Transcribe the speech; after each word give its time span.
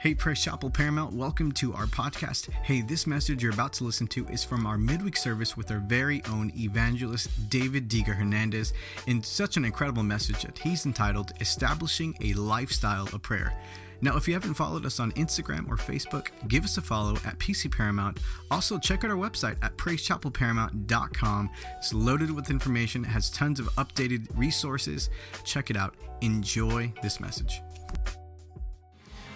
Hey, 0.00 0.14
Praise 0.14 0.42
Chapel 0.42 0.70
Paramount, 0.70 1.12
welcome 1.12 1.52
to 1.52 1.74
our 1.74 1.84
podcast. 1.84 2.48
Hey, 2.48 2.80
this 2.80 3.06
message 3.06 3.42
you're 3.42 3.52
about 3.52 3.74
to 3.74 3.84
listen 3.84 4.06
to 4.06 4.26
is 4.28 4.42
from 4.42 4.66
our 4.66 4.78
midweek 4.78 5.14
service 5.14 5.58
with 5.58 5.70
our 5.70 5.78
very 5.78 6.22
own 6.30 6.50
evangelist, 6.56 7.50
David 7.50 7.86
Diga 7.90 8.14
Hernandez, 8.16 8.72
in 9.06 9.22
such 9.22 9.58
an 9.58 9.66
incredible 9.66 10.02
message 10.02 10.40
that 10.44 10.56
he's 10.56 10.86
entitled 10.86 11.32
Establishing 11.42 12.16
a 12.22 12.32
Lifestyle 12.32 13.10
of 13.12 13.20
Prayer. 13.20 13.52
Now, 14.00 14.16
if 14.16 14.26
you 14.26 14.32
haven't 14.32 14.54
followed 14.54 14.86
us 14.86 15.00
on 15.00 15.12
Instagram 15.12 15.68
or 15.68 15.76
Facebook, 15.76 16.28
give 16.48 16.64
us 16.64 16.78
a 16.78 16.80
follow 16.80 17.16
at 17.26 17.38
PC 17.38 17.70
Paramount. 17.70 18.20
Also, 18.50 18.78
check 18.78 19.04
out 19.04 19.10
our 19.10 19.18
website 19.18 19.58
at 19.60 19.76
praisechapelparamount.com. 19.76 21.50
It's 21.76 21.92
loaded 21.92 22.30
with 22.30 22.48
information, 22.48 23.04
it 23.04 23.08
has 23.08 23.28
tons 23.28 23.60
of 23.60 23.66
updated 23.74 24.28
resources. 24.34 25.10
Check 25.44 25.68
it 25.68 25.76
out. 25.76 25.94
Enjoy 26.22 26.90
this 27.02 27.20
message. 27.20 27.60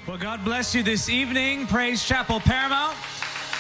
Well, 0.07 0.19
God 0.19 0.45
bless 0.45 0.75
you 0.75 0.83
this 0.83 1.09
evening, 1.09 1.67
Praise 1.67 2.05
Chapel 2.05 2.39
Paramount. 2.39 2.95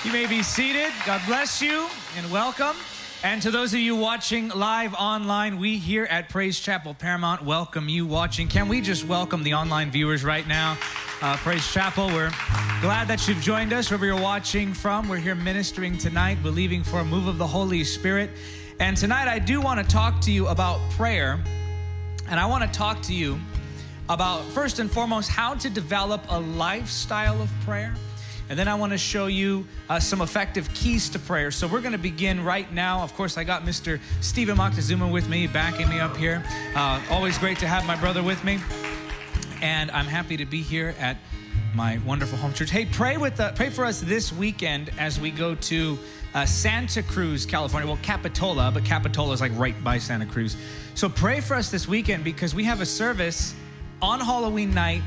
You 0.05 0.13
may 0.13 0.27
be 0.27 0.43
seated. 0.43 0.93
God 1.07 1.23
bless 1.27 1.63
you 1.63 1.89
and 2.19 2.31
welcome. 2.31 2.77
And 3.23 3.41
to 3.41 3.51
those 3.51 3.73
of 3.73 3.81
you 3.81 3.97
watching 3.97 4.51
live 4.51 4.93
online, 4.93 5.57
we 5.59 5.79
here 5.79 6.05
at 6.05 6.29
Praise 6.29 6.61
Chapel 6.61 6.93
Paramount 6.93 7.43
welcome 7.43 7.89
you 7.89 8.05
watching. 8.05 8.47
Can 8.47 8.69
we 8.69 8.83
just 8.83 9.07
welcome 9.07 9.43
the 9.43 9.55
online 9.55 9.91
viewers 9.91 10.23
right 10.23 10.47
now? 10.47 10.77
Uh, 11.23 11.35
Praise 11.39 11.67
Chapel, 11.73 12.09
we're 12.09 12.29
glad 12.83 13.09
that 13.09 13.27
you've 13.27 13.41
joined 13.41 13.73
us 13.73 13.89
wherever 13.89 14.05
you're 14.05 14.21
watching 14.21 14.75
from. 14.75 15.09
We're 15.09 15.17
here 15.17 15.35
ministering 15.35 15.97
tonight, 15.97 16.43
believing 16.43 16.85
for 16.85 17.01
a 17.01 17.05
move 17.07 17.27
of 17.27 17.39
the 17.39 17.47
Holy 17.47 17.85
Spirit. 17.85 18.29
And 18.81 18.99
tonight, 18.99 19.29
I 19.29 19.39
do 19.39 19.63
want 19.63 19.81
to 19.81 19.87
talk 19.91 20.21
to 20.21 20.31
you 20.31 20.49
about 20.49 20.79
prayer. 20.91 21.43
And 22.29 22.39
I 22.39 22.45
want 22.45 22.71
to 22.71 22.79
talk 22.79 23.01
to 23.03 23.15
you 23.15 23.41
about, 24.09 24.45
first 24.53 24.79
and 24.79 24.91
foremost, 24.91 25.31
how 25.31 25.55
to 25.55 25.71
develop 25.71 26.23
a 26.29 26.39
lifestyle 26.39 27.41
of 27.41 27.51
prayer. 27.65 27.95
And 28.51 28.59
then 28.59 28.69
I 28.69 28.75
want 28.75 28.93
to 28.93 28.99
show 28.99 29.27
you 29.27 29.67
uh, 29.89 29.99
some 29.99 30.21
effective 30.21 30.73
keys 30.75 31.09
to 31.11 31.19
prayer. 31.19 31.51
So 31.51 31.67
we're 31.67 31.81
going 31.81 31.93
to 31.93 31.99
begin 31.99 32.45
right 32.45 32.71
now. 32.73 33.03
Of 33.03 33.15
course, 33.15 33.39
I 33.39 33.45
got 33.45 33.63
Mr. 33.63 33.99
Stephen 34.21 34.59
Moctezuma 34.59 35.11
with 35.11 35.29
me, 35.29 35.47
backing 35.47 35.89
me 35.89 35.99
up 35.99 36.17
here. 36.17 36.45
Uh, 36.75 37.01
always 37.11 37.39
great 37.39 37.59
to 37.61 37.67
have 37.67 37.87
my 37.87 37.97
brother 37.97 38.23
with 38.23 38.45
me. 38.45 38.59
And 39.63 39.91
I'm 39.93 40.05
happy 40.05 40.37
to 40.37 40.45
be 40.45 40.61
here 40.61 40.95
at 40.99 41.17
my 41.75 41.99
wonderful 42.07 42.37
home 42.37 42.53
church. 42.53 42.71
Hey, 42.71 42.85
pray 42.85 43.17
with 43.17 43.37
the, 43.37 43.53
pray 43.57 43.71
for 43.71 43.87
us 43.87 44.01
this 44.01 44.31
weekend 44.31 44.91
as 44.99 45.19
we 45.19 45.31
go 45.31 45.55
to 45.55 45.99
uh, 46.35 46.45
Santa 46.45 47.03
Cruz, 47.03 47.47
California. 47.47 47.89
Well, 47.89 47.99
Capitola, 48.03 48.71
but 48.73 48.85
Capitola 48.85 49.33
is 49.33 49.41
like 49.41 49.53
right 49.57 49.83
by 49.83 49.97
Santa 49.97 50.27
Cruz. 50.27 50.57
So 50.95 51.09
pray 51.09 51.41
for 51.41 51.55
us 51.55 51.71
this 51.71 51.89
weekend 51.89 52.25
because 52.25 52.55
we 52.55 52.65
have 52.65 52.83
a 52.83 52.87
service 52.87 53.55
on 54.05 54.21
Halloween 54.21 54.75
night 54.75 55.03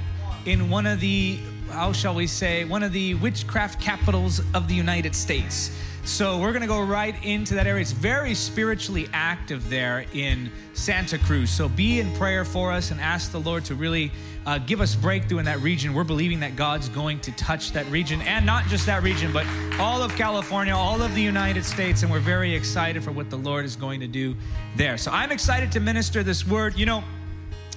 in 0.46 0.72
one 0.72 0.88
of 0.88 1.00
the, 1.00 1.38
how 1.70 1.94
shall 1.94 2.16
we 2.16 2.26
say, 2.26 2.66
one 2.66 2.82
of 2.82 2.92
the 2.92 3.14
witchcraft 3.14 3.80
capitals 3.80 4.42
of 4.56 4.68
the 4.68 4.74
United 4.74 5.14
States. 5.14 5.70
So 6.04 6.40
we're 6.40 6.52
going 6.52 6.62
to 6.62 6.68
go 6.68 6.82
right 6.82 7.14
into 7.24 7.54
that 7.56 7.68
area. 7.68 7.82
It's 7.82 7.92
very 7.92 8.34
spiritually 8.34 9.08
active 9.14 9.70
there 9.70 10.06
in 10.14 10.50
Santa 10.74 11.20
Cruz. 11.20 11.52
So 11.52 11.70
be 11.70 12.00
in 12.00 12.12
prayer 12.16 12.44
for 12.44 12.72
us 12.72 12.90
and 12.90 13.00
ask 13.00 13.32
the 13.32 13.40
Lord 13.40 13.66
to 13.66 13.76
really 13.76 14.12
uh, 14.48 14.58
give 14.58 14.82
us 14.82 14.96
breakthrough 14.96 15.40
in 15.40 15.46
that 15.46 15.60
region. 15.60 15.94
We're 15.94 16.04
believing 16.04 16.40
that 16.40 16.56
God's 16.56 16.90
going 16.90 17.20
to 17.20 17.32
touch 17.34 17.74
that 17.74 17.86
region 17.92 18.22
and 18.22 18.48
not 18.48 18.66
just 18.66 18.88
that 18.88 19.04
region, 19.04 19.32
but 19.32 19.46
all 19.80 20.02
of 20.02 20.16
California, 20.16 20.74
all 20.74 21.04
of 21.04 21.14
the 21.14 21.22
United 21.22 21.66
States. 21.66 22.02
And 22.02 22.12
we're 22.12 22.20
very 22.20 22.56
excited 22.56 23.04
for 23.04 23.12
what 23.12 23.30
the 23.30 23.38
Lord 23.38 23.64
is 23.64 23.76
going 23.76 24.00
to 24.00 24.08
do 24.08 24.36
there. 24.76 24.98
So 24.98 25.12
I'm 25.12 25.32
excited 25.32 25.72
to 25.74 25.80
minister 25.80 26.24
this 26.24 26.48
word. 26.48 26.76
You 26.80 26.88
know, 26.88 27.04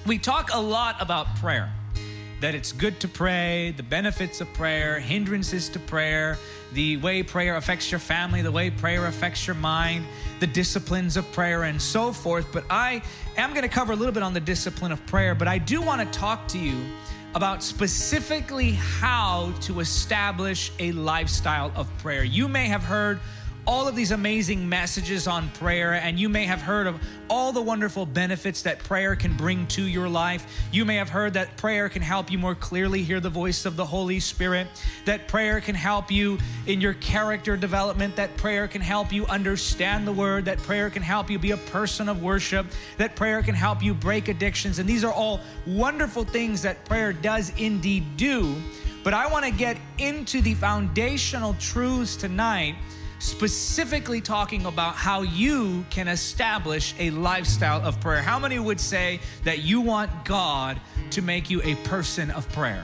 we 0.05 0.17
talk 0.17 0.49
a 0.53 0.59
lot 0.59 0.95
about 0.99 1.35
prayer 1.35 1.71
that 2.39 2.55
it's 2.55 2.71
good 2.71 2.99
to 2.99 3.07
pray, 3.07 3.71
the 3.77 3.83
benefits 3.83 4.41
of 4.41 4.51
prayer, 4.53 4.99
hindrances 4.99 5.69
to 5.69 5.77
prayer, 5.77 6.39
the 6.73 6.97
way 6.97 7.21
prayer 7.21 7.55
affects 7.55 7.91
your 7.91 7.99
family, 7.99 8.41
the 8.41 8.51
way 8.51 8.71
prayer 8.71 9.05
affects 9.05 9.45
your 9.45 9.55
mind, 9.55 10.03
the 10.39 10.47
disciplines 10.47 11.17
of 11.17 11.31
prayer, 11.33 11.63
and 11.63 11.79
so 11.79 12.11
forth. 12.11 12.47
But 12.51 12.63
I 12.67 13.03
am 13.37 13.51
going 13.51 13.61
to 13.61 13.69
cover 13.69 13.93
a 13.93 13.95
little 13.95 14.13
bit 14.13 14.23
on 14.23 14.33
the 14.33 14.39
discipline 14.39 14.91
of 14.91 15.05
prayer, 15.05 15.35
but 15.35 15.47
I 15.47 15.59
do 15.59 15.83
want 15.83 16.01
to 16.01 16.19
talk 16.19 16.47
to 16.49 16.57
you 16.57 16.83
about 17.35 17.61
specifically 17.61 18.71
how 18.71 19.53
to 19.61 19.79
establish 19.79 20.71
a 20.79 20.93
lifestyle 20.93 21.71
of 21.75 21.95
prayer. 21.99 22.23
You 22.23 22.47
may 22.47 22.65
have 22.65 22.83
heard 22.83 23.19
all 23.67 23.87
of 23.87 23.95
these 23.95 24.11
amazing 24.11 24.67
messages 24.67 25.27
on 25.27 25.49
prayer, 25.51 25.93
and 25.93 26.19
you 26.19 26.29
may 26.29 26.45
have 26.45 26.61
heard 26.61 26.87
of 26.87 26.99
all 27.29 27.51
the 27.51 27.61
wonderful 27.61 28.05
benefits 28.05 28.63
that 28.63 28.79
prayer 28.79 29.15
can 29.15 29.37
bring 29.37 29.67
to 29.67 29.83
your 29.83 30.09
life. 30.09 30.45
You 30.71 30.83
may 30.83 30.95
have 30.95 31.09
heard 31.09 31.33
that 31.33 31.57
prayer 31.57 31.87
can 31.87 32.01
help 32.01 32.31
you 32.31 32.39
more 32.39 32.55
clearly 32.55 33.03
hear 33.03 33.19
the 33.19 33.29
voice 33.29 33.65
of 33.65 33.75
the 33.75 33.85
Holy 33.85 34.19
Spirit, 34.19 34.67
that 35.05 35.27
prayer 35.27 35.61
can 35.61 35.75
help 35.75 36.11
you 36.11 36.39
in 36.65 36.81
your 36.81 36.93
character 36.95 37.55
development, 37.55 38.15
that 38.15 38.35
prayer 38.35 38.67
can 38.67 38.81
help 38.81 39.13
you 39.13 39.25
understand 39.27 40.07
the 40.07 40.11
word, 40.11 40.45
that 40.45 40.57
prayer 40.57 40.89
can 40.89 41.03
help 41.03 41.29
you 41.29 41.37
be 41.37 41.51
a 41.51 41.57
person 41.57 42.09
of 42.09 42.23
worship, 42.23 42.65
that 42.97 43.15
prayer 43.15 43.43
can 43.43 43.55
help 43.55 43.83
you 43.83 43.93
break 43.93 44.27
addictions. 44.27 44.79
And 44.79 44.89
these 44.89 45.03
are 45.03 45.13
all 45.13 45.39
wonderful 45.67 46.23
things 46.23 46.63
that 46.63 46.83
prayer 46.85 47.13
does 47.13 47.51
indeed 47.57 48.17
do. 48.17 48.55
But 49.03 49.13
I 49.13 49.27
want 49.31 49.45
to 49.45 49.51
get 49.51 49.77
into 49.97 50.41
the 50.41 50.53
foundational 50.55 51.55
truths 51.55 52.15
tonight 52.15 52.75
specifically 53.21 54.19
talking 54.19 54.65
about 54.65 54.95
how 54.95 55.21
you 55.21 55.85
can 55.91 56.07
establish 56.07 56.95
a 56.97 57.11
lifestyle 57.11 57.79
of 57.85 57.99
prayer. 58.01 58.21
How 58.21 58.39
many 58.39 58.57
would 58.57 58.79
say 58.79 59.19
that 59.43 59.59
you 59.59 59.79
want 59.79 60.25
God 60.25 60.81
to 61.11 61.21
make 61.21 61.49
you 61.49 61.61
a 61.63 61.75
person 61.87 62.31
of 62.31 62.51
prayer? 62.51 62.83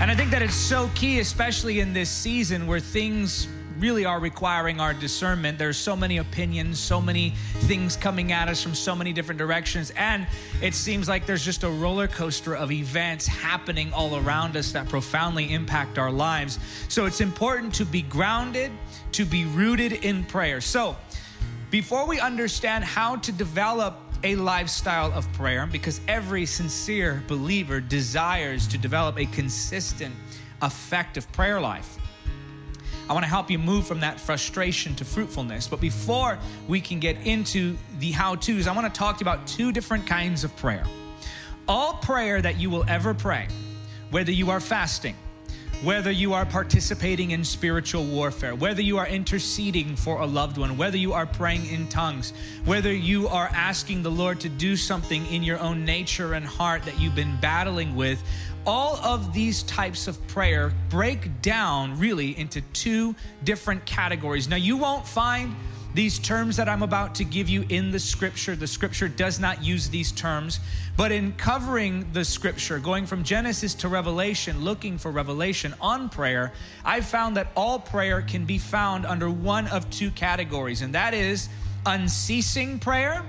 And 0.00 0.10
I 0.10 0.14
think 0.16 0.32
that 0.32 0.42
it's 0.42 0.54
so 0.54 0.90
key, 0.96 1.20
especially 1.20 1.78
in 1.78 1.92
this 1.92 2.10
season 2.10 2.66
where 2.66 2.80
things 2.80 3.46
really 3.78 4.04
are 4.04 4.20
requiring 4.20 4.80
our 4.80 4.92
discernment. 4.92 5.58
There's 5.58 5.76
so 5.76 5.96
many 5.96 6.18
opinions, 6.18 6.78
so 6.78 7.00
many 7.00 7.30
things 7.60 7.96
coming 7.96 8.32
at 8.32 8.48
us 8.48 8.62
from 8.62 8.74
so 8.74 8.94
many 8.94 9.12
different 9.12 9.38
directions. 9.38 9.92
And 9.96 10.26
it 10.60 10.74
seems 10.74 11.08
like 11.08 11.26
there's 11.26 11.44
just 11.44 11.62
a 11.62 11.70
roller 11.70 12.08
coaster 12.08 12.54
of 12.54 12.72
events 12.72 13.26
happening 13.26 13.92
all 13.92 14.16
around 14.16 14.56
us 14.56 14.72
that 14.72 14.88
profoundly 14.88 15.52
impact 15.52 15.98
our 15.98 16.10
lives. 16.10 16.58
So 16.88 17.06
it's 17.06 17.20
important 17.20 17.74
to 17.74 17.84
be 17.84 18.02
grounded, 18.02 18.72
to 19.12 19.24
be 19.24 19.44
rooted 19.44 19.92
in 19.92 20.24
prayer. 20.24 20.60
So 20.60 20.96
before 21.70 22.06
we 22.06 22.18
understand 22.18 22.84
how 22.84 23.16
to 23.16 23.32
develop 23.32 23.96
a 24.24 24.34
lifestyle 24.34 25.12
of 25.12 25.32
prayer, 25.34 25.66
because 25.70 26.00
every 26.08 26.44
sincere 26.44 27.22
believer 27.28 27.80
desires 27.80 28.66
to 28.66 28.78
develop 28.78 29.16
a 29.16 29.26
consistent, 29.26 30.14
effective 30.60 31.30
prayer 31.30 31.60
life. 31.60 31.98
I 33.08 33.14
want 33.14 33.24
to 33.24 33.28
help 33.28 33.50
you 33.50 33.58
move 33.58 33.86
from 33.86 34.00
that 34.00 34.20
frustration 34.20 34.94
to 34.96 35.04
fruitfulness. 35.04 35.66
But 35.66 35.80
before 35.80 36.38
we 36.66 36.80
can 36.80 37.00
get 37.00 37.16
into 37.26 37.76
the 37.98 38.12
how 38.12 38.34
to's, 38.34 38.66
I 38.66 38.74
want 38.74 38.92
to 38.92 38.98
talk 38.98 39.18
to 39.18 39.24
you 39.24 39.30
about 39.30 39.46
two 39.46 39.72
different 39.72 40.06
kinds 40.06 40.44
of 40.44 40.54
prayer. 40.56 40.84
All 41.66 41.94
prayer 41.94 42.40
that 42.42 42.58
you 42.60 42.68
will 42.70 42.84
ever 42.88 43.14
pray, 43.14 43.48
whether 44.10 44.32
you 44.32 44.50
are 44.50 44.60
fasting, 44.60 45.16
whether 45.82 46.10
you 46.10 46.32
are 46.32 46.44
participating 46.44 47.30
in 47.30 47.44
spiritual 47.44 48.04
warfare, 48.04 48.54
whether 48.54 48.82
you 48.82 48.98
are 48.98 49.06
interceding 49.06 49.94
for 49.94 50.20
a 50.20 50.26
loved 50.26 50.58
one, 50.58 50.76
whether 50.76 50.96
you 50.96 51.12
are 51.12 51.24
praying 51.24 51.66
in 51.66 51.88
tongues, 51.88 52.32
whether 52.64 52.92
you 52.92 53.28
are 53.28 53.48
asking 53.54 54.02
the 54.02 54.10
Lord 54.10 54.40
to 54.40 54.48
do 54.48 54.76
something 54.76 55.24
in 55.26 55.42
your 55.42 55.60
own 55.60 55.84
nature 55.84 56.34
and 56.34 56.44
heart 56.44 56.82
that 56.82 56.98
you've 56.98 57.14
been 57.14 57.38
battling 57.40 57.94
with, 57.94 58.22
all 58.68 58.96
of 58.98 59.32
these 59.32 59.62
types 59.62 60.08
of 60.08 60.24
prayer 60.28 60.74
break 60.90 61.40
down 61.40 61.98
really 61.98 62.38
into 62.38 62.60
two 62.74 63.16
different 63.42 63.86
categories. 63.86 64.46
Now, 64.46 64.56
you 64.56 64.76
won't 64.76 65.06
find 65.08 65.56
these 65.94 66.18
terms 66.18 66.58
that 66.58 66.68
I'm 66.68 66.82
about 66.82 67.14
to 67.14 67.24
give 67.24 67.48
you 67.48 67.64
in 67.70 67.92
the 67.92 67.98
scripture. 67.98 68.54
The 68.54 68.66
scripture 68.66 69.08
does 69.08 69.40
not 69.40 69.64
use 69.64 69.88
these 69.88 70.12
terms, 70.12 70.60
but 70.98 71.12
in 71.12 71.32
covering 71.32 72.12
the 72.12 72.26
scripture, 72.26 72.78
going 72.78 73.06
from 73.06 73.24
Genesis 73.24 73.72
to 73.76 73.88
Revelation, 73.88 74.62
looking 74.62 74.98
for 74.98 75.10
revelation 75.10 75.74
on 75.80 76.10
prayer, 76.10 76.52
I 76.84 77.00
found 77.00 77.38
that 77.38 77.48
all 77.56 77.78
prayer 77.78 78.20
can 78.20 78.44
be 78.44 78.58
found 78.58 79.06
under 79.06 79.30
one 79.30 79.66
of 79.68 79.88
two 79.88 80.10
categories, 80.10 80.82
and 80.82 80.94
that 80.94 81.14
is 81.14 81.48
unceasing 81.86 82.80
prayer 82.80 83.24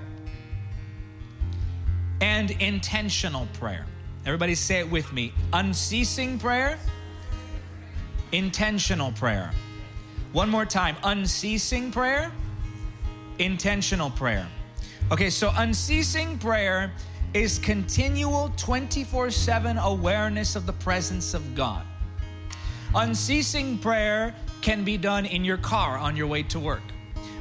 and 2.19 2.51
intentional 2.51 3.47
prayer. 3.53 3.85
Everybody 4.25 4.56
say 4.56 4.80
it 4.80 4.92
with 4.92 5.12
me 5.13 5.33
unceasing 5.54 6.39
prayer, 6.39 6.77
intentional 8.31 9.12
prayer. 9.13 9.51
One 10.33 10.50
more 10.50 10.66
time 10.66 10.95
unceasing 11.04 11.92
prayer, 11.92 12.31
intentional 13.39 14.10
prayer. 14.12 14.48
Okay, 15.12 15.30
so 15.30 15.51
unceasing 15.56 16.38
prayer 16.38 16.92
is 17.33 17.60
continual 17.60 18.51
24 18.57 19.31
7 19.31 19.77
awareness 19.77 20.56
of 20.56 20.66
the 20.66 20.74
presence 20.74 21.33
of 21.33 21.56
God. 21.56 21.86
Unceasing 22.94 23.77
prayer 23.77 24.36
can 24.62 24.83
be 24.83 24.98
done 24.98 25.25
in 25.25 25.45
your 25.45 25.57
car 25.57 25.98
on 25.98 26.16
your 26.16 26.27
way 26.27 26.44
to 26.44 26.60
work. 26.60 26.81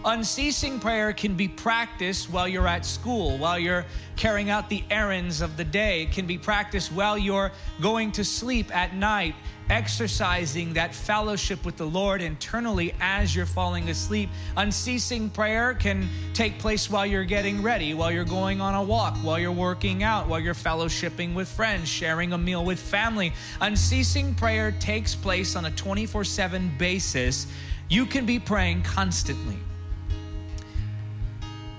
Unceasing 0.04 0.78
prayer 0.78 1.12
can 1.12 1.34
be 1.34 1.48
practiced 1.48 2.30
while 2.30 2.46
you're 2.46 2.68
at 2.68 2.86
school, 2.86 3.36
while 3.36 3.58
you're 3.58 3.84
carrying 4.16 4.48
out 4.48 4.70
the 4.70 4.84
errands 4.90 5.40
of 5.40 5.56
the 5.56 5.64
day. 5.64 6.02
It 6.02 6.12
can 6.12 6.26
be 6.26 6.38
practiced 6.38 6.92
while 6.92 7.18
you're 7.18 7.50
going 7.80 8.12
to 8.12 8.24
sleep 8.24 8.74
at 8.74 8.94
night, 8.94 9.34
exercising 9.68 10.74
that 10.74 10.94
fellowship 10.94 11.64
with 11.64 11.76
the 11.76 11.84
Lord 11.84 12.22
internally 12.22 12.94
as 13.00 13.34
you're 13.34 13.44
falling 13.44 13.90
asleep. 13.90 14.30
Unceasing 14.56 15.30
prayer 15.30 15.74
can 15.74 16.08
take 16.32 16.60
place 16.60 16.88
while 16.88 17.04
you're 17.04 17.24
getting 17.24 17.60
ready, 17.60 17.92
while 17.92 18.12
you're 18.12 18.24
going 18.24 18.60
on 18.60 18.76
a 18.76 18.82
walk, 18.82 19.16
while 19.16 19.38
you're 19.38 19.50
working 19.50 20.04
out, 20.04 20.28
while 20.28 20.40
you're 20.40 20.54
fellowshipping 20.54 21.34
with 21.34 21.48
friends, 21.48 21.88
sharing 21.88 22.32
a 22.32 22.38
meal 22.38 22.64
with 22.64 22.78
family. 22.78 23.32
Unceasing 23.60 24.34
prayer 24.36 24.70
takes 24.70 25.16
place 25.16 25.56
on 25.56 25.64
a 25.64 25.70
24 25.72 26.22
7 26.22 26.72
basis. 26.78 27.48
You 27.88 28.06
can 28.06 28.26
be 28.26 28.38
praying 28.38 28.82
constantly. 28.82 29.58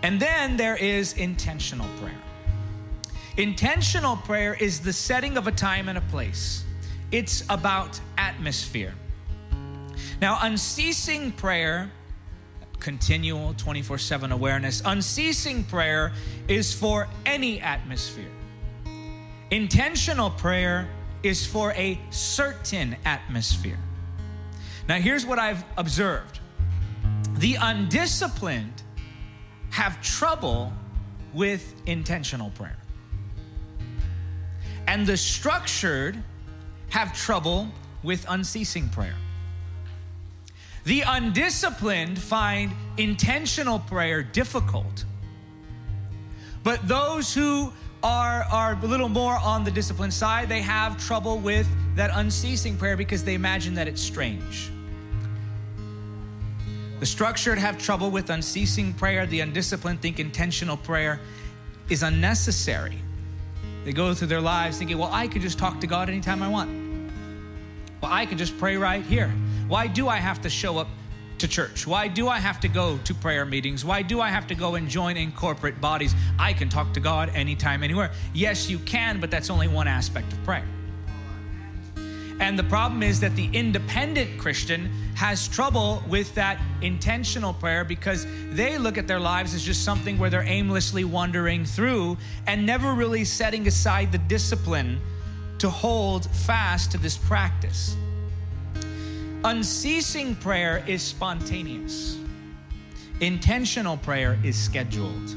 And 0.03 0.19
then 0.19 0.57
there 0.57 0.75
is 0.75 1.13
intentional 1.13 1.87
prayer. 1.99 2.21
Intentional 3.37 4.17
prayer 4.17 4.53
is 4.53 4.79
the 4.79 4.93
setting 4.93 5.37
of 5.37 5.47
a 5.47 5.51
time 5.51 5.89
and 5.89 5.97
a 5.97 6.01
place, 6.01 6.63
it's 7.11 7.43
about 7.49 7.99
atmosphere. 8.17 8.93
Now, 10.21 10.37
unceasing 10.41 11.31
prayer, 11.31 11.89
continual 12.79 13.53
24 13.55 13.97
7 13.97 14.31
awareness, 14.31 14.81
unceasing 14.85 15.63
prayer 15.63 16.11
is 16.47 16.73
for 16.73 17.07
any 17.25 17.59
atmosphere. 17.61 18.31
Intentional 19.51 20.29
prayer 20.29 20.89
is 21.23 21.45
for 21.45 21.71
a 21.73 21.99
certain 22.09 22.95
atmosphere. 23.05 23.79
Now, 24.87 24.95
here's 24.95 25.25
what 25.25 25.39
I've 25.39 25.63
observed 25.77 26.39
the 27.35 27.55
undisciplined 27.55 28.83
have 29.69 30.01
trouble 30.01 30.73
with 31.33 31.73
intentional 31.85 32.49
prayer. 32.51 32.77
And 34.87 35.05
the 35.05 35.17
structured 35.17 36.21
have 36.89 37.15
trouble 37.15 37.67
with 38.03 38.25
unceasing 38.27 38.89
prayer. 38.89 39.15
The 40.85 41.01
undisciplined 41.01 42.17
find 42.17 42.71
intentional 42.97 43.79
prayer 43.79 44.23
difficult. 44.23 45.05
But 46.63 46.87
those 46.87 47.33
who 47.33 47.71
are, 48.01 48.43
are 48.43 48.73
a 48.81 48.85
little 48.85 49.09
more 49.09 49.37
on 49.37 49.63
the 49.63 49.71
disciplined 49.71 50.13
side, 50.13 50.49
they 50.49 50.61
have 50.61 50.97
trouble 50.97 51.37
with 51.37 51.67
that 51.95 52.11
unceasing 52.13 52.77
prayer 52.77 52.97
because 52.97 53.23
they 53.23 53.33
imagine 53.33 53.75
that 53.75 53.87
it's 53.87 54.01
strange. 54.01 54.71
The 56.99 57.05
structured 57.05 57.57
have 57.57 57.77
trouble 57.77 58.11
with 58.11 58.29
unceasing 58.29 58.93
prayer. 58.93 59.25
The 59.25 59.39
undisciplined 59.39 60.01
think 60.01 60.19
intentional 60.19 60.75
prayer 60.75 61.19
is 61.89 62.03
unnecessary. 62.03 62.97
They 63.85 63.93
go 63.93 64.13
through 64.13 64.27
their 64.27 64.41
lives 64.41 64.77
thinking, 64.77 64.97
well, 64.97 65.09
I 65.11 65.27
could 65.27 65.41
just 65.41 65.57
talk 65.57 65.79
to 65.79 65.87
God 65.87 66.09
anytime 66.09 66.43
I 66.43 66.49
want. 66.49 66.69
Well, 68.01 68.11
I 68.11 68.25
could 68.25 68.37
just 68.37 68.57
pray 68.57 68.75
right 68.75 69.03
here. 69.03 69.29
Why 69.67 69.87
do 69.87 70.09
I 70.09 70.17
have 70.17 70.41
to 70.41 70.49
show 70.49 70.77
up 70.77 70.87
to 71.37 71.47
church? 71.47 71.87
Why 71.87 72.09
do 72.09 72.27
I 72.27 72.37
have 72.37 72.59
to 72.61 72.67
go 72.67 72.97
to 73.05 73.13
prayer 73.13 73.45
meetings? 73.45 73.85
Why 73.85 74.01
do 74.01 74.19
I 74.19 74.29
have 74.29 74.47
to 74.47 74.55
go 74.55 74.75
and 74.75 74.89
join 74.89 75.15
in 75.15 75.31
corporate 75.31 75.79
bodies? 75.79 76.13
I 76.37 76.51
can 76.51 76.67
talk 76.67 76.93
to 76.95 76.99
God 76.99 77.29
anytime, 77.29 77.81
anywhere. 77.81 78.11
Yes, 78.33 78.69
you 78.69 78.77
can, 78.79 79.21
but 79.21 79.31
that's 79.31 79.49
only 79.49 79.69
one 79.69 79.87
aspect 79.87 80.33
of 80.33 80.43
prayer. 80.43 80.65
And 82.39 82.57
the 82.57 82.63
problem 82.63 83.03
is 83.03 83.19
that 83.19 83.35
the 83.35 83.49
independent 83.51 84.39
Christian 84.39 84.89
has 85.15 85.47
trouble 85.47 86.01
with 86.07 86.33
that 86.35 86.59
intentional 86.81 87.53
prayer 87.53 87.83
because 87.83 88.25
they 88.51 88.77
look 88.77 88.97
at 88.97 89.07
their 89.07 89.19
lives 89.19 89.53
as 89.53 89.63
just 89.63 89.83
something 89.83 90.17
where 90.17 90.29
they're 90.29 90.47
aimlessly 90.47 91.03
wandering 91.03 91.65
through 91.65 92.17
and 92.47 92.65
never 92.65 92.93
really 92.93 93.25
setting 93.25 93.67
aside 93.67 94.11
the 94.11 94.17
discipline 94.17 95.01
to 95.57 95.69
hold 95.69 96.25
fast 96.27 96.91
to 96.91 96.97
this 96.97 97.17
practice. 97.17 97.97
Unceasing 99.43 100.35
prayer 100.35 100.83
is 100.87 101.01
spontaneous, 101.01 102.17
intentional 103.19 103.97
prayer 103.97 104.39
is 104.43 104.57
scheduled. 104.57 105.35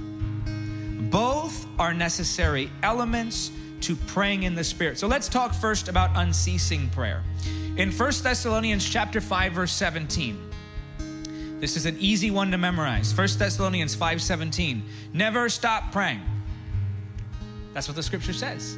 Both 1.11 1.67
are 1.79 1.93
necessary 1.93 2.71
elements 2.83 3.51
to 3.83 3.97
praying 3.97 4.45
in 4.45 4.55
the 4.55 4.65
spirit. 4.65 4.99
So 4.99 5.07
let's 5.07 5.29
talk 5.29 5.55
first 5.55 5.89
about 5.89 6.11
unceasing 6.15 6.89
prayer. 6.91 7.23
In 7.77 7.91
1 7.91 8.13
Thessalonians 8.23 8.89
chapter 8.89 9.21
5 9.21 9.53
verse 9.53 9.73
17. 9.73 10.51
This 11.63 11.77
is 11.77 11.87
an 11.87 11.97
easy 12.01 12.31
one 12.33 12.51
to 12.51 12.59
memorize. 12.59 13.17
1 13.17 13.39
Thessalonians 13.39 13.95
5:17. 13.95 14.83
Never 15.13 15.49
stop 15.49 15.93
praying. 15.93 16.21
That's 17.73 17.87
what 17.87 17.95
the 17.95 18.03
scripture 18.03 18.33
says. 18.33 18.77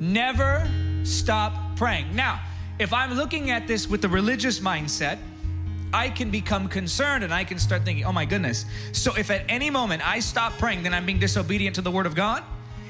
Never 0.00 0.68
stop 1.04 1.76
praying. 1.76 2.14
Now, 2.16 2.40
if 2.80 2.92
I'm 2.92 3.14
looking 3.14 3.52
at 3.52 3.68
this 3.68 3.88
with 3.88 4.02
the 4.02 4.08
religious 4.08 4.58
mindset, 4.58 5.18
I 5.92 6.10
can 6.10 6.30
become 6.30 6.66
concerned 6.66 7.22
and 7.22 7.32
I 7.32 7.44
can 7.44 7.60
start 7.60 7.84
thinking, 7.84 8.04
oh 8.04 8.12
my 8.12 8.24
goodness. 8.24 8.66
So 8.90 9.14
if 9.16 9.30
at 9.30 9.44
any 9.48 9.70
moment 9.70 10.04
I 10.04 10.18
stop 10.18 10.58
praying, 10.58 10.82
then 10.82 10.92
I'm 10.92 11.06
being 11.06 11.20
disobedient 11.20 11.76
to 11.76 11.82
the 11.82 11.92
word 11.92 12.06
of 12.06 12.16
God? 12.16 12.42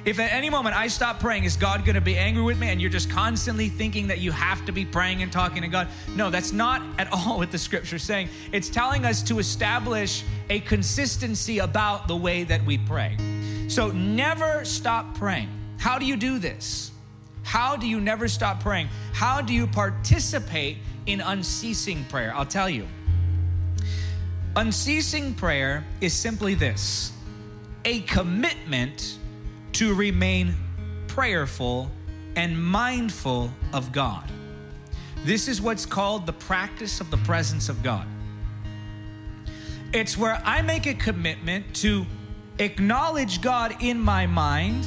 If 0.05 0.19
at 0.19 0.33
any 0.33 0.51
moment 0.51 0.77
I 0.77 0.89
stop 0.89 1.19
praying, 1.19 1.45
is 1.45 1.57
God 1.57 1.87
going 1.87 1.95
to 1.95 2.01
be 2.01 2.19
angry 2.19 2.43
with 2.43 2.59
me? 2.59 2.69
And 2.69 2.79
you're 2.79 2.91
just 2.91 3.09
constantly 3.09 3.71
thinking 3.71 4.09
that 4.09 4.19
you 4.19 4.33
have 4.33 4.65
to 4.67 4.73
be 4.73 4.85
praying 4.85 5.23
and 5.23 5.33
talking 5.33 5.63
to 5.63 5.69
God. 5.69 5.89
No, 6.15 6.29
that's 6.29 6.53
not 6.53 6.83
at 6.99 7.09
all 7.13 7.39
what 7.39 7.51
the 7.51 7.59
scripture 7.59 7.97
is 7.97 8.03
saying. 8.03 8.29
It's 8.53 8.69
telling 8.69 9.07
us 9.07 9.23
to 9.23 9.39
establish 9.39 10.23
a 10.51 10.61
consistency 10.61 11.59
about 11.59 12.07
the 12.07 12.17
way 12.17 12.45
that 12.45 12.65
we 12.67 12.77
pray. 12.77 13.17
So 13.69 13.91
never 13.93 14.65
stop 14.67 15.17
praying. 15.17 15.49
How 15.79 15.99
do 15.99 16.05
you 16.05 16.17
do 16.17 16.39
this? 16.39 16.91
How 17.43 17.77
do 17.77 17.87
you 17.87 18.01
never 18.01 18.29
stop 18.29 18.61
praying? 18.61 18.89
How 19.15 19.41
do 19.41 19.55
you 19.55 19.67
participate 19.67 20.79
in 21.07 21.23
unceasing 21.23 22.05
prayer? 22.11 22.35
I'll 22.35 22.45
tell 22.45 22.69
you. 22.69 22.87
Unceasing 24.57 25.35
prayer 25.35 25.85
is 26.01 26.13
simply 26.13 26.55
this 26.55 27.13
a 27.87 28.01
commitment 28.03 29.19
to 29.75 29.93
remain 29.95 30.55
prayerful 31.09 31.91
and 32.37 32.61
mindful 32.61 33.51
of 33.73 33.93
God. 33.93 34.31
This 35.25 35.49
is 35.49 35.61
what's 35.61 35.87
called 35.87 36.27
the 36.27 36.33
practice 36.33 37.01
of 37.01 37.11
the 37.11 37.17
presence 37.19 37.69
of 37.69 37.83
God. 37.83 38.07
It's 39.93 40.19
where 40.19 40.41
I 40.45 40.63
make 40.63 40.87
a 40.87 40.95
commitment 40.95 41.75
to 41.77 42.07
acknowledge 42.59 43.41
God 43.41 43.77
in 43.81 43.99
my 43.99 44.27
mind, 44.27 44.87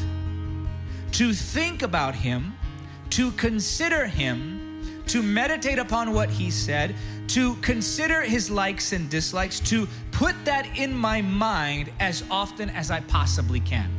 to 1.14 1.34
think 1.34 1.82
about 1.82 2.16
Him, 2.16 2.54
to 3.12 3.32
consider 3.32 4.06
Him, 4.06 5.04
to 5.08 5.24
meditate 5.24 5.80
upon 5.80 6.14
what 6.14 6.30
He 6.30 6.52
said, 6.52 6.96
to 7.28 7.56
consider 7.56 8.22
His 8.22 8.50
likes 8.50 8.94
and 8.94 9.10
dislikes, 9.10 9.60
to 9.62 9.88
put 10.12 10.36
that 10.46 10.78
in 10.78 10.94
my 10.96 11.22
mind 11.22 11.92
as 12.00 12.24
often 12.30 12.70
as 12.70 12.92
I 12.92 13.00
possibly 13.02 13.60
can. 13.60 13.97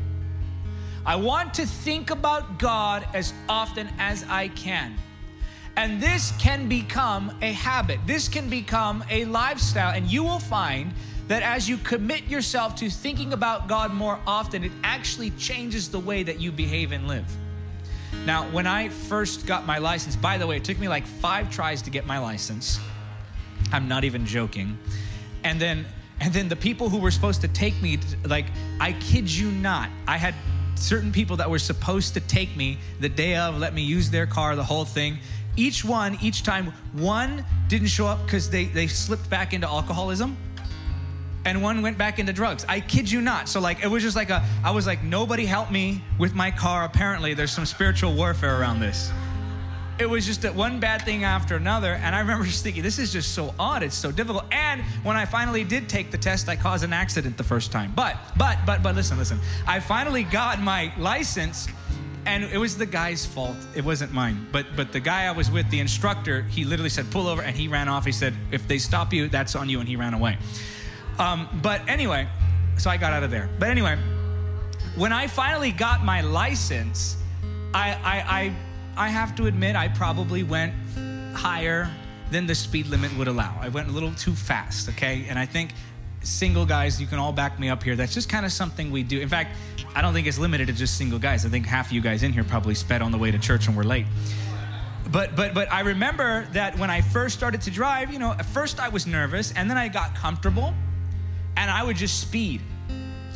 I 1.06 1.16
want 1.16 1.54
to 1.54 1.66
think 1.66 2.10
about 2.10 2.58
God 2.58 3.06
as 3.14 3.32
often 3.48 3.88
as 3.98 4.24
I 4.28 4.48
can. 4.48 4.96
And 5.76 6.02
this 6.02 6.32
can 6.38 6.68
become 6.68 7.32
a 7.40 7.52
habit, 7.52 8.00
this 8.06 8.28
can 8.28 8.48
become 8.48 9.04
a 9.10 9.24
lifestyle. 9.26 9.94
And 9.94 10.10
you 10.10 10.24
will 10.24 10.40
find 10.40 10.92
that 11.28 11.42
as 11.42 11.68
you 11.68 11.76
commit 11.76 12.24
yourself 12.24 12.74
to 12.76 12.90
thinking 12.90 13.32
about 13.32 13.68
God 13.68 13.92
more 13.92 14.18
often, 14.26 14.64
it 14.64 14.72
actually 14.82 15.30
changes 15.30 15.88
the 15.88 16.00
way 16.00 16.22
that 16.22 16.40
you 16.40 16.50
behave 16.50 16.90
and 16.90 17.06
live. 17.06 17.26
Now, 18.26 18.50
when 18.50 18.66
I 18.66 18.88
first 18.88 19.46
got 19.46 19.66
my 19.66 19.78
license, 19.78 20.16
by 20.16 20.38
the 20.38 20.46
way, 20.46 20.56
it 20.56 20.64
took 20.64 20.78
me 20.78 20.88
like 20.88 21.06
five 21.06 21.50
tries 21.50 21.82
to 21.82 21.90
get 21.90 22.06
my 22.06 22.18
license. 22.18 22.80
I'm 23.72 23.88
not 23.88 24.04
even 24.04 24.26
joking. 24.26 24.78
And 25.44 25.60
then 25.60 25.86
and 26.20 26.34
then 26.34 26.48
the 26.48 26.56
people 26.56 26.88
who 26.88 26.98
were 26.98 27.12
supposed 27.12 27.42
to 27.42 27.48
take 27.48 27.80
me 27.80 28.00
like 28.24 28.46
I 28.80 28.92
kid 28.92 29.30
you 29.30 29.52
not, 29.52 29.88
I 30.06 30.16
had 30.16 30.34
certain 30.78 31.12
people 31.12 31.36
that 31.36 31.50
were 31.50 31.58
supposed 31.58 32.14
to 32.14 32.20
take 32.20 32.56
me 32.56 32.78
the 33.00 33.08
day 33.08 33.36
of, 33.36 33.58
let 33.58 33.74
me 33.74 33.82
use 33.82 34.10
their 34.10 34.26
car, 34.26 34.56
the 34.56 34.64
whole 34.64 34.84
thing. 34.84 35.18
Each 35.56 35.84
one, 35.84 36.18
each 36.22 36.42
time, 36.44 36.72
one 36.92 37.44
didn't 37.68 37.88
show 37.88 38.06
up 38.06 38.24
because 38.24 38.48
they, 38.50 38.66
they 38.66 38.86
slipped 38.86 39.28
back 39.28 39.52
into 39.52 39.66
alcoholism 39.66 40.36
and 41.44 41.62
one 41.62 41.82
went 41.82 41.96
back 41.96 42.18
into 42.18 42.32
drugs. 42.32 42.64
I 42.68 42.80
kid 42.80 43.10
you 43.10 43.20
not. 43.20 43.48
So 43.48 43.60
like 43.60 43.82
it 43.82 43.88
was 43.88 44.02
just 44.02 44.16
like 44.16 44.30
a 44.30 44.44
I 44.62 44.70
was 44.70 44.86
like 44.86 45.02
nobody 45.02 45.46
helped 45.46 45.72
me 45.72 46.02
with 46.18 46.34
my 46.34 46.50
car. 46.50 46.84
Apparently 46.84 47.34
there's 47.34 47.52
some 47.52 47.66
spiritual 47.66 48.14
warfare 48.14 48.60
around 48.60 48.80
this 48.80 49.10
it 49.98 50.08
was 50.08 50.26
just 50.26 50.42
that 50.42 50.54
one 50.54 50.80
bad 50.80 51.02
thing 51.02 51.24
after 51.24 51.56
another. 51.56 51.94
And 51.94 52.14
I 52.14 52.20
remember 52.20 52.44
just 52.44 52.62
thinking, 52.62 52.82
this 52.82 52.98
is 52.98 53.12
just 53.12 53.34
so 53.34 53.54
odd. 53.58 53.82
It's 53.82 53.96
so 53.96 54.12
difficult. 54.12 54.44
And 54.52 54.82
when 55.02 55.16
I 55.16 55.24
finally 55.24 55.64
did 55.64 55.88
take 55.88 56.10
the 56.10 56.18
test, 56.18 56.48
I 56.48 56.56
caused 56.56 56.84
an 56.84 56.92
accident 56.92 57.36
the 57.36 57.44
first 57.44 57.72
time. 57.72 57.92
But, 57.94 58.16
but, 58.36 58.58
but, 58.64 58.82
but 58.82 58.94
listen, 58.94 59.18
listen. 59.18 59.38
I 59.66 59.80
finally 59.80 60.22
got 60.22 60.60
my 60.60 60.92
license 60.98 61.68
and 62.26 62.44
it 62.44 62.58
was 62.58 62.76
the 62.76 62.86
guy's 62.86 63.24
fault. 63.24 63.56
It 63.74 63.84
wasn't 63.84 64.12
mine. 64.12 64.46
But 64.52 64.66
but 64.76 64.92
the 64.92 65.00
guy 65.00 65.24
I 65.24 65.32
was 65.32 65.50
with, 65.50 65.70
the 65.70 65.80
instructor, 65.80 66.42
he 66.42 66.64
literally 66.64 66.90
said, 66.90 67.10
pull 67.10 67.26
over, 67.26 67.40
and 67.40 67.56
he 67.56 67.68
ran 67.68 67.88
off. 67.88 68.04
He 68.04 68.12
said, 68.12 68.34
if 68.50 68.68
they 68.68 68.76
stop 68.76 69.14
you, 69.14 69.28
that's 69.28 69.56
on 69.56 69.70
you, 69.70 69.80
and 69.80 69.88
he 69.88 69.96
ran 69.96 70.12
away. 70.12 70.36
Um, 71.18 71.48
but 71.62 71.80
anyway, 71.88 72.28
so 72.76 72.90
I 72.90 72.98
got 72.98 73.14
out 73.14 73.22
of 73.22 73.30
there. 73.30 73.48
But 73.58 73.70
anyway, 73.70 73.96
when 74.94 75.12
I 75.12 75.26
finally 75.26 75.72
got 75.72 76.04
my 76.04 76.20
license, 76.20 77.16
I, 77.72 77.92
I, 77.92 78.38
I, 78.40 78.56
I 78.98 79.08
have 79.08 79.36
to 79.36 79.46
admit, 79.46 79.76
I 79.76 79.86
probably 79.86 80.42
went 80.42 80.74
higher 81.32 81.88
than 82.32 82.46
the 82.46 82.54
speed 82.54 82.88
limit 82.88 83.16
would 83.16 83.28
allow. 83.28 83.56
I 83.60 83.68
went 83.68 83.88
a 83.88 83.92
little 83.92 84.12
too 84.12 84.34
fast, 84.34 84.88
okay? 84.88 85.26
And 85.28 85.38
I 85.38 85.46
think 85.46 85.70
single 86.20 86.66
guys, 86.66 87.00
you 87.00 87.06
can 87.06 87.20
all 87.20 87.32
back 87.32 87.60
me 87.60 87.68
up 87.68 87.82
here. 87.82 87.94
That's 87.94 88.12
just 88.12 88.28
kind 88.28 88.44
of 88.44 88.50
something 88.50 88.90
we 88.90 89.04
do. 89.04 89.20
In 89.20 89.28
fact, 89.28 89.56
I 89.94 90.02
don't 90.02 90.14
think 90.14 90.26
it's 90.26 90.38
limited 90.38 90.66
to 90.66 90.72
just 90.72 90.96
single 90.96 91.20
guys. 91.20 91.46
I 91.46 91.48
think 91.48 91.64
half 91.64 91.86
of 91.86 91.92
you 91.92 92.00
guys 92.00 92.24
in 92.24 92.32
here 92.32 92.42
probably 92.42 92.74
sped 92.74 93.00
on 93.00 93.12
the 93.12 93.18
way 93.18 93.30
to 93.30 93.38
church 93.38 93.68
and 93.68 93.76
were 93.76 93.84
late. 93.84 94.06
But 95.10 95.36
but 95.36 95.54
but 95.54 95.72
I 95.72 95.80
remember 95.80 96.46
that 96.52 96.76
when 96.76 96.90
I 96.90 97.00
first 97.00 97.36
started 97.36 97.62
to 97.62 97.70
drive, 97.70 98.12
you 98.12 98.18
know, 98.18 98.32
at 98.32 98.44
first 98.44 98.78
I 98.80 98.88
was 98.88 99.06
nervous 99.06 99.52
and 99.52 99.70
then 99.70 99.78
I 99.78 99.88
got 99.88 100.14
comfortable 100.14 100.74
and 101.56 101.70
I 101.70 101.82
would 101.84 101.96
just 101.96 102.20
speed. 102.20 102.60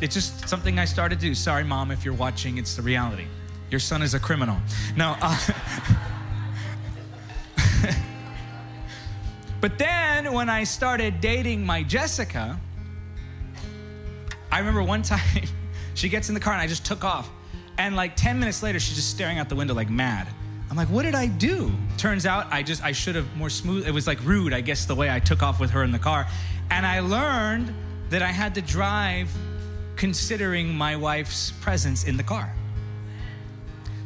It's 0.01 0.13
just 0.13 0.47
something 0.47 0.77
I 0.77 0.85
started 0.85 1.19
to 1.19 1.25
do. 1.25 1.33
Sorry, 1.33 1.63
mom, 1.63 1.89
if 1.89 2.05
you're 2.05 2.13
watching, 2.13 2.57
it's 2.57 2.75
the 2.75 2.81
reality. 2.81 3.25
Your 3.73 3.79
son 3.79 4.03
is 4.03 4.13
a 4.13 4.19
criminal. 4.19 4.57
No. 4.95 5.15
Uh, 5.19 5.35
but 9.61 9.79
then 9.79 10.31
when 10.31 10.47
I 10.47 10.63
started 10.63 11.19
dating 11.19 11.65
my 11.65 11.81
Jessica, 11.81 12.59
I 14.51 14.59
remember 14.59 14.83
one 14.83 15.01
time 15.13 15.47
she 15.95 16.07
gets 16.07 16.29
in 16.29 16.35
the 16.35 16.39
car 16.39 16.53
and 16.53 16.61
I 16.61 16.67
just 16.67 16.85
took 16.85 17.03
off. 17.03 17.27
And 17.79 17.95
like 17.95 18.15
10 18.15 18.37
minutes 18.37 18.61
later, 18.61 18.79
she's 18.79 18.95
just 18.95 19.09
staring 19.09 19.39
out 19.39 19.49
the 19.49 19.55
window 19.55 19.73
like 19.73 19.89
mad. 19.89 20.27
I'm 20.69 20.77
like, 20.77 20.89
what 20.89 21.01
did 21.01 21.15
I 21.15 21.25
do? 21.25 21.71
Turns 21.97 22.27
out 22.27 22.53
I 22.53 22.61
just, 22.61 22.83
I 22.83 22.91
should 22.91 23.15
have 23.15 23.35
more 23.35 23.49
smooth. 23.49 23.87
It 23.87 23.91
was 23.91 24.05
like 24.05 24.23
rude, 24.23 24.53
I 24.53 24.61
guess, 24.61 24.85
the 24.85 24.93
way 24.93 25.09
I 25.09 25.17
took 25.17 25.41
off 25.41 25.59
with 25.59 25.71
her 25.71 25.83
in 25.83 25.91
the 25.91 25.97
car. 25.97 26.27
And 26.69 26.85
I 26.85 26.99
learned 26.99 27.73
that 28.11 28.21
I 28.21 28.27
had 28.27 28.53
to 28.53 28.61
drive 28.61 29.35
considering 29.95 30.75
my 30.75 30.95
wife's 30.95 31.49
presence 31.49 32.03
in 32.03 32.17
the 32.17 32.23
car. 32.23 32.53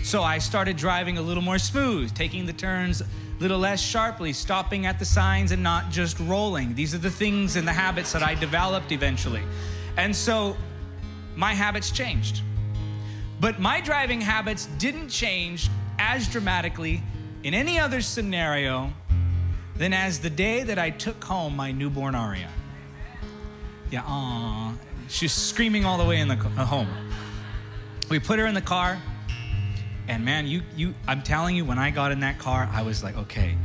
So 0.07 0.23
I 0.23 0.37
started 0.37 0.77
driving 0.77 1.17
a 1.17 1.21
little 1.21 1.43
more 1.43 1.59
smooth, 1.59 2.13
taking 2.15 2.45
the 2.45 2.53
turns 2.53 3.01
a 3.01 3.05
little 3.41 3.59
less 3.59 3.81
sharply, 3.81 4.31
stopping 4.31 4.85
at 4.85 4.99
the 4.99 5.03
signs 5.03 5.51
and 5.51 5.61
not 5.61 5.91
just 5.91 6.17
rolling. 6.21 6.75
These 6.75 6.95
are 6.95 6.97
the 6.97 7.11
things 7.11 7.57
and 7.57 7.67
the 7.67 7.73
habits 7.73 8.13
that 8.13 8.23
I 8.23 8.33
developed 8.33 8.93
eventually. 8.93 9.43
And 9.97 10.15
so 10.15 10.55
my 11.35 11.53
habits 11.53 11.91
changed. 11.91 12.41
But 13.41 13.59
my 13.59 13.81
driving 13.81 14.21
habits 14.21 14.67
didn't 14.77 15.09
change 15.09 15.69
as 15.99 16.25
dramatically 16.29 17.03
in 17.43 17.53
any 17.53 17.77
other 17.77 17.99
scenario 17.99 18.93
than 19.75 19.91
as 19.91 20.19
the 20.19 20.29
day 20.29 20.63
that 20.63 20.79
I 20.79 20.89
took 20.89 21.21
home 21.21 21.53
my 21.53 21.73
newborn 21.73 22.15
Aria. 22.15 22.49
Yeah, 23.91 24.03
aw. 24.05 24.73
She's 25.09 25.33
screaming 25.33 25.83
all 25.83 25.97
the 25.97 26.05
way 26.05 26.21
in 26.21 26.29
the 26.29 26.35
uh, 26.35 26.63
home. 26.63 26.87
We 28.09 28.19
put 28.19 28.39
her 28.39 28.45
in 28.45 28.53
the 28.53 28.61
car, 28.61 29.01
and 30.07 30.23
man, 30.23 30.47
you, 30.47 30.61
you, 30.75 30.93
I'm 31.07 31.21
telling 31.21 31.55
you, 31.55 31.65
when 31.65 31.77
I 31.77 31.89
got 31.89 32.11
in 32.11 32.21
that 32.21 32.39
car, 32.39 32.69
I 32.71 32.81
was 32.81 33.03
like, 33.03 33.17
okay, 33.17 33.57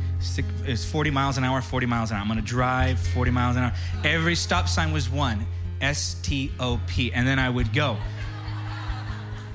it's 0.65 0.85
40 0.85 1.09
miles 1.09 1.37
an 1.37 1.43
hour, 1.43 1.61
40 1.61 1.85
miles 1.85 2.11
an 2.11 2.17
hour. 2.17 2.21
I'm 2.21 2.27
gonna 2.27 2.41
drive 2.41 2.99
40 2.99 3.31
miles 3.31 3.55
an 3.55 3.63
hour. 3.63 3.73
Every 4.03 4.35
stop 4.35 4.67
sign 4.67 4.91
was 4.91 5.09
one, 5.09 5.45
S 5.81 6.15
T 6.21 6.51
O 6.59 6.79
P, 6.87 7.13
and 7.13 7.25
then 7.25 7.39
I 7.39 7.49
would 7.49 7.73
go. 7.73 7.97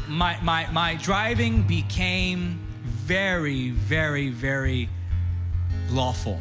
My, 0.09 0.39
my, 0.43 0.71
my 0.73 0.95
driving 0.95 1.63
became 1.63 2.59
very, 2.85 3.71
very, 3.71 4.31
very 4.31 4.89
lawful. 5.91 6.41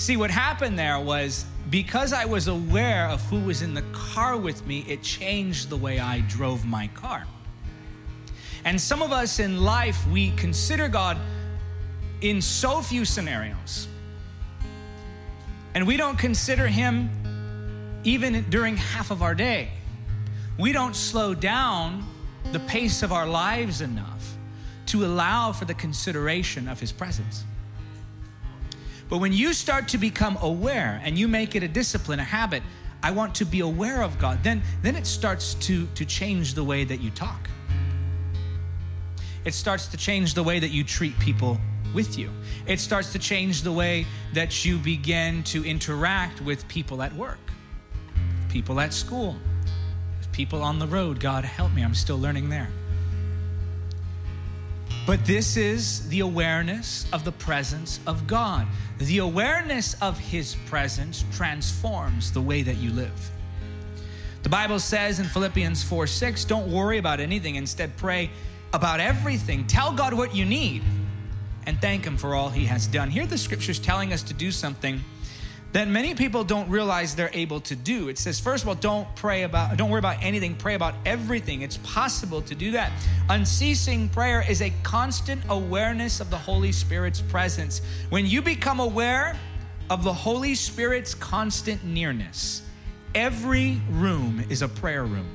See, 0.00 0.16
what 0.16 0.30
happened 0.30 0.78
there 0.78 0.98
was 0.98 1.44
because 1.68 2.14
I 2.14 2.24
was 2.24 2.48
aware 2.48 3.06
of 3.08 3.20
who 3.24 3.38
was 3.38 3.60
in 3.60 3.74
the 3.74 3.84
car 3.92 4.34
with 4.34 4.66
me, 4.66 4.82
it 4.88 5.02
changed 5.02 5.68
the 5.68 5.76
way 5.76 6.00
I 6.00 6.20
drove 6.20 6.64
my 6.64 6.86
car. 6.94 7.26
And 8.64 8.80
some 8.80 9.02
of 9.02 9.12
us 9.12 9.40
in 9.40 9.60
life, 9.60 10.06
we 10.06 10.30
consider 10.36 10.88
God 10.88 11.18
in 12.22 12.40
so 12.40 12.80
few 12.80 13.04
scenarios. 13.04 13.88
And 15.74 15.86
we 15.86 15.98
don't 15.98 16.18
consider 16.18 16.66
Him 16.66 17.10
even 18.02 18.46
during 18.48 18.78
half 18.78 19.10
of 19.10 19.20
our 19.20 19.34
day. 19.34 19.68
We 20.58 20.72
don't 20.72 20.96
slow 20.96 21.34
down 21.34 22.06
the 22.52 22.60
pace 22.60 23.02
of 23.02 23.12
our 23.12 23.26
lives 23.26 23.82
enough 23.82 24.34
to 24.86 25.04
allow 25.04 25.52
for 25.52 25.66
the 25.66 25.74
consideration 25.74 26.68
of 26.68 26.80
His 26.80 26.90
presence. 26.90 27.44
But 29.10 29.18
when 29.18 29.32
you 29.32 29.52
start 29.52 29.88
to 29.88 29.98
become 29.98 30.38
aware 30.40 31.00
and 31.04 31.18
you 31.18 31.26
make 31.26 31.56
it 31.56 31.64
a 31.64 31.68
discipline, 31.68 32.20
a 32.20 32.24
habit, 32.24 32.62
I 33.02 33.10
want 33.10 33.34
to 33.36 33.44
be 33.44 33.60
aware 33.60 34.02
of 34.02 34.18
God, 34.20 34.44
then, 34.44 34.62
then 34.82 34.94
it 34.94 35.04
starts 35.04 35.54
to, 35.54 35.86
to 35.96 36.04
change 36.04 36.54
the 36.54 36.62
way 36.62 36.84
that 36.84 37.00
you 37.00 37.10
talk. 37.10 37.50
It 39.44 39.54
starts 39.54 39.88
to 39.88 39.96
change 39.96 40.34
the 40.34 40.44
way 40.44 40.60
that 40.60 40.68
you 40.68 40.84
treat 40.84 41.18
people 41.18 41.58
with 41.92 42.16
you. 42.16 42.30
It 42.66 42.78
starts 42.78 43.10
to 43.12 43.18
change 43.18 43.62
the 43.62 43.72
way 43.72 44.06
that 44.32 44.64
you 44.64 44.78
begin 44.78 45.42
to 45.44 45.64
interact 45.64 46.40
with 46.40 46.68
people 46.68 47.02
at 47.02 47.12
work, 47.14 47.40
people 48.48 48.78
at 48.78 48.94
school, 48.94 49.36
people 50.30 50.62
on 50.62 50.78
the 50.78 50.86
road. 50.86 51.18
God, 51.18 51.44
help 51.44 51.72
me, 51.72 51.82
I'm 51.82 51.94
still 51.94 52.18
learning 52.18 52.48
there. 52.48 52.68
But 55.06 55.24
this 55.24 55.56
is 55.56 56.08
the 56.08 56.20
awareness 56.20 57.06
of 57.12 57.24
the 57.24 57.32
presence 57.32 58.00
of 58.06 58.26
God. 58.26 58.66
The 58.98 59.18
awareness 59.18 59.94
of 60.02 60.18
His 60.18 60.56
presence 60.66 61.24
transforms 61.32 62.32
the 62.32 62.40
way 62.40 62.62
that 62.62 62.76
you 62.76 62.90
live. 62.92 63.30
The 64.42 64.48
Bible 64.48 64.78
says 64.78 65.18
in 65.18 65.26
Philippians 65.26 65.82
4 65.82 66.06
6, 66.06 66.44
don't 66.44 66.70
worry 66.70 66.98
about 66.98 67.20
anything, 67.20 67.56
instead, 67.56 67.96
pray 67.96 68.30
about 68.72 69.00
everything. 69.00 69.66
Tell 69.66 69.92
God 69.92 70.14
what 70.14 70.34
you 70.34 70.44
need 70.44 70.82
and 71.66 71.80
thank 71.80 72.04
Him 72.04 72.16
for 72.16 72.34
all 72.34 72.50
He 72.50 72.66
has 72.66 72.86
done. 72.86 73.10
Here, 73.10 73.26
the 73.26 73.38
scripture's 73.38 73.78
telling 73.78 74.12
us 74.12 74.22
to 74.24 74.34
do 74.34 74.50
something 74.50 75.02
that 75.72 75.86
many 75.86 76.14
people 76.14 76.42
don't 76.42 76.68
realize 76.68 77.14
they're 77.14 77.30
able 77.32 77.60
to 77.60 77.76
do. 77.76 78.08
It 78.08 78.18
says, 78.18 78.40
first 78.40 78.64
of 78.64 78.68
all, 78.68 78.74
don't 78.74 79.06
pray 79.14 79.44
about, 79.44 79.76
don't 79.76 79.88
worry 79.88 80.00
about 80.00 80.16
anything, 80.20 80.56
pray 80.56 80.74
about 80.74 80.94
everything. 81.06 81.62
It's 81.62 81.76
possible 81.78 82.42
to 82.42 82.54
do 82.54 82.72
that. 82.72 82.90
Unceasing 83.28 84.08
prayer 84.08 84.44
is 84.48 84.62
a 84.62 84.72
constant 84.82 85.42
awareness 85.48 86.20
of 86.20 86.28
the 86.28 86.38
Holy 86.38 86.72
Spirit's 86.72 87.20
presence. 87.20 87.82
When 88.08 88.26
you 88.26 88.42
become 88.42 88.80
aware 88.80 89.38
of 89.88 90.02
the 90.02 90.12
Holy 90.12 90.56
Spirit's 90.56 91.14
constant 91.14 91.84
nearness, 91.84 92.62
every 93.14 93.80
room 93.90 94.44
is 94.48 94.62
a 94.62 94.68
prayer 94.68 95.04
room. 95.04 95.28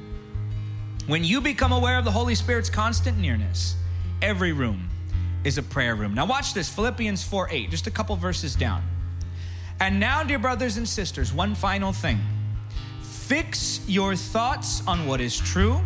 When 1.08 1.24
you 1.24 1.40
become 1.40 1.72
aware 1.72 1.98
of 1.98 2.04
the 2.04 2.12
Holy 2.12 2.36
Spirit's 2.36 2.70
constant 2.70 3.18
nearness, 3.18 3.76
every 4.22 4.52
room 4.52 4.90
is 5.46 5.58
a 5.58 5.64
prayer 5.64 5.96
room. 5.96 6.14
Now, 6.14 6.26
watch 6.26 6.54
this 6.54 6.68
Philippians 6.68 7.24
4 7.24 7.50
8, 7.52 7.70
just 7.70 7.88
a 7.88 7.92
couple 7.92 8.16
verses 8.18 8.56
down. 8.56 8.82
And 9.80 10.00
now, 10.00 10.24
dear 10.24 10.40
brothers 10.40 10.78
and 10.78 10.88
sisters, 10.88 11.34
one 11.34 11.54
final 11.54 11.92
thing. 11.92 12.20
Fix 13.02 13.82
your 13.88 14.16
thoughts 14.16 14.82
on 14.88 15.06
what 15.06 15.20
is 15.20 15.38
true 15.38 15.82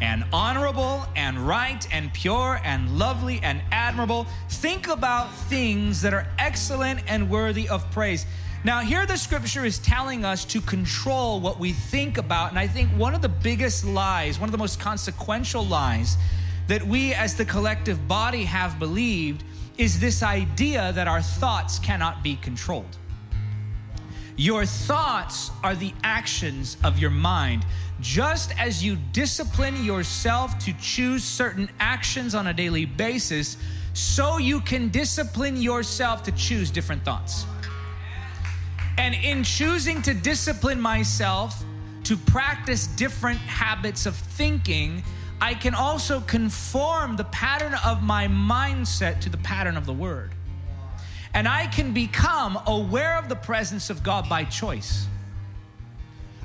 and 0.00 0.24
honorable 0.32 1.04
and 1.14 1.38
right 1.38 1.86
and 1.92 2.12
pure 2.12 2.60
and 2.64 2.98
lovely 2.98 3.40
and 3.42 3.60
admirable. 3.70 4.26
Think 4.48 4.88
about 4.88 5.34
things 5.34 6.00
that 6.02 6.14
are 6.14 6.26
excellent 6.38 7.00
and 7.06 7.28
worthy 7.28 7.68
of 7.68 7.88
praise. 7.90 8.24
Now, 8.64 8.80
here 8.80 9.04
the 9.04 9.18
scripture 9.18 9.66
is 9.66 9.78
telling 9.78 10.24
us 10.24 10.46
to 10.46 10.60
control 10.62 11.40
what 11.40 11.60
we 11.60 11.72
think 11.72 12.16
about. 12.16 12.50
And 12.50 12.58
I 12.58 12.66
think 12.66 12.88
one 12.90 13.14
of 13.14 13.20
the 13.20 13.28
biggest 13.28 13.84
lies, 13.84 14.40
one 14.40 14.48
of 14.48 14.52
the 14.52 14.58
most 14.58 14.80
consequential 14.80 15.64
lies 15.66 16.16
that 16.68 16.82
we 16.86 17.12
as 17.12 17.34
the 17.34 17.44
collective 17.44 18.08
body 18.08 18.44
have 18.44 18.78
believed 18.78 19.44
is 19.76 20.00
this 20.00 20.22
idea 20.22 20.92
that 20.92 21.08
our 21.08 21.22
thoughts 21.22 21.78
cannot 21.78 22.22
be 22.22 22.36
controlled. 22.36 22.96
Your 24.36 24.66
thoughts 24.66 25.50
are 25.62 25.74
the 25.74 25.92
actions 26.02 26.76
of 26.82 26.98
your 26.98 27.10
mind. 27.10 27.64
Just 28.00 28.52
as 28.58 28.84
you 28.84 28.96
discipline 29.12 29.84
yourself 29.84 30.58
to 30.60 30.72
choose 30.74 31.22
certain 31.22 31.70
actions 31.78 32.34
on 32.34 32.48
a 32.48 32.52
daily 32.52 32.84
basis, 32.84 33.56
so 33.92 34.38
you 34.38 34.60
can 34.60 34.88
discipline 34.88 35.56
yourself 35.56 36.24
to 36.24 36.32
choose 36.32 36.70
different 36.70 37.04
thoughts. 37.04 37.46
And 38.98 39.14
in 39.14 39.44
choosing 39.44 40.02
to 40.02 40.14
discipline 40.14 40.80
myself 40.80 41.64
to 42.04 42.16
practice 42.16 42.86
different 42.88 43.38
habits 43.38 44.06
of 44.06 44.16
thinking, 44.16 45.02
I 45.40 45.54
can 45.54 45.74
also 45.74 46.20
conform 46.20 47.16
the 47.16 47.24
pattern 47.24 47.74
of 47.84 48.02
my 48.02 48.28
mindset 48.28 49.20
to 49.22 49.28
the 49.28 49.38
pattern 49.38 49.76
of 49.76 49.86
the 49.86 49.92
word. 49.92 50.32
And 51.34 51.48
I 51.48 51.66
can 51.66 51.92
become 51.92 52.58
aware 52.66 53.18
of 53.18 53.28
the 53.28 53.36
presence 53.36 53.90
of 53.90 54.02
God 54.02 54.28
by 54.28 54.44
choice. 54.44 55.06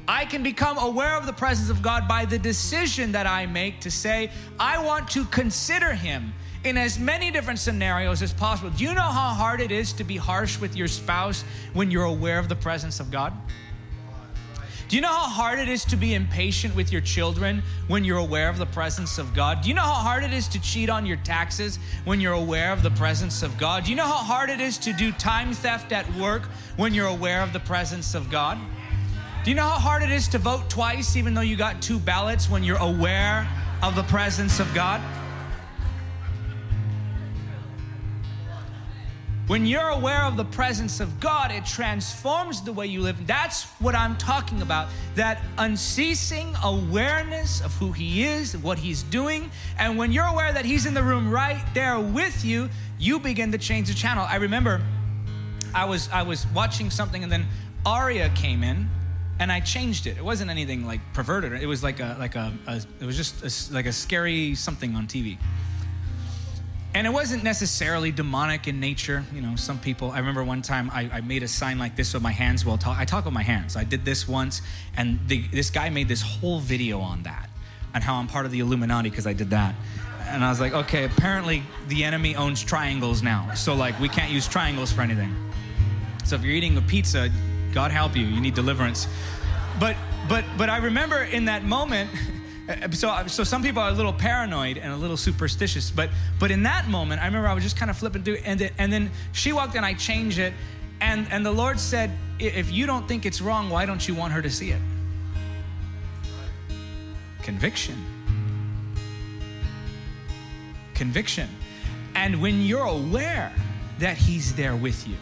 I 0.08 0.25
can 0.25 0.41
become 0.41 0.79
aware 0.79 1.15
of 1.15 1.27
the 1.27 1.34
presence 1.34 1.69
of 1.69 1.84
God 1.84 2.08
by 2.08 2.25
the 2.25 2.39
decision 2.39 3.12
that 3.12 3.27
I 3.27 3.46
make 3.46 3.81
to 3.81 3.91
say, 3.91 4.31
I 4.60 4.84
want 4.84 5.12
to 5.12 5.24
consider 5.25 5.93
Him 5.93 6.34
in 6.63 6.77
as 6.77 6.98
many 6.98 7.29
different 7.29 7.60
scenarios 7.60 8.24
as 8.24 8.34
possible. 8.34 8.72
Do 8.72 8.84
you 8.84 8.96
know 8.96 9.01
how 9.01 9.29
hard 9.29 9.62
it 9.62 9.72
is 9.72 9.93
to 9.93 10.03
be 10.03 10.17
harsh 10.17 10.60
with 10.60 10.75
your 10.75 10.88
spouse 10.88 11.43
when 11.74 11.91
you're 11.91 12.05
aware 12.05 12.39
of 12.39 12.50
the 12.50 12.55
presence 12.55 13.00
of 13.00 13.12
God? 13.12 13.34
Do 14.89 14.96
you 14.96 15.03
know 15.03 15.10
how 15.10 15.29
hard 15.29 15.60
it 15.60 15.69
is 15.69 15.86
to 15.86 15.96
be 15.96 16.15
impatient 16.15 16.75
with 16.75 16.91
your 16.91 17.01
children 17.01 17.62
when 17.88 18.03
you're 18.03 18.17
aware 18.17 18.50
of 18.50 18.58
the 18.58 18.65
presence 18.65 19.19
of 19.19 19.36
God? 19.36 19.62
Do 19.62 19.69
you 19.69 19.75
know 19.75 19.84
how 19.84 19.93
hard 19.93 20.24
it 20.24 20.34
is 20.34 20.48
to 20.48 20.60
cheat 20.60 20.89
on 20.89 21.05
your 21.05 21.17
taxes 21.17 21.77
when 22.05 22.19
you're 22.19 22.34
aware 22.34 22.74
of 22.74 22.81
the 22.81 22.89
presence 22.89 23.43
of 23.43 23.55
God? 23.60 23.84
Do 23.84 23.91
you 23.91 23.96
know 23.96 24.08
how 24.08 24.24
hard 24.24 24.50
it 24.50 24.60
is 24.60 24.79
to 24.79 24.91
do 24.91 25.12
time 25.12 25.53
theft 25.53 25.91
at 25.91 26.12
work 26.15 26.41
when 26.75 26.96
you're 26.96 27.05
aware 27.05 27.43
of 27.43 27.53
the 27.53 27.60
presence 27.60 28.15
of 28.15 28.31
God? 28.31 28.58
Do 29.43 29.51
you 29.51 29.55
know 29.55 29.67
how 29.67 29.77
hard 29.77 30.01
it 30.01 30.10
is 30.10 30.27
to 30.29 30.39
vote 30.39 30.72
twice 30.72 31.15
even 31.15 31.36
though 31.36 31.41
you 31.41 31.55
got 31.55 31.84
two 31.84 32.00
ballots 32.00 32.50
when 32.50 32.63
you're 32.63 32.81
aware 32.81 33.48
of 33.84 33.96
the 33.96 34.03
presence 34.03 34.60
of 34.60 34.74
God? 34.74 35.01
When 39.50 39.65
you're 39.65 39.89
aware 39.89 40.25
of 40.25 40.38
the 40.38 40.46
presence 40.46 41.00
of 41.00 41.20
God, 41.20 41.51
it 41.51 41.65
transforms 41.65 42.62
the 42.62 42.72
way 42.72 42.86
you 42.86 43.01
live. 43.01 43.25
That's 43.25 43.63
what 43.79 43.96
I'm 43.96 44.15
talking 44.15 44.62
about. 44.62 44.89
That 45.15 45.41
unceasing 45.58 46.53
awareness 46.63 47.60
of 47.60 47.74
who 47.77 47.91
He 47.91 48.25
is, 48.25 48.56
what 48.56 48.77
He's 48.77 49.01
doing. 49.01 49.50
And 49.79 49.98
when 49.98 50.12
you're 50.12 50.27
aware 50.27 50.53
that 50.53 50.65
He's 50.65 50.86
in 50.86 50.94
the 50.94 51.01
room 51.01 51.32
right 51.32 51.60
there 51.74 52.00
with 52.00 52.46
you, 52.46 52.70
you 53.00 53.20
begin 53.20 53.51
to 53.51 53.58
change 53.58 53.88
the 53.88 53.96
channel. 53.96 54.24
I 54.29 54.36
remember 54.36 54.84
I 55.74 55.86
was 55.86 56.10
I 56.10 56.22
was 56.22 56.46
watching 56.53 56.91
something 56.91 57.24
and 57.24 57.32
then 57.32 57.48
Aria 57.88 58.29
came 58.36 58.62
in 58.62 58.88
and 59.39 59.51
I 59.51 59.62
changed 59.62 60.06
it. 60.06 60.15
It 60.15 60.24
wasn't 60.24 60.51
anything 60.51 60.86
like 60.86 61.01
perverted. 61.13 61.53
It 61.53 61.65
was 61.65 61.82
like 61.82 62.00
a 62.00 62.15
like 62.20 62.36
a, 62.36 62.53
a 62.68 62.84
it 63.01 63.06
was 63.08 63.18
just 63.18 63.41
a, 63.41 63.74
like 63.74 63.88
a 63.88 63.94
scary 63.94 64.53
something 64.53 64.96
on 64.96 65.08
TV 65.08 65.39
and 66.96 67.05
it 67.05 67.12
wasn't 67.12 67.43
necessarily 67.43 68.12
demonic 68.12 68.67
in 68.67 68.79
nature. 68.79 69.24
You 69.34 69.41
know, 69.41 69.55
some 69.55 69.77
people, 69.77 70.12
I 70.12 70.19
remember 70.19 70.43
one 70.43 70.62
time 70.62 70.89
I, 70.91 71.10
I 71.13 71.22
made 71.22 71.43
a 71.43 71.48
sign 71.48 71.77
like 71.77 71.96
this 71.96 72.13
with 72.13 72.24
my 72.24 72.31
hands 72.31 72.65
while 72.65 72.77
talk. 72.77 72.98
I 72.98 73.05
talk 73.05 73.25
with 73.25 73.34
my 73.34 73.43
hands. 73.43 73.75
I 73.75 73.84
did 73.84 74.05
this 74.05 74.27
once, 74.27 74.62
and 74.98 75.19
the, 75.27 75.41
this 75.50 75.69
guy 75.69 75.89
made 75.89 76.08
this 76.08 76.22
whole 76.22 76.60
video 76.60 77.00
on 77.00 77.24
that, 77.24 77.50
and 77.93 78.03
how 78.03 78.15
I'm 78.15 78.27
part 78.27 78.46
of 78.46 78.51
the 78.51 78.60
Illuminati 78.60 79.10
because 79.10 79.27
I 79.27 79.34
did 79.34 79.51
that. 79.51 79.75
And 80.29 80.43
I 80.43 80.50
was 80.50 80.60
like, 80.60 80.74
okay, 80.74 81.05
apparently 81.05 81.63
the 81.88 82.03
enemy 82.03 82.36
owns 82.36 82.63
triangles 82.63 83.22
now. 83.22 83.53
So, 83.53 83.75
like, 83.75 84.00
we 84.00 84.10
can't 84.10 84.31
use 84.31 84.48
triangles 84.48 84.91
for 84.91 85.01
anything. 85.01 85.34
So, 86.25 86.36
if 86.36 86.43
you're 86.43 86.53
eating 86.53 86.77
a 86.77 86.81
pizza, 86.81 87.29
God 87.72 87.91
help 87.91 88.15
you, 88.15 88.25
you 88.25 88.41
need 88.41 88.55
deliverance. 88.55 89.08
But, 89.79 89.96
but, 90.27 90.43
but 90.58 90.69
I 90.69 90.77
remember 90.77 91.24
in 91.24 91.46
that 91.46 91.63
moment, 91.63 92.10
so, 92.92 93.10
uh, 93.10 93.28
so 93.28 93.44
some 93.44 93.64
people 93.64 93.82
are 93.82 93.90
a 93.90 93.94
little 93.94 94.14
paranoid 94.14 94.78
and 94.78 94.94
a 94.94 94.96
little 94.96 95.18
superstitious, 95.18 95.90
but 95.90 96.10
but 96.40 96.52
in 96.52 96.64
that 96.64 96.88
moment, 96.88 97.22
I 97.22 97.26
remember 97.26 97.48
I 97.48 97.54
was 97.54 97.64
just 97.64 97.78
kind 97.78 97.90
of 97.90 97.98
flipping 97.98 98.24
through, 98.24 98.38
and 98.46 98.60
then, 98.60 98.72
and 98.78 98.94
then 98.94 99.12
she 99.32 99.54
walked 99.54 99.76
in, 99.76 99.84
I 99.84 99.94
changed 99.94 100.38
it, 100.38 100.54
and 101.02 101.28
and 101.32 101.46
the 101.46 101.52
Lord 101.52 101.80
said, 101.80 102.12
if 102.38 102.72
you 102.72 102.86
don't 102.86 103.08
think 103.08 103.26
it's 103.26 103.42
wrong, 103.42 103.70
why 103.70 103.86
don't 103.86 104.08
you 104.08 104.14
want 104.14 104.34
her 104.34 104.42
to 104.42 104.50
see 104.50 104.70
it? 104.70 104.82
Conviction. 107.42 107.98
Conviction. 110.94 111.50
And 112.14 112.42
when 112.42 112.62
you're 112.62 112.86
aware 112.86 113.52
that 114.00 114.18
He's 114.18 114.54
there 114.54 114.76
with 114.76 115.08
you, 115.08 115.16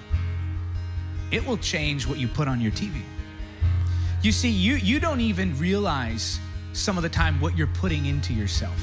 it 1.32 1.46
will 1.46 1.58
change 1.58 2.08
what 2.08 2.18
you 2.18 2.28
put 2.28 2.48
on 2.48 2.60
your 2.60 2.72
TV. 2.72 3.02
You 4.22 4.32
see, 4.32 4.50
you, 4.50 4.76
you 4.76 5.00
don't 5.00 5.22
even 5.22 5.58
realize 5.58 6.40
some 6.78 6.98
of 6.98 7.04
the 7.04 7.10
time 7.10 7.40
what 7.40 7.58
you're 7.58 7.68
putting 7.68 8.06
into 8.06 8.34
yourself. 8.34 8.80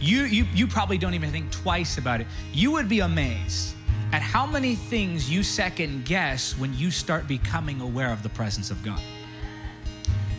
You, 0.00 0.24
you, 0.24 0.46
you 0.52 0.66
probably 0.66 0.98
don't 0.98 1.14
even 1.14 1.30
think 1.30 1.50
twice 1.52 1.96
about 1.98 2.20
it. 2.20 2.26
You 2.52 2.72
would 2.72 2.88
be 2.88 3.00
amazed 3.00 3.74
at 4.12 4.20
how 4.20 4.44
many 4.46 4.74
things 4.74 5.30
you 5.30 5.42
second 5.42 6.04
guess 6.04 6.58
when 6.58 6.74
you 6.74 6.90
start 6.90 7.28
becoming 7.28 7.80
aware 7.80 8.12
of 8.12 8.22
the 8.22 8.28
presence 8.28 8.70
of 8.70 8.82
God. 8.82 9.00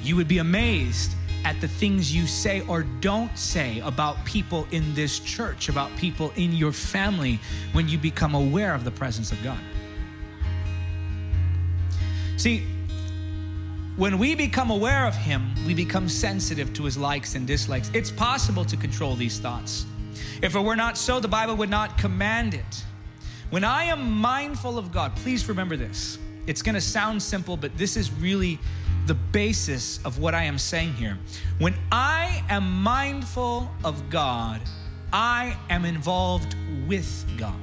You 0.02 0.18
would 0.18 0.28
be 0.28 0.40
amazed 0.40 1.14
at 1.46 1.60
the 1.62 1.68
things 1.68 2.14
you 2.14 2.28
say 2.28 2.62
or 2.68 2.84
don't 2.84 3.36
say 3.38 3.80
about 3.80 4.24
people 4.26 4.68
in 4.72 4.94
this 4.94 5.20
church, 5.20 5.70
about 5.70 5.96
people 5.96 6.32
in 6.36 6.52
your 6.54 6.72
family 6.72 7.40
when 7.72 7.88
you 7.88 7.98
become 7.98 8.36
aware 8.36 8.76
of 8.76 8.84
the 8.84 8.92
presence 8.92 9.32
of 9.32 9.42
God. 9.44 9.60
See, 12.38 12.66
when 13.96 14.18
we 14.18 14.34
become 14.34 14.72
aware 14.72 15.06
of 15.06 15.16
Him, 15.16 15.54
we 15.68 15.74
become 15.74 16.10
sensitive 16.10 16.74
to 16.74 16.84
His 16.84 16.98
likes 16.98 17.36
and 17.36 17.46
dislikes. 17.46 17.92
It's 17.94 18.10
possible 18.10 18.66
to 18.66 18.76
control 18.76 19.16
these 19.16 19.40
thoughts. 19.40 19.86
If 20.42 20.56
it 20.56 20.60
were 20.60 20.76
not 20.76 20.98
so, 20.98 21.20
the 21.20 21.28
Bible 21.28 21.56
would 21.58 21.70
not 21.70 21.98
command 21.98 22.54
it. 22.54 22.84
When 23.50 23.64
I 23.64 23.84
am 23.86 24.12
mindful 24.12 24.78
of 24.80 24.92
God, 24.92 25.16
please 25.18 25.48
remember 25.48 25.78
this. 25.78 26.18
It's 26.48 26.62
going 26.62 26.76
to 26.76 26.82
sound 26.82 27.22
simple, 27.22 27.56
but 27.56 27.78
this 27.78 27.96
is 27.96 28.12
really 28.12 28.60
the 29.06 29.14
basis 29.14 30.04
of 30.06 30.20
what 30.20 30.34
I 30.34 30.44
am 30.44 30.58
saying 30.58 30.94
here. 30.94 31.18
When 31.60 31.76
I 31.92 32.44
am 32.50 32.82
mindful 32.82 33.70
of 33.84 34.10
God, 34.10 34.62
I 35.12 35.56
am 35.70 35.86
involved 35.86 36.56
with 36.88 37.26
God. 37.38 37.54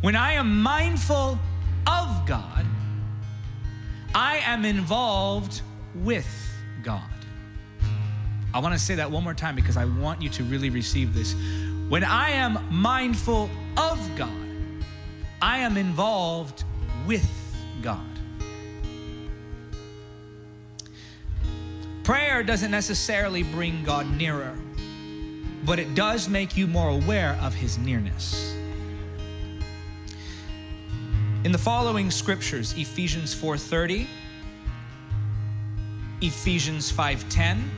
When 0.00 0.16
I 0.16 0.32
am 0.32 0.62
mindful 0.62 1.38
of 1.86 2.26
God, 2.26 2.66
I 4.14 4.38
am 4.38 4.64
involved 4.64 5.62
with 5.94 6.28
God. 6.82 7.02
I 8.52 8.58
want 8.58 8.74
to 8.74 8.78
say 8.80 8.96
that 8.96 9.10
one 9.10 9.22
more 9.22 9.34
time 9.34 9.54
because 9.54 9.76
I 9.76 9.84
want 9.84 10.20
you 10.20 10.28
to 10.30 10.44
really 10.44 10.70
receive 10.70 11.14
this. 11.14 11.34
When 11.88 12.02
I 12.02 12.30
am 12.30 12.58
mindful 12.70 13.48
of 13.76 14.16
God, 14.16 14.30
I 15.40 15.58
am 15.58 15.76
involved 15.76 16.64
with 17.06 17.28
God. 17.82 18.04
Prayer 22.02 22.42
doesn't 22.42 22.72
necessarily 22.72 23.44
bring 23.44 23.84
God 23.84 24.10
nearer, 24.16 24.56
but 25.64 25.78
it 25.78 25.94
does 25.94 26.28
make 26.28 26.56
you 26.56 26.66
more 26.66 26.88
aware 26.88 27.38
of 27.40 27.54
His 27.54 27.78
nearness. 27.78 28.49
In 31.42 31.52
the 31.52 31.58
following 31.58 32.10
scriptures, 32.10 32.74
Ephesians 32.76 33.34
4:30, 33.34 34.06
Ephesians 36.20 36.92
5:10, 36.92 37.70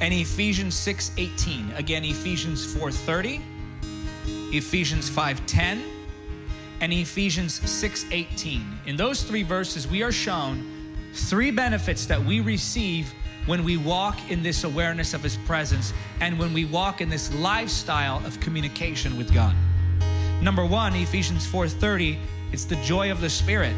and 0.00 0.12
Ephesians 0.12 0.74
6:18. 0.74 1.72
Again, 1.76 2.04
Ephesians 2.04 2.66
4:30, 2.66 3.40
Ephesians 4.52 5.08
5:10, 5.08 5.84
and 6.80 6.92
Ephesians 6.92 7.60
6:18. 7.60 8.80
In 8.84 8.96
those 8.96 9.22
three 9.22 9.44
verses, 9.44 9.86
we 9.86 10.02
are 10.02 10.10
shown 10.10 10.64
three 11.14 11.52
benefits 11.52 12.06
that 12.06 12.24
we 12.24 12.40
receive 12.40 13.14
when 13.46 13.62
we 13.62 13.76
walk 13.76 14.18
in 14.28 14.42
this 14.42 14.64
awareness 14.64 15.14
of 15.14 15.22
his 15.22 15.36
presence 15.46 15.92
and 16.20 16.36
when 16.36 16.52
we 16.52 16.64
walk 16.64 17.00
in 17.00 17.08
this 17.08 17.32
lifestyle 17.32 18.20
of 18.26 18.40
communication 18.40 19.16
with 19.16 19.32
God. 19.32 19.54
Number 20.42 20.64
1, 20.64 20.94
Ephesians 20.96 21.46
4:30, 21.46 22.18
it's 22.52 22.64
the 22.64 22.76
joy 22.76 23.10
of 23.10 23.20
the 23.20 23.30
spirit. 23.30 23.74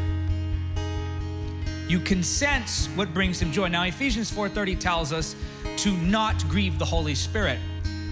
You 1.87 1.99
can 1.99 2.21
sense 2.21 2.87
what 2.95 3.13
brings 3.13 3.41
him 3.41 3.51
joy. 3.51 3.67
Now 3.69 3.83
Ephesians 3.83 4.29
4:30 4.29 4.75
tells 4.75 5.11
us 5.11 5.35
to 5.77 5.91
not 5.91 6.47
grieve 6.49 6.77
the 6.77 6.85
Holy 6.85 7.15
Spirit. 7.15 7.59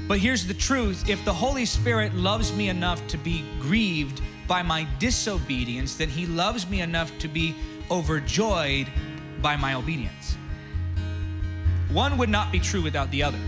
But 0.07 0.19
here's 0.19 0.47
the 0.47 0.53
truth, 0.53 1.09
if 1.09 1.23
the 1.25 1.33
Holy 1.33 1.65
Spirit 1.65 2.15
loves 2.15 2.53
me 2.53 2.69
enough 2.69 3.05
to 3.07 3.17
be 3.17 3.43
grieved 3.59 4.21
by 4.47 4.63
my 4.63 4.87
disobedience, 4.99 5.95
then 5.95 6.09
he 6.09 6.25
loves 6.25 6.67
me 6.67 6.81
enough 6.81 7.11
to 7.19 7.27
be 7.27 7.53
overjoyed 7.91 8.87
by 9.41 9.57
my 9.57 9.73
obedience. 9.73 10.37
One 11.91 12.17
would 12.17 12.29
not 12.29 12.51
be 12.51 12.59
true 12.59 12.81
without 12.81 13.11
the 13.11 13.23
other. 13.23 13.39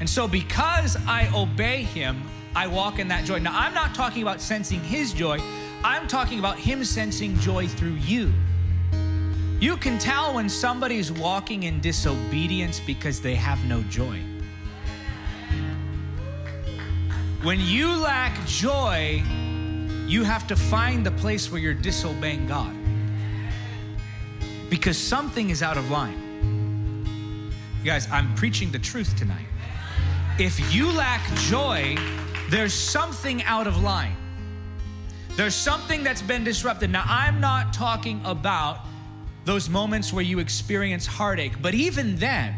And 0.00 0.08
so, 0.08 0.28
because 0.28 0.96
I 1.06 1.28
obey 1.34 1.82
him, 1.82 2.22
I 2.54 2.66
walk 2.66 2.98
in 2.98 3.08
that 3.08 3.24
joy. 3.24 3.38
Now, 3.38 3.58
I'm 3.58 3.74
not 3.74 3.94
talking 3.94 4.22
about 4.22 4.40
sensing 4.40 4.80
His 4.80 5.12
joy, 5.12 5.40
I'm 5.84 6.08
talking 6.08 6.38
about 6.38 6.58
Him 6.58 6.84
sensing 6.84 7.38
joy 7.38 7.66
through 7.68 7.94
you. 7.94 8.32
You 9.60 9.76
can 9.76 9.98
tell 9.98 10.34
when 10.34 10.48
somebody's 10.48 11.10
walking 11.10 11.64
in 11.64 11.80
disobedience 11.80 12.80
because 12.80 13.20
they 13.20 13.34
have 13.34 13.64
no 13.64 13.82
joy. 13.84 14.20
When 17.42 17.60
you 17.60 17.92
lack 17.92 18.46
joy, 18.46 19.22
you 20.06 20.22
have 20.22 20.46
to 20.46 20.56
find 20.56 21.04
the 21.04 21.10
place 21.12 21.50
where 21.50 21.60
you're 21.60 21.74
disobeying 21.74 22.46
God 22.46 22.74
because 24.70 24.96
something 24.96 25.50
is 25.50 25.62
out 25.62 25.76
of 25.76 25.90
line. 25.90 26.24
You 27.80 27.84
guys, 27.84 28.08
I'm 28.10 28.34
preaching 28.34 28.70
the 28.70 28.78
truth 28.78 29.16
tonight. 29.16 29.46
If 30.38 30.72
you 30.72 30.90
lack 30.92 31.24
joy, 31.36 31.96
there's 32.48 32.74
something 32.74 33.42
out 33.44 33.66
of 33.66 33.82
line. 33.82 34.16
There's 35.36 35.54
something 35.54 36.02
that's 36.02 36.22
been 36.22 36.44
disrupted. 36.44 36.90
Now, 36.90 37.04
I'm 37.06 37.40
not 37.40 37.72
talking 37.72 38.20
about 38.24 38.80
those 39.44 39.68
moments 39.68 40.12
where 40.12 40.24
you 40.24 40.40
experience 40.40 41.06
heartache, 41.06 41.62
but 41.62 41.74
even 41.74 42.16
then, 42.16 42.54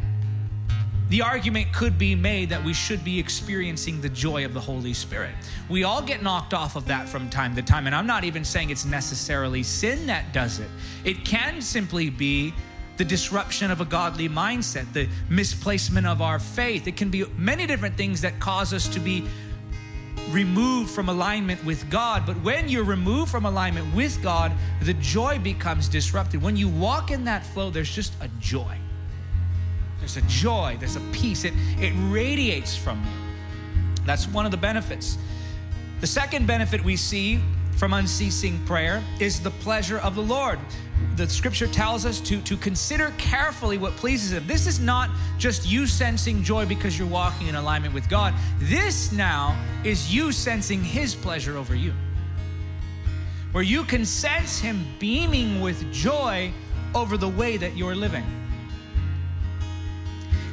the 1.10 1.22
argument 1.22 1.72
could 1.72 1.98
be 1.98 2.14
made 2.14 2.50
that 2.50 2.64
we 2.64 2.72
should 2.72 3.04
be 3.04 3.18
experiencing 3.18 4.00
the 4.00 4.08
joy 4.08 4.44
of 4.44 4.54
the 4.54 4.60
Holy 4.60 4.94
Spirit. 4.94 5.34
We 5.68 5.82
all 5.82 6.00
get 6.00 6.22
knocked 6.22 6.54
off 6.54 6.76
of 6.76 6.86
that 6.86 7.08
from 7.08 7.28
time 7.28 7.56
to 7.56 7.62
time. 7.62 7.86
And 7.86 7.96
I'm 7.96 8.06
not 8.06 8.22
even 8.22 8.44
saying 8.44 8.70
it's 8.70 8.84
necessarily 8.84 9.64
sin 9.64 10.06
that 10.06 10.32
does 10.32 10.60
it, 10.60 10.68
it 11.04 11.24
can 11.24 11.60
simply 11.60 12.10
be 12.10 12.54
the 12.96 13.04
disruption 13.04 13.70
of 13.70 13.80
a 13.80 13.84
godly 13.84 14.28
mindset, 14.28 14.92
the 14.92 15.08
misplacement 15.28 16.06
of 16.06 16.22
our 16.22 16.38
faith. 16.38 16.86
It 16.86 16.96
can 16.96 17.10
be 17.10 17.24
many 17.36 17.66
different 17.66 17.96
things 17.96 18.20
that 18.20 18.38
cause 18.38 18.72
us 18.72 18.86
to 18.88 19.00
be 19.00 19.24
removed 20.30 20.90
from 20.90 21.08
alignment 21.08 21.64
with 21.64 21.88
God. 21.90 22.24
But 22.26 22.40
when 22.42 22.68
you're 22.68 22.84
removed 22.84 23.30
from 23.30 23.44
alignment 23.44 23.94
with 23.94 24.22
God, 24.22 24.52
the 24.82 24.94
joy 24.94 25.38
becomes 25.38 25.88
disrupted. 25.88 26.42
When 26.42 26.56
you 26.56 26.68
walk 26.68 27.10
in 27.10 27.24
that 27.24 27.44
flow, 27.44 27.70
there's 27.70 27.90
just 27.90 28.14
a 28.20 28.28
joy. 28.40 28.76
There's 29.98 30.16
a 30.16 30.22
joy, 30.22 30.76
there's 30.78 30.96
a 30.96 31.00
peace. 31.12 31.44
It, 31.44 31.52
it 31.78 31.92
radiates 32.10 32.76
from 32.76 33.02
you. 33.04 34.04
That's 34.06 34.26
one 34.26 34.44
of 34.44 34.50
the 34.50 34.56
benefits. 34.56 35.18
The 36.00 36.06
second 36.06 36.46
benefit 36.46 36.82
we 36.82 36.96
see 36.96 37.40
from 37.80 37.94
unceasing 37.94 38.62
prayer 38.66 39.02
is 39.20 39.40
the 39.40 39.50
pleasure 39.52 39.96
of 40.00 40.14
the 40.14 40.20
Lord. 40.20 40.58
The 41.16 41.26
scripture 41.26 41.66
tells 41.66 42.04
us 42.04 42.20
to, 42.20 42.42
to 42.42 42.58
consider 42.58 43.10
carefully 43.16 43.78
what 43.78 43.92
pleases 43.92 44.34
Him. 44.34 44.46
This 44.46 44.66
is 44.66 44.78
not 44.78 45.08
just 45.38 45.66
you 45.66 45.86
sensing 45.86 46.42
joy 46.42 46.66
because 46.66 46.98
you're 46.98 47.08
walking 47.08 47.46
in 47.46 47.54
alignment 47.54 47.94
with 47.94 48.06
God. 48.10 48.34
This 48.58 49.12
now 49.12 49.58
is 49.82 50.14
you 50.14 50.30
sensing 50.30 50.84
His 50.84 51.14
pleasure 51.14 51.56
over 51.56 51.74
you. 51.74 51.94
Where 53.52 53.64
you 53.64 53.82
can 53.84 54.04
sense 54.04 54.58
Him 54.58 54.84
beaming 54.98 55.62
with 55.62 55.90
joy 55.90 56.52
over 56.94 57.16
the 57.16 57.30
way 57.30 57.56
that 57.56 57.78
you're 57.78 57.96
living. 57.96 58.26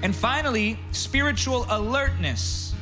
And 0.02 0.16
finally, 0.16 0.80
spiritual 0.94 1.66
alertness. 1.70 2.74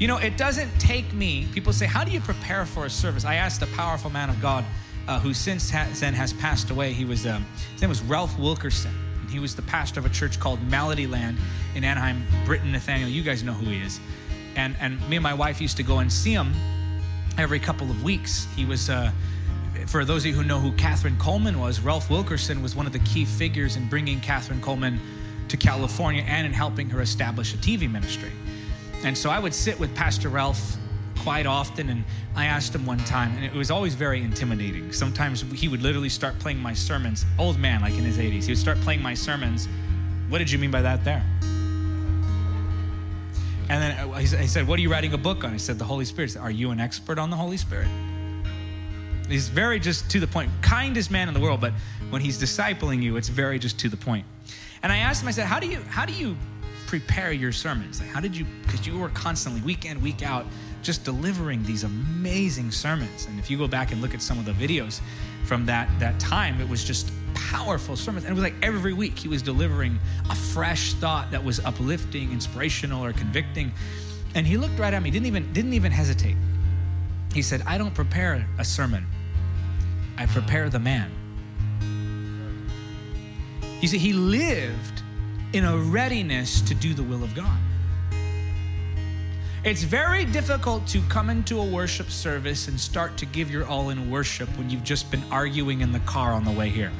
You 0.00 0.08
know, 0.08 0.16
it 0.16 0.38
doesn't 0.38 0.70
take 0.80 1.12
me, 1.12 1.46
people 1.52 1.74
say, 1.74 1.84
How 1.84 2.04
do 2.04 2.10
you 2.10 2.22
prepare 2.22 2.64
for 2.64 2.86
a 2.86 2.90
service? 2.90 3.26
I 3.26 3.34
asked 3.34 3.60
a 3.60 3.66
powerful 3.66 4.08
man 4.08 4.30
of 4.30 4.40
God 4.40 4.64
uh, 5.06 5.20
who 5.20 5.34
since 5.34 5.70
then 5.70 6.14
has 6.14 6.32
passed 6.32 6.70
away. 6.70 6.94
He 6.94 7.04
was, 7.04 7.26
um, 7.26 7.44
his 7.74 7.82
name 7.82 7.90
was 7.90 8.00
Ralph 8.00 8.38
Wilkerson. 8.38 8.94
and 9.20 9.30
He 9.30 9.38
was 9.38 9.54
the 9.54 9.60
pastor 9.60 10.00
of 10.00 10.06
a 10.06 10.08
church 10.08 10.40
called 10.40 10.58
Melodyland 10.70 11.36
in 11.74 11.84
Anaheim, 11.84 12.24
Britain. 12.46 12.72
Nathaniel, 12.72 13.10
you 13.10 13.22
guys 13.22 13.42
know 13.42 13.52
who 13.52 13.66
he 13.66 13.82
is. 13.82 14.00
And, 14.56 14.74
and 14.80 15.06
me 15.06 15.16
and 15.16 15.22
my 15.22 15.34
wife 15.34 15.60
used 15.60 15.76
to 15.76 15.82
go 15.82 15.98
and 15.98 16.10
see 16.10 16.32
him 16.32 16.54
every 17.36 17.60
couple 17.60 17.90
of 17.90 18.02
weeks. 18.02 18.46
He 18.56 18.64
was, 18.64 18.88
uh, 18.88 19.12
for 19.86 20.06
those 20.06 20.22
of 20.22 20.28
you 20.28 20.32
who 20.32 20.44
know 20.44 20.60
who 20.60 20.72
Kathryn 20.72 21.18
Kuhlman 21.18 21.56
was, 21.56 21.80
Ralph 21.80 22.08
Wilkerson 22.08 22.62
was 22.62 22.74
one 22.74 22.86
of 22.86 22.94
the 22.94 23.00
key 23.00 23.26
figures 23.26 23.76
in 23.76 23.86
bringing 23.86 24.18
Kathryn 24.20 24.60
Kuhlman 24.60 24.98
to 25.48 25.58
California 25.58 26.22
and 26.26 26.46
in 26.46 26.54
helping 26.54 26.88
her 26.88 27.02
establish 27.02 27.52
a 27.52 27.58
TV 27.58 27.90
ministry. 27.90 28.32
And 29.04 29.16
so 29.16 29.30
I 29.30 29.38
would 29.38 29.54
sit 29.54 29.78
with 29.80 29.94
Pastor 29.94 30.28
Ralph 30.28 30.76
quite 31.20 31.46
often, 31.46 31.88
and 31.88 32.04
I 32.34 32.46
asked 32.46 32.74
him 32.74 32.86
one 32.86 32.98
time, 32.98 33.34
and 33.34 33.44
it 33.44 33.52
was 33.52 33.70
always 33.70 33.94
very 33.94 34.22
intimidating. 34.22 34.92
Sometimes 34.92 35.42
he 35.52 35.68
would 35.68 35.82
literally 35.82 36.08
start 36.08 36.38
playing 36.38 36.58
my 36.58 36.74
sermons, 36.74 37.24
old 37.38 37.58
man, 37.58 37.80
like 37.80 37.94
in 37.94 38.04
his 38.04 38.18
80s. 38.18 38.44
He 38.44 38.50
would 38.52 38.58
start 38.58 38.78
playing 38.80 39.02
my 39.02 39.14
sermons. 39.14 39.68
What 40.28 40.38
did 40.38 40.50
you 40.50 40.58
mean 40.58 40.70
by 40.70 40.82
that 40.82 41.04
there? 41.04 41.24
And 43.70 43.80
then 43.80 44.12
he 44.20 44.26
said, 44.26 44.66
What 44.66 44.78
are 44.78 44.82
you 44.82 44.90
writing 44.90 45.12
a 45.12 45.18
book 45.18 45.44
on? 45.44 45.54
I 45.54 45.58
said, 45.58 45.78
The 45.78 45.84
Holy 45.84 46.04
Spirit. 46.04 46.32
Said, 46.32 46.42
are 46.42 46.50
you 46.50 46.70
an 46.70 46.80
expert 46.80 47.18
on 47.18 47.30
the 47.30 47.36
Holy 47.36 47.56
Spirit? 47.56 47.88
He's 49.28 49.48
very 49.48 49.78
just 49.78 50.10
to 50.10 50.20
the 50.20 50.26
point, 50.26 50.50
kindest 50.60 51.10
man 51.10 51.28
in 51.28 51.34
the 51.34 51.40
world, 51.40 51.60
but 51.60 51.72
when 52.10 52.20
he's 52.20 52.36
discipling 52.42 53.00
you, 53.00 53.16
it's 53.16 53.28
very 53.28 53.60
just 53.60 53.78
to 53.80 53.88
the 53.88 53.96
point. 53.96 54.26
And 54.82 54.90
I 54.90 54.98
asked 54.98 55.22
him, 55.22 55.28
I 55.28 55.30
said, 55.30 55.46
how 55.46 55.60
do 55.60 55.68
you, 55.68 55.80
how 55.82 56.04
do 56.04 56.12
you 56.12 56.36
prepare 56.90 57.30
your 57.30 57.52
sermons? 57.52 58.00
Like, 58.00 58.10
how 58.10 58.18
did 58.18 58.36
you, 58.36 58.44
because 58.62 58.84
you 58.84 58.98
were 58.98 59.10
constantly, 59.10 59.60
week 59.60 59.84
in, 59.84 60.02
week 60.02 60.24
out, 60.24 60.44
just 60.82 61.04
delivering 61.04 61.62
these 61.62 61.84
amazing 61.84 62.72
sermons. 62.72 63.26
And 63.26 63.38
if 63.38 63.48
you 63.48 63.56
go 63.56 63.68
back 63.68 63.92
and 63.92 64.02
look 64.02 64.12
at 64.12 64.20
some 64.20 64.40
of 64.40 64.44
the 64.44 64.50
videos 64.50 65.00
from 65.44 65.66
that, 65.66 65.88
that 66.00 66.18
time, 66.18 66.60
it 66.60 66.68
was 66.68 66.82
just 66.82 67.12
powerful 67.32 67.94
sermons. 67.94 68.24
And 68.24 68.32
it 68.32 68.34
was 68.34 68.42
like 68.42 68.60
every 68.60 68.92
week 68.92 69.16
he 69.16 69.28
was 69.28 69.40
delivering 69.40 70.00
a 70.30 70.34
fresh 70.34 70.94
thought 70.94 71.30
that 71.30 71.44
was 71.44 71.60
uplifting, 71.60 72.32
inspirational, 72.32 73.04
or 73.04 73.12
convicting. 73.12 73.70
And 74.34 74.44
he 74.44 74.56
looked 74.56 74.76
right 74.76 74.92
at 74.92 75.00
me, 75.00 75.12
didn't 75.12 75.26
even, 75.26 75.52
didn't 75.52 75.74
even 75.74 75.92
hesitate. 75.92 76.36
He 77.32 77.42
said, 77.42 77.62
I 77.68 77.78
don't 77.78 77.94
prepare 77.94 78.48
a 78.58 78.64
sermon. 78.64 79.06
I 80.18 80.26
prepare 80.26 80.68
the 80.68 80.80
man. 80.80 81.12
You 83.80 83.86
see, 83.86 83.98
he 83.98 84.12
lived 84.12 84.99
in 85.52 85.64
a 85.64 85.76
readiness 85.76 86.60
to 86.62 86.74
do 86.74 86.94
the 86.94 87.02
will 87.02 87.24
of 87.24 87.34
God. 87.34 87.58
It's 89.62 89.82
very 89.82 90.24
difficult 90.24 90.86
to 90.88 91.02
come 91.02 91.28
into 91.28 91.60
a 91.60 91.64
worship 91.64 92.10
service 92.10 92.68
and 92.68 92.80
start 92.80 93.18
to 93.18 93.26
give 93.26 93.50
your 93.50 93.66
all 93.66 93.90
in 93.90 94.10
worship 94.10 94.48
when 94.56 94.70
you've 94.70 94.84
just 94.84 95.10
been 95.10 95.22
arguing 95.30 95.82
in 95.82 95.92
the 95.92 96.00
car 96.00 96.32
on 96.32 96.44
the 96.44 96.50
way 96.50 96.70
here. 96.70 96.90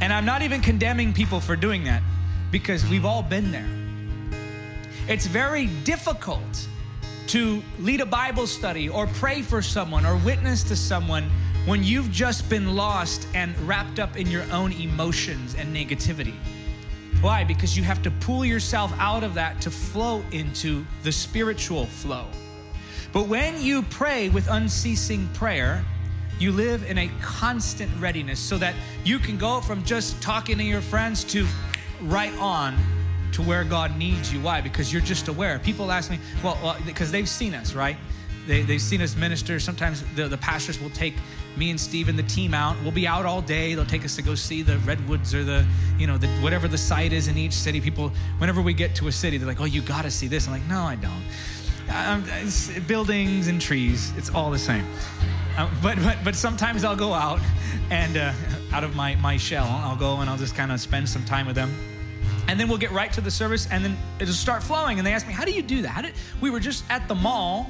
And 0.00 0.10
I'm 0.10 0.24
not 0.24 0.40
even 0.40 0.62
condemning 0.62 1.12
people 1.12 1.40
for 1.40 1.54
doing 1.54 1.84
that 1.84 2.02
because 2.50 2.86
we've 2.86 3.04
all 3.04 3.22
been 3.22 3.52
there. 3.52 3.68
It's 5.06 5.26
very 5.26 5.66
difficult 5.66 6.68
to 7.26 7.62
lead 7.78 8.00
a 8.00 8.06
Bible 8.06 8.46
study 8.46 8.88
or 8.88 9.06
pray 9.06 9.42
for 9.42 9.60
someone 9.60 10.06
or 10.06 10.16
witness 10.16 10.62
to 10.64 10.76
someone 10.76 11.30
when 11.66 11.84
you've 11.84 12.10
just 12.10 12.48
been 12.48 12.74
lost 12.74 13.28
and 13.34 13.58
wrapped 13.68 13.98
up 13.98 14.16
in 14.16 14.28
your 14.28 14.50
own 14.50 14.72
emotions 14.72 15.54
and 15.54 15.76
negativity. 15.76 16.34
Why? 17.20 17.44
Because 17.44 17.76
you 17.76 17.82
have 17.82 18.02
to 18.02 18.10
pull 18.10 18.44
yourself 18.44 18.92
out 18.98 19.22
of 19.24 19.34
that 19.34 19.60
to 19.62 19.70
flow 19.70 20.22
into 20.32 20.86
the 21.02 21.12
spiritual 21.12 21.84
flow. 21.84 22.26
But 23.12 23.28
when 23.28 23.60
you 23.60 23.82
pray 23.82 24.30
with 24.30 24.48
unceasing 24.48 25.28
prayer, 25.34 25.84
you 26.38 26.50
live 26.50 26.88
in 26.88 26.96
a 26.96 27.10
constant 27.20 27.90
readiness 28.00 28.40
so 28.40 28.56
that 28.58 28.74
you 29.04 29.18
can 29.18 29.36
go 29.36 29.60
from 29.60 29.84
just 29.84 30.22
talking 30.22 30.56
to 30.56 30.64
your 30.64 30.80
friends 30.80 31.22
to 31.24 31.46
right 32.02 32.34
on 32.38 32.78
to 33.32 33.42
where 33.42 33.64
God 33.64 33.98
needs 33.98 34.32
you. 34.32 34.40
Why? 34.40 34.62
Because 34.62 34.90
you're 34.90 35.02
just 35.02 35.28
aware. 35.28 35.58
People 35.58 35.92
ask 35.92 36.10
me, 36.10 36.18
well, 36.42 36.58
well 36.62 36.78
because 36.86 37.12
they've 37.12 37.28
seen 37.28 37.54
us, 37.54 37.74
right? 37.74 37.98
They, 38.46 38.62
they've 38.62 38.80
seen 38.80 39.02
us 39.02 39.14
minister. 39.14 39.60
Sometimes 39.60 40.02
the, 40.14 40.26
the 40.26 40.38
pastors 40.38 40.80
will 40.80 40.90
take 40.90 41.14
me 41.56 41.70
and 41.70 41.80
Steve 41.80 42.08
and 42.08 42.18
the 42.18 42.22
team 42.24 42.54
out. 42.54 42.76
We'll 42.82 42.92
be 42.92 43.06
out 43.06 43.26
all 43.26 43.42
day. 43.42 43.74
They'll 43.74 43.84
take 43.84 44.04
us 44.04 44.16
to 44.16 44.22
go 44.22 44.34
see 44.34 44.62
the 44.62 44.78
redwoods 44.78 45.34
or 45.34 45.44
the, 45.44 45.66
you 45.98 46.06
know, 46.06 46.16
the, 46.16 46.28
whatever 46.42 46.68
the 46.68 46.78
site 46.78 47.12
is 47.12 47.28
in 47.28 47.36
each 47.36 47.52
city. 47.52 47.80
People, 47.80 48.12
whenever 48.38 48.62
we 48.62 48.72
get 48.72 48.94
to 48.96 49.08
a 49.08 49.12
city, 49.12 49.36
they're 49.36 49.48
like, 49.48 49.60
oh, 49.60 49.64
you 49.64 49.82
got 49.82 50.02
to 50.02 50.10
see 50.10 50.28
this. 50.28 50.46
I'm 50.46 50.52
like, 50.52 50.66
no, 50.68 50.82
I 50.82 50.96
don't. 50.96 51.22
Um, 51.92 52.24
buildings 52.86 53.48
and 53.48 53.60
trees, 53.60 54.12
it's 54.16 54.30
all 54.30 54.50
the 54.50 54.58
same. 54.58 54.86
Uh, 55.56 55.68
but, 55.82 55.98
but, 56.02 56.18
but 56.24 56.34
sometimes 56.36 56.84
I'll 56.84 56.96
go 56.96 57.12
out 57.12 57.40
and 57.90 58.16
uh, 58.16 58.32
out 58.72 58.84
of 58.84 58.94
my, 58.94 59.16
my 59.16 59.36
shell, 59.36 59.66
I'll 59.66 59.96
go 59.96 60.20
and 60.20 60.30
I'll 60.30 60.38
just 60.38 60.54
kind 60.54 60.70
of 60.70 60.80
spend 60.80 61.08
some 61.08 61.24
time 61.24 61.46
with 61.46 61.56
them. 61.56 61.74
And 62.46 62.58
then 62.58 62.68
we'll 62.68 62.78
get 62.78 62.92
right 62.92 63.12
to 63.12 63.20
the 63.20 63.30
service 63.30 63.68
and 63.70 63.84
then 63.84 63.96
it'll 64.18 64.34
start 64.34 64.62
flowing. 64.62 64.98
And 64.98 65.06
they 65.06 65.12
ask 65.12 65.26
me, 65.26 65.32
how 65.32 65.44
do 65.44 65.52
you 65.52 65.62
do 65.62 65.82
that? 65.82 66.02
Did, 66.02 66.14
we 66.40 66.50
were 66.50 66.60
just 66.60 66.84
at 66.90 67.06
the 67.08 67.14
mall 67.14 67.68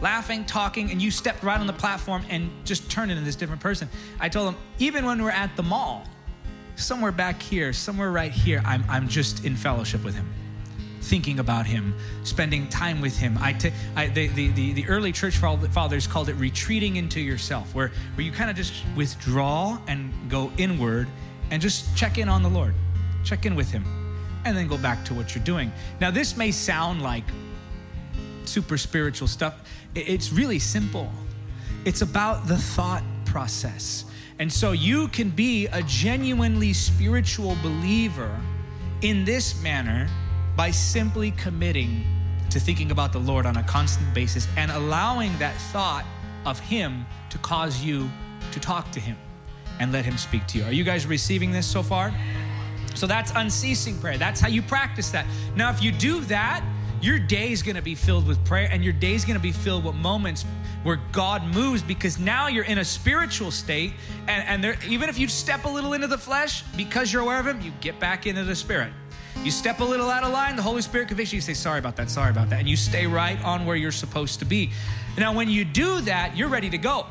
laughing, 0.00 0.44
talking, 0.44 0.90
and 0.90 1.00
you 1.00 1.10
stepped 1.10 1.42
right 1.42 1.60
on 1.60 1.66
the 1.66 1.72
platform 1.72 2.22
and 2.28 2.50
just 2.64 2.90
turned 2.90 3.10
into 3.10 3.22
this 3.22 3.36
different 3.36 3.60
person. 3.60 3.88
I 4.18 4.28
told 4.28 4.48
them, 4.48 4.56
even 4.78 5.04
when 5.04 5.22
we're 5.22 5.30
at 5.30 5.56
the 5.56 5.62
mall, 5.62 6.04
somewhere 6.76 7.12
back 7.12 7.42
here, 7.42 7.72
somewhere 7.72 8.10
right 8.10 8.32
here, 8.32 8.62
I'm, 8.64 8.84
I'm 8.88 9.08
just 9.08 9.44
in 9.44 9.56
fellowship 9.56 10.02
with 10.02 10.14
him, 10.14 10.32
thinking 11.02 11.38
about 11.38 11.66
him, 11.66 11.94
spending 12.24 12.68
time 12.68 13.00
with 13.00 13.18
him. 13.18 13.38
I, 13.40 13.52
t- 13.52 13.72
I 13.96 14.08
the, 14.08 14.28
the, 14.28 14.48
the, 14.48 14.72
the 14.72 14.88
early 14.88 15.12
church 15.12 15.36
fathers 15.36 16.06
called 16.06 16.28
it 16.28 16.34
retreating 16.34 16.96
into 16.96 17.20
yourself, 17.20 17.74
where, 17.74 17.92
where 18.14 18.24
you 18.24 18.32
kind 18.32 18.50
of 18.50 18.56
just 18.56 18.72
withdraw 18.96 19.78
and 19.86 20.12
go 20.28 20.50
inward 20.56 21.08
and 21.50 21.60
just 21.60 21.94
check 21.96 22.16
in 22.16 22.28
on 22.28 22.42
the 22.42 22.50
Lord, 22.50 22.74
check 23.24 23.44
in 23.44 23.54
with 23.54 23.70
him, 23.70 23.84
and 24.44 24.56
then 24.56 24.66
go 24.66 24.78
back 24.78 25.04
to 25.04 25.14
what 25.14 25.34
you're 25.34 25.44
doing. 25.44 25.70
Now, 26.00 26.10
this 26.10 26.36
may 26.36 26.50
sound 26.50 27.02
like 27.02 27.24
super 28.50 28.76
spiritual 28.76 29.28
stuff. 29.28 29.54
It's 29.94 30.32
really 30.32 30.58
simple. 30.58 31.10
It's 31.84 32.02
about 32.02 32.46
the 32.46 32.56
thought 32.56 33.04
process. 33.24 34.04
And 34.38 34.52
so 34.52 34.72
you 34.72 35.08
can 35.08 35.30
be 35.30 35.66
a 35.66 35.82
genuinely 35.82 36.72
spiritual 36.72 37.56
believer 37.62 38.40
in 39.02 39.24
this 39.24 39.60
manner 39.62 40.08
by 40.56 40.70
simply 40.70 41.30
committing 41.32 42.04
to 42.50 42.58
thinking 42.58 42.90
about 42.90 43.12
the 43.12 43.18
Lord 43.18 43.46
on 43.46 43.56
a 43.56 43.62
constant 43.62 44.12
basis 44.12 44.48
and 44.56 44.70
allowing 44.70 45.36
that 45.38 45.54
thought 45.72 46.04
of 46.44 46.58
Him 46.58 47.06
to 47.30 47.38
cause 47.38 47.82
you 47.82 48.10
to 48.52 48.60
talk 48.60 48.90
to 48.92 49.00
Him 49.00 49.16
and 49.78 49.92
let 49.92 50.04
Him 50.04 50.16
speak 50.16 50.46
to 50.48 50.58
you. 50.58 50.64
Are 50.64 50.72
you 50.72 50.84
guys 50.84 51.06
receiving 51.06 51.52
this 51.52 51.66
so 51.66 51.82
far? 51.82 52.12
So 52.94 53.06
that's 53.06 53.32
unceasing 53.36 53.98
prayer. 53.98 54.18
That's 54.18 54.40
how 54.40 54.48
you 54.48 54.62
practice 54.62 55.10
that. 55.10 55.26
Now, 55.54 55.70
if 55.70 55.82
you 55.82 55.92
do 55.92 56.20
that, 56.22 56.64
your 57.00 57.18
day 57.18 57.52
is 57.52 57.62
going 57.62 57.76
to 57.76 57.82
be 57.82 57.94
filled 57.94 58.26
with 58.26 58.44
prayer 58.44 58.68
and 58.70 58.84
your 58.84 58.92
day 58.92 59.14
is 59.14 59.24
going 59.24 59.36
to 59.36 59.42
be 59.42 59.52
filled 59.52 59.84
with 59.84 59.94
moments 59.94 60.44
where 60.82 61.00
God 61.12 61.44
moves 61.54 61.82
because 61.82 62.18
now 62.18 62.48
you're 62.48 62.64
in 62.64 62.78
a 62.78 62.84
spiritual 62.84 63.50
state. 63.50 63.92
And, 64.28 64.46
and 64.46 64.64
there, 64.64 64.76
even 64.88 65.08
if 65.08 65.18
you 65.18 65.28
step 65.28 65.64
a 65.64 65.68
little 65.68 65.92
into 65.92 66.06
the 66.06 66.18
flesh, 66.18 66.62
because 66.76 67.12
you're 67.12 67.22
aware 67.22 67.40
of 67.40 67.46
Him, 67.46 67.60
you 67.60 67.72
get 67.80 67.98
back 67.98 68.26
into 68.26 68.44
the 68.44 68.54
spirit. 68.54 68.92
You 69.42 69.50
step 69.50 69.80
a 69.80 69.84
little 69.84 70.10
out 70.10 70.22
of 70.22 70.32
line, 70.32 70.56
the 70.56 70.62
Holy 70.62 70.82
Spirit 70.82 71.08
convicts 71.08 71.32
you. 71.32 71.38
You 71.38 71.42
say, 71.42 71.54
Sorry 71.54 71.78
about 71.78 71.96
that, 71.96 72.10
sorry 72.10 72.30
about 72.30 72.50
that. 72.50 72.58
And 72.58 72.68
you 72.68 72.76
stay 72.76 73.06
right 73.06 73.42
on 73.42 73.64
where 73.64 73.76
you're 73.76 73.92
supposed 73.92 74.38
to 74.40 74.44
be. 74.44 74.70
Now, 75.16 75.34
when 75.34 75.48
you 75.48 75.64
do 75.64 76.00
that, 76.02 76.36
you're 76.36 76.48
ready 76.48 76.68
to 76.70 76.78
go. 76.78 77.06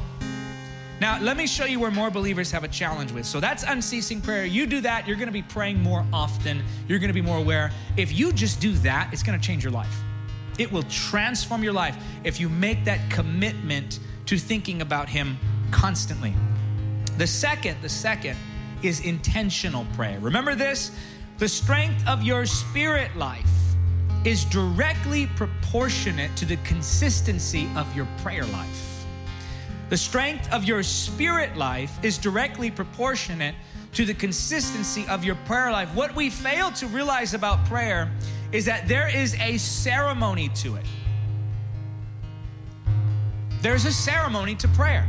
Now, 1.00 1.22
let 1.22 1.38
me 1.38 1.48
show 1.48 1.64
you 1.64 1.80
where 1.80 1.92
more 1.92 2.12
believers 2.12 2.52
have 2.52 2.66
a 2.66 2.68
challenge 2.68 3.12
with. 3.14 3.26
So 3.26 3.40
that's 3.40 3.64
unceasing 3.64 4.22
prayer. 4.22 4.46
You 4.46 4.66
do 4.66 4.82
that, 4.82 5.08
you're 5.08 5.16
gonna 5.16 5.32
be 5.32 5.42
praying 5.42 5.82
more 5.82 6.06
often, 6.12 6.62
you're 6.88 7.00
gonna 7.00 7.14
be 7.14 7.22
more 7.22 7.38
aware. 7.38 7.72
If 7.96 8.12
you 8.12 8.34
just 8.34 8.60
do 8.60 8.74
that, 8.80 9.10
it's 9.14 9.24
gonna 9.24 9.40
change 9.40 9.64
your 9.64 9.72
life. 9.72 9.96
It 10.58 10.70
will 10.72 10.84
transform 10.84 11.64
your 11.64 11.72
life 11.72 11.96
if 12.26 12.40
you 12.40 12.50
make 12.50 12.84
that 12.84 13.10
commitment 13.10 14.00
to 14.26 14.38
thinking 14.38 14.82
about 14.82 15.08
Him 15.08 15.38
constantly. 15.72 16.34
The 17.18 17.28
second, 17.28 17.82
the 17.82 17.90
second 17.90 18.38
is 18.84 19.00
intentional 19.00 19.86
prayer. 19.96 20.20
Remember 20.20 20.54
this? 20.54 20.92
The 21.38 21.48
strength 21.48 22.06
of 22.08 22.24
your 22.24 22.46
spirit 22.46 23.16
life 23.16 23.50
is 24.26 24.44
directly 24.46 25.28
proportionate 25.28 26.36
to 26.36 26.46
the 26.46 26.58
consistency 26.58 27.70
of 27.78 27.96
your 27.96 28.08
prayer 28.22 28.46
life. 28.46 28.99
The 29.90 29.98
strength 29.98 30.52
of 30.54 30.66
your 30.66 30.84
spirit 30.84 31.58
life 31.58 31.92
is 32.04 32.18
directly 32.20 32.70
proportionate 32.70 33.56
to 33.94 34.06
the 34.06 34.14
consistency 34.14 35.08
of 35.08 35.24
your 35.24 35.36
prayer 35.46 35.72
life. 35.72 35.90
What 35.96 36.16
we 36.16 36.30
fail 36.30 36.72
to 36.74 36.86
realize 36.88 37.34
about 37.34 37.66
prayer 37.66 38.12
is 38.52 38.66
that 38.66 38.88
there 38.88 39.08
is 39.08 39.34
a 39.40 39.58
ceremony 39.58 40.50
to 40.50 40.76
it. 40.76 40.86
There's 43.62 43.86
a 43.86 43.92
ceremony 43.92 44.56
to 44.56 44.68
prayer. 44.70 45.08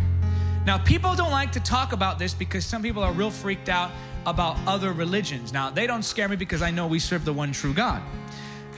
Now, 0.67 0.79
people 0.79 1.15
don't 1.15 1.31
like 1.31 1.53
to 1.53 1.61
talk 1.61 1.93
about 1.93 2.19
this 2.19 2.33
because 2.33 2.65
some 2.65 2.83
people 2.83 3.03
are 3.03 3.13
real 3.13 3.31
freaked 3.31 3.69
out 3.69 3.91
about 4.27 4.57
other 4.67 4.93
religions. 4.93 5.53
Now, 5.53 5.71
they 5.71 5.87
don't 5.87 6.03
scare 6.03 6.29
me 6.29 6.37
because 6.37 6.63
I 6.63 6.71
know 6.71 6.87
we 6.87 6.99
serve 6.99 7.25
the 7.25 7.33
one 7.33 7.53
true 7.53 7.75
God. 7.75 8.03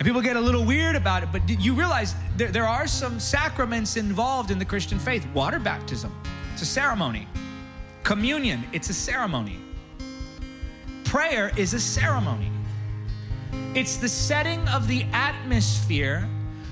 And 0.03 0.07
people 0.09 0.21
get 0.21 0.35
a 0.35 0.41
little 0.41 0.65
weird 0.65 0.97
about 0.97 1.23
it, 1.23 1.29
but 1.31 1.49
you 1.49 1.75
realize 1.75 2.17
there, 2.37 2.49
there 2.49 2.67
are 2.67 2.89
some 2.89 3.21
sacraments 3.21 3.97
involved 3.97 4.51
in 4.51 4.59
the 4.59 4.65
Christian 4.65 4.99
faith. 4.99 5.25
Water 5.33 5.61
baptism, 5.61 6.13
it's 6.53 6.63
a 6.63 6.67
ceremony. 6.67 7.29
Communion, 8.03 8.65
it's 8.73 8.91
a 8.91 8.95
ceremony. 8.95 9.61
Prayer 11.05 11.53
is 11.57 11.73
a 11.73 11.79
ceremony. 11.79 12.51
It's 13.77 13.97
the 13.97 14.09
setting 14.09 14.67
of 14.71 14.89
the 14.89 15.05
atmosphere, 15.13 16.29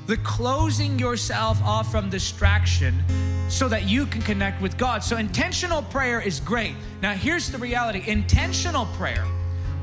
the 0.09 0.17
closing 0.17 0.99
yourself 0.99 1.63
off 1.63 1.89
from 1.89 2.11
distraction 2.11 3.01
so 3.49 3.69
that 3.69 3.85
you 3.85 4.07
can 4.07 4.23
connect 4.23 4.61
with 4.61 4.77
God. 4.77 5.05
So, 5.05 5.19
intentional 5.19 5.83
prayer 5.83 6.21
is 6.21 6.41
great. 6.41 6.75
Now, 7.01 7.13
here's 7.13 7.49
the 7.49 7.59
reality 7.59 8.03
intentional 8.09 8.87
prayer 8.87 9.25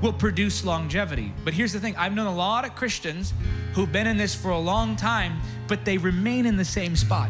will 0.02 0.14
produce 0.14 0.64
longevity. 0.64 1.34
But 1.44 1.54
here's 1.54 1.74
the 1.74 1.80
thing 1.80 1.96
I've 1.96 2.14
known 2.14 2.28
a 2.28 2.36
lot 2.36 2.66
of 2.66 2.76
Christians 2.76 3.34
who've 3.74 3.92
been 3.92 4.08
in 4.08 4.18
this 4.18 4.36
for 4.36 4.52
a 4.52 4.60
long 4.60 4.96
time, 4.96 5.40
but 5.68 5.86
they 5.86 5.98
remain 5.98 6.46
in 6.46 6.58
the 6.58 6.66
same 6.66 6.96
spot. 6.96 7.30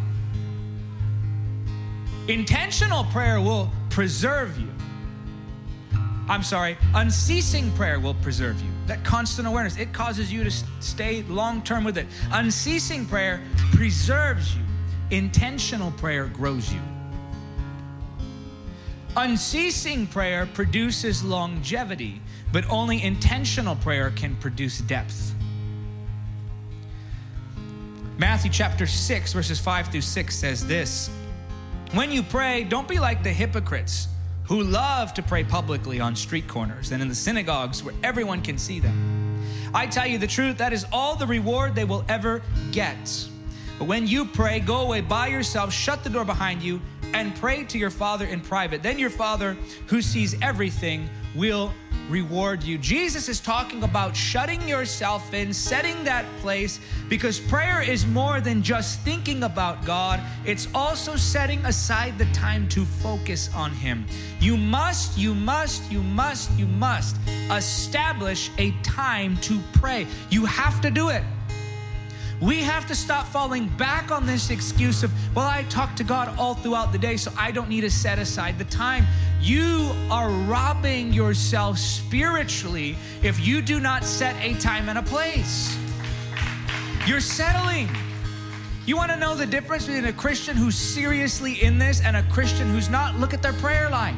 Intentional 2.28 3.06
prayer 3.06 3.40
will 3.40 3.72
preserve 3.90 4.58
you. 4.60 4.68
I'm 6.30 6.44
sorry, 6.44 6.78
unceasing 6.94 7.72
prayer 7.72 8.02
will 8.02 8.16
preserve 8.16 8.60
you. 8.62 8.70
That 8.86 9.04
constant 9.06 9.48
awareness, 9.48 9.78
it 9.78 9.94
causes 9.94 10.32
you 10.32 10.44
to 10.44 10.52
stay 10.82 11.24
long 11.24 11.62
term 11.62 11.86
with 11.86 11.98
it. 11.98 12.06
Unceasing 12.32 13.06
prayer 13.06 13.42
preserves 13.72 14.54
you. 14.56 14.62
Intentional 15.10 15.92
prayer 15.92 16.28
grows 16.28 16.72
you. 16.74 16.82
Unceasing 19.20 20.06
prayer 20.06 20.46
produces 20.46 21.24
longevity, 21.24 22.22
but 22.54 22.70
only 22.70 23.02
intentional 23.02 23.76
prayer 23.76 24.12
can 24.12 24.36
produce 24.36 24.78
depth. 24.78 25.34
Matthew 28.20 28.52
chapter 28.52 28.86
6, 28.86 29.34
verses 29.34 29.60
5 29.60 29.88
through 29.88 30.02
6 30.02 30.36
says 30.36 30.68
this 30.68 31.10
When 31.94 32.12
you 32.12 32.22
pray, 32.22 32.64
don't 32.64 32.88
be 32.88 33.00
like 33.00 33.24
the 33.24 33.34
hypocrites 33.34 34.08
who 34.44 34.62
love 34.62 35.16
to 35.16 35.24
pray 35.24 35.44
publicly 35.44 36.00
on 36.00 36.16
street 36.16 36.48
corners 36.48 36.92
and 36.92 37.02
in 37.02 37.10
the 37.10 37.16
synagogues 37.16 37.84
where 37.84 37.96
everyone 38.04 38.44
can 38.44 38.60
see 38.60 38.80
them. 38.80 39.42
I 39.74 39.88
tell 39.88 40.06
you 40.06 40.20
the 40.20 40.28
truth, 40.28 40.60
that 40.60 40.74
is 40.74 40.86
all 40.92 41.16
the 41.16 41.26
reward 41.26 41.74
they 41.74 41.86
will 41.86 42.06
ever 42.08 42.44
get. 42.72 43.28
But 43.80 43.88
when 43.88 44.06
you 44.06 44.26
pray, 44.26 44.60
go 44.60 44.82
away 44.82 45.02
by 45.02 45.28
yourself, 45.28 45.74
shut 45.74 46.04
the 46.04 46.10
door 46.12 46.24
behind 46.24 46.62
you, 46.62 46.82
and 47.14 47.36
pray 47.36 47.64
to 47.66 47.78
your 47.78 47.90
Father 47.90 48.26
in 48.26 48.42
private. 48.42 48.84
Then 48.84 49.00
your 49.00 49.10
Father, 49.10 49.58
who 49.88 50.02
sees 50.02 50.36
everything, 50.42 51.10
will 51.36 51.74
reward 52.10 52.64
you. 52.64 52.78
Jesus 52.78 53.28
is 53.28 53.40
talking 53.40 53.84
about 53.84 54.16
shutting 54.16 54.66
yourself 54.68 55.34
in, 55.34 55.54
setting 55.54 56.04
that 56.06 56.26
place, 56.38 56.80
because 57.10 57.40
prayer 57.40 57.82
is 57.82 58.06
more 58.06 58.40
than 58.40 58.64
just 58.64 59.02
thinking 59.02 59.44
about 59.44 59.86
God, 59.86 60.22
it's 60.46 60.68
also 60.74 61.16
setting 61.16 61.64
aside 61.66 62.18
the 62.18 62.26
time 62.28 62.68
to 62.70 62.86
focus 62.86 63.50
on 63.54 63.72
Him. 63.72 64.06
You 64.40 64.58
must, 64.58 65.18
you 65.18 65.34
must, 65.34 65.92
you 65.92 66.02
must, 66.02 66.52
you 66.58 66.68
must 66.68 67.18
establish 67.52 68.52
a 68.58 68.72
time 68.84 69.38
to 69.42 69.60
pray. 69.74 70.08
You 70.30 70.46
have 70.46 70.82
to 70.82 70.90
do 70.90 71.10
it. 71.10 71.24
We 72.40 72.58
have 72.58 72.86
to 72.88 72.96
stop 72.96 73.26
falling 73.26 73.68
back 73.78 74.12
on 74.12 74.28
this 74.28 74.52
excuse 74.52 75.02
of, 75.02 75.12
well, 75.36 75.48
I 75.48 75.64
talk 75.64 75.96
to 75.96 76.04
God 76.04 76.38
all 76.38 76.54
throughout 76.54 76.92
the 76.92 77.00
day, 77.00 77.18
so 77.18 77.32
I 77.36 77.50
don't 77.52 77.68
need 77.68 77.82
to 77.82 77.90
set 77.90 78.20
aside 78.20 78.60
the 78.60 78.66
time. 78.66 79.08
You 79.42 79.92
are 80.12 80.30
robbing 80.30 81.14
yourself 81.14 81.80
spiritually 81.80 82.96
if 83.24 83.40
you 83.40 83.64
do 83.64 83.80
not 83.80 84.04
set 84.04 84.36
a 84.44 84.54
time 84.60 84.88
and 84.88 85.00
a 85.00 85.04
place. 85.04 85.76
You're 87.08 87.22
settling. 87.22 87.90
You 88.86 88.96
want 88.96 89.12
to 89.12 89.18
know 89.18 89.36
the 89.36 89.46
difference 89.46 89.88
between 89.88 90.06
a 90.06 90.14
Christian 90.14 90.56
who's 90.56 90.76
seriously 90.76 91.64
in 91.64 91.80
this 91.80 92.02
and 92.04 92.16
a 92.16 92.24
Christian 92.24 92.70
who's 92.70 92.90
not? 92.90 93.20
Look 93.20 93.34
at 93.34 93.42
their 93.42 93.54
prayer 93.54 93.90
life. 93.90 94.16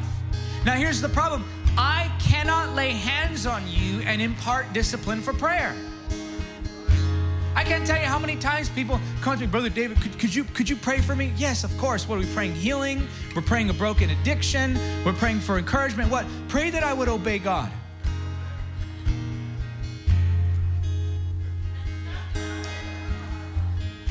Now, 0.66 0.74
here's 0.74 1.00
the 1.00 1.08
problem 1.08 1.42
I 1.78 2.12
cannot 2.20 2.74
lay 2.74 2.90
hands 2.90 3.46
on 3.46 3.66
you 3.66 4.00
and 4.00 4.20
impart 4.20 4.74
discipline 4.74 5.22
for 5.22 5.32
prayer. 5.32 5.74
I 7.60 7.62
can't 7.62 7.86
tell 7.86 8.00
you 8.00 8.06
how 8.06 8.18
many 8.18 8.36
times 8.36 8.70
people 8.70 8.98
come 9.20 9.34
to 9.34 9.40
me, 9.42 9.46
Brother 9.46 9.68
David, 9.68 10.00
could, 10.00 10.18
could, 10.18 10.34
you, 10.34 10.44
could 10.44 10.66
you 10.66 10.76
pray 10.76 11.02
for 11.02 11.14
me? 11.14 11.30
Yes, 11.36 11.62
of 11.62 11.76
course. 11.76 12.08
What 12.08 12.16
are 12.16 12.20
we 12.20 12.26
praying? 12.32 12.54
Healing. 12.54 13.06
We're 13.36 13.42
praying 13.42 13.68
a 13.68 13.74
broken 13.74 14.08
addiction. 14.08 14.78
We're 15.04 15.12
praying 15.12 15.40
for 15.40 15.58
encouragement. 15.58 16.10
What? 16.10 16.24
Pray 16.48 16.70
that 16.70 16.82
I 16.82 16.94
would 16.94 17.10
obey 17.10 17.38
God. 17.38 17.70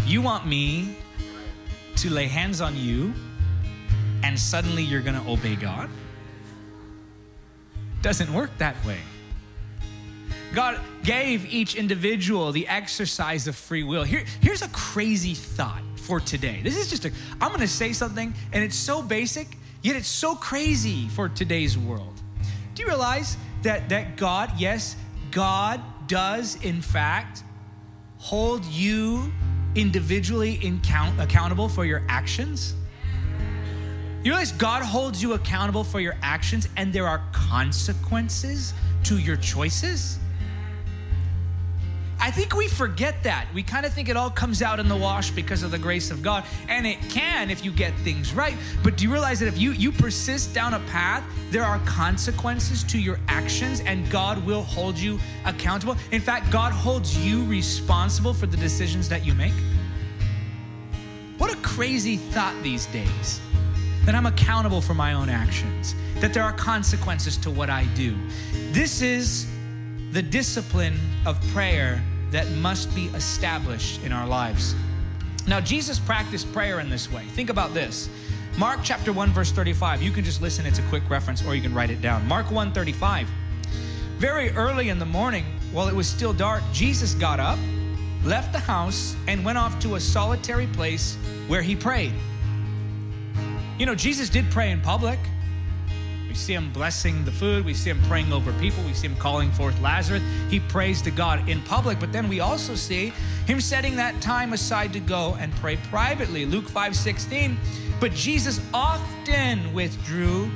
You 0.06 0.22
want 0.22 0.46
me 0.46 0.96
to 1.96 2.10
lay 2.12 2.28
hands 2.28 2.62
on 2.62 2.76
you 2.76 3.16
and 4.22 4.40
suddenly 4.40 4.84
you're 4.84 5.02
going 5.02 5.20
to 5.20 5.28
obey 5.28 5.56
God? 5.56 5.90
Doesn't 8.04 8.32
work 8.32 8.56
that 8.60 8.76
way. 8.86 9.00
God 10.54 10.80
gave 11.04 11.52
each 11.52 11.76
individual 11.76 12.52
the 12.52 12.68
exercise 12.68 13.48
of 13.48 13.56
free 13.56 13.84
will. 13.84 14.04
Here, 14.04 14.24
here's 14.42 14.62
a 14.62 14.68
crazy 14.70 15.34
thought 15.34 15.84
for 15.96 16.20
today. 16.20 16.62
This 16.64 16.76
is 16.76 16.90
just 16.90 17.06
a, 17.06 17.12
I'm 17.40 17.52
gonna 17.52 17.68
say 17.68 17.94
something, 17.94 18.34
and 18.52 18.64
it's 18.64 18.76
so 18.76 19.02
basic, 19.02 19.58
yet 19.84 19.96
it's 19.96 20.08
so 20.08 20.36
crazy 20.36 21.08
for 21.10 21.30
today's 21.30 21.78
world. 21.78 22.20
Do 22.74 22.82
you 22.82 22.88
realize 22.88 23.38
that, 23.62 23.90
that 23.90 24.18
God, 24.18 24.52
yes, 24.58 24.96
God 25.32 25.82
does 26.08 26.56
in 26.64 26.82
fact 26.82 27.44
hold 28.18 28.66
you 28.66 29.32
individually 29.76 30.60
in 30.66 30.80
count, 30.82 31.20
accountable 31.20 31.70
for 31.70 31.86
your 31.86 32.04
actions? 32.10 32.74
You 34.24 34.32
realize 34.32 34.52
God 34.52 34.82
holds 34.82 35.22
you 35.22 35.34
accountable 35.34 35.84
for 35.84 36.02
your 36.02 36.18
actions 36.22 36.68
and 36.76 36.92
there 36.92 37.08
are 37.08 37.22
consequences 37.32 38.74
to 39.04 39.18
your 39.18 39.38
choices? 39.38 40.20
I 42.22 42.32
think 42.32 42.56
we 42.56 42.68
forget 42.68 43.24
that. 43.24 43.48
We 43.54 43.64
kind 43.64 43.86
of 43.86 43.94
think 43.94 44.10
it 44.10 44.18
all 44.18 44.30
comes 44.30 44.62
out 44.62 44.80
in 44.80 44.90
the 44.90 44.96
wash 44.96 45.32
because 45.32 45.64
of 45.64 45.72
the 45.72 45.78
grace 45.78 46.12
of 46.12 46.22
God. 46.22 46.44
And 46.68 46.86
it 46.86 47.00
can 47.10 47.50
if 47.50 47.64
you 47.64 47.72
get 47.72 47.94
things 48.00 48.34
right. 48.34 48.58
But 48.84 48.98
do 48.98 49.06
you 49.06 49.12
realize 49.12 49.40
that 49.40 49.48
if 49.48 49.58
you, 49.58 49.72
you 49.72 49.92
persist 49.92 50.54
down 50.54 50.74
a 50.74 50.80
path, 50.92 51.24
there 51.50 51.64
are 51.64 51.80
consequences 51.86 52.84
to 52.86 53.00
your 53.00 53.20
actions 53.30 53.80
and 53.82 54.10
God 54.12 54.46
will 54.46 54.64
hold 54.64 54.98
you 54.98 55.18
accountable? 55.46 55.96
In 56.12 56.20
fact, 56.20 56.52
God 56.52 56.74
holds 56.74 57.18
you 57.18 57.46
responsible 57.46 58.34
for 58.34 58.48
the 58.48 58.58
decisions 58.58 59.08
that 59.10 59.26
you 59.26 59.34
make. 59.34 59.54
What 61.38 61.54
a 61.54 61.58
crazy 61.58 62.18
thought 62.18 62.54
these 62.62 62.86
days 62.88 63.40
that 64.06 64.14
I'm 64.14 64.26
accountable 64.26 64.82
for 64.82 64.94
my 64.94 65.14
own 65.14 65.30
actions, 65.30 65.96
that 66.16 66.34
there 66.34 66.44
are 66.44 66.52
consequences 66.52 67.38
to 67.38 67.50
what 67.50 67.70
I 67.70 67.86
do. 67.96 68.18
This 68.72 69.02
is 69.02 69.48
the 70.12 70.22
discipline 70.22 71.00
of 71.26 71.40
prayer 71.54 72.04
that 72.32 72.50
must 72.52 72.94
be 72.96 73.08
established 73.08 74.04
in 74.04 74.12
our 74.12 74.28
lives. 74.28 74.76
Now, 75.48 75.60
Jesus 75.60 75.98
practiced 76.00 76.52
prayer 76.54 76.80
in 76.80 76.89
this 76.89 77.12
way. 77.12 77.24
Think 77.24 77.50
about 77.50 77.74
this. 77.74 78.10
Mark 78.58 78.82
chapter 78.84 79.13
1 79.13 79.32
verse 79.32 79.52
35. 79.52 80.02
You 80.02 80.12
can 80.12 80.24
just 80.24 80.42
listen, 80.42 80.65
it's 80.65 80.80
a 80.80 80.84
quick 80.84 81.10
reference 81.10 81.46
or 81.46 81.56
you 81.56 81.62
can 81.62 81.74
write 81.74 81.89
it 81.89 82.02
down. 82.02 82.28
Mark 82.28 82.48
1:35. 82.48 83.28
Very 84.18 84.50
early 84.52 84.89
in 84.89 85.00
the 85.00 85.06
morning, 85.06 85.46
while 85.72 85.88
it 85.88 85.96
was 85.96 86.08
still 86.08 86.34
dark, 86.34 86.62
Jesus 86.74 87.13
got 87.13 87.39
up, 87.39 87.58
left 88.26 88.52
the 88.52 88.60
house, 88.60 89.15
and 89.28 89.46
went 89.46 89.58
off 89.58 89.80
to 89.80 89.96
a 89.96 90.00
solitary 90.00 90.68
place 90.68 91.15
where 91.48 91.62
he 91.62 91.76
prayed. 91.76 92.13
You 93.78 93.86
know, 93.86 93.96
Jesus 93.96 94.30
did 94.30 94.52
pray 94.52 94.72
in 94.72 94.82
public. 94.82 95.20
We 96.30 96.36
see 96.36 96.54
him 96.54 96.72
blessing 96.72 97.26
the 97.26 97.32
food. 97.32 97.65
We 97.65 97.74
see 97.74 97.89
him 97.89 98.00
praying 98.04 98.32
over 98.32 98.54
people. 98.54 98.84
We 98.84 98.94
see 98.94 99.08
him 99.08 99.15
calling 99.15 99.52
forth 99.52 99.82
Lazarus. 99.82 100.22
He 100.48 100.60
prays 100.60 101.02
to 101.02 101.12
God 101.12 101.50
in 101.50 101.60
public. 101.63 102.00
But 102.00 102.13
then 102.13 102.30
we 102.30 102.39
also 102.39 102.76
see 102.76 103.12
him 103.48 103.60
setting 103.60 103.96
that 103.96 104.22
time 104.22 104.54
aside 104.54 104.94
to 104.94 105.00
go 105.00 105.36
and 105.39 105.52
pray 105.56 105.78
privately. 105.89 106.46
Luke 106.46 106.70
5 106.70 106.96
16. 106.96 107.58
But 108.00 108.13
Jesus 108.13 108.62
often 108.76 109.74
withdrew 109.74 110.52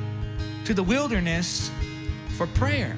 to 0.66 0.76
the 0.76 0.84
wilderness 0.84 1.72
for 2.38 2.46
prayer. 2.46 2.96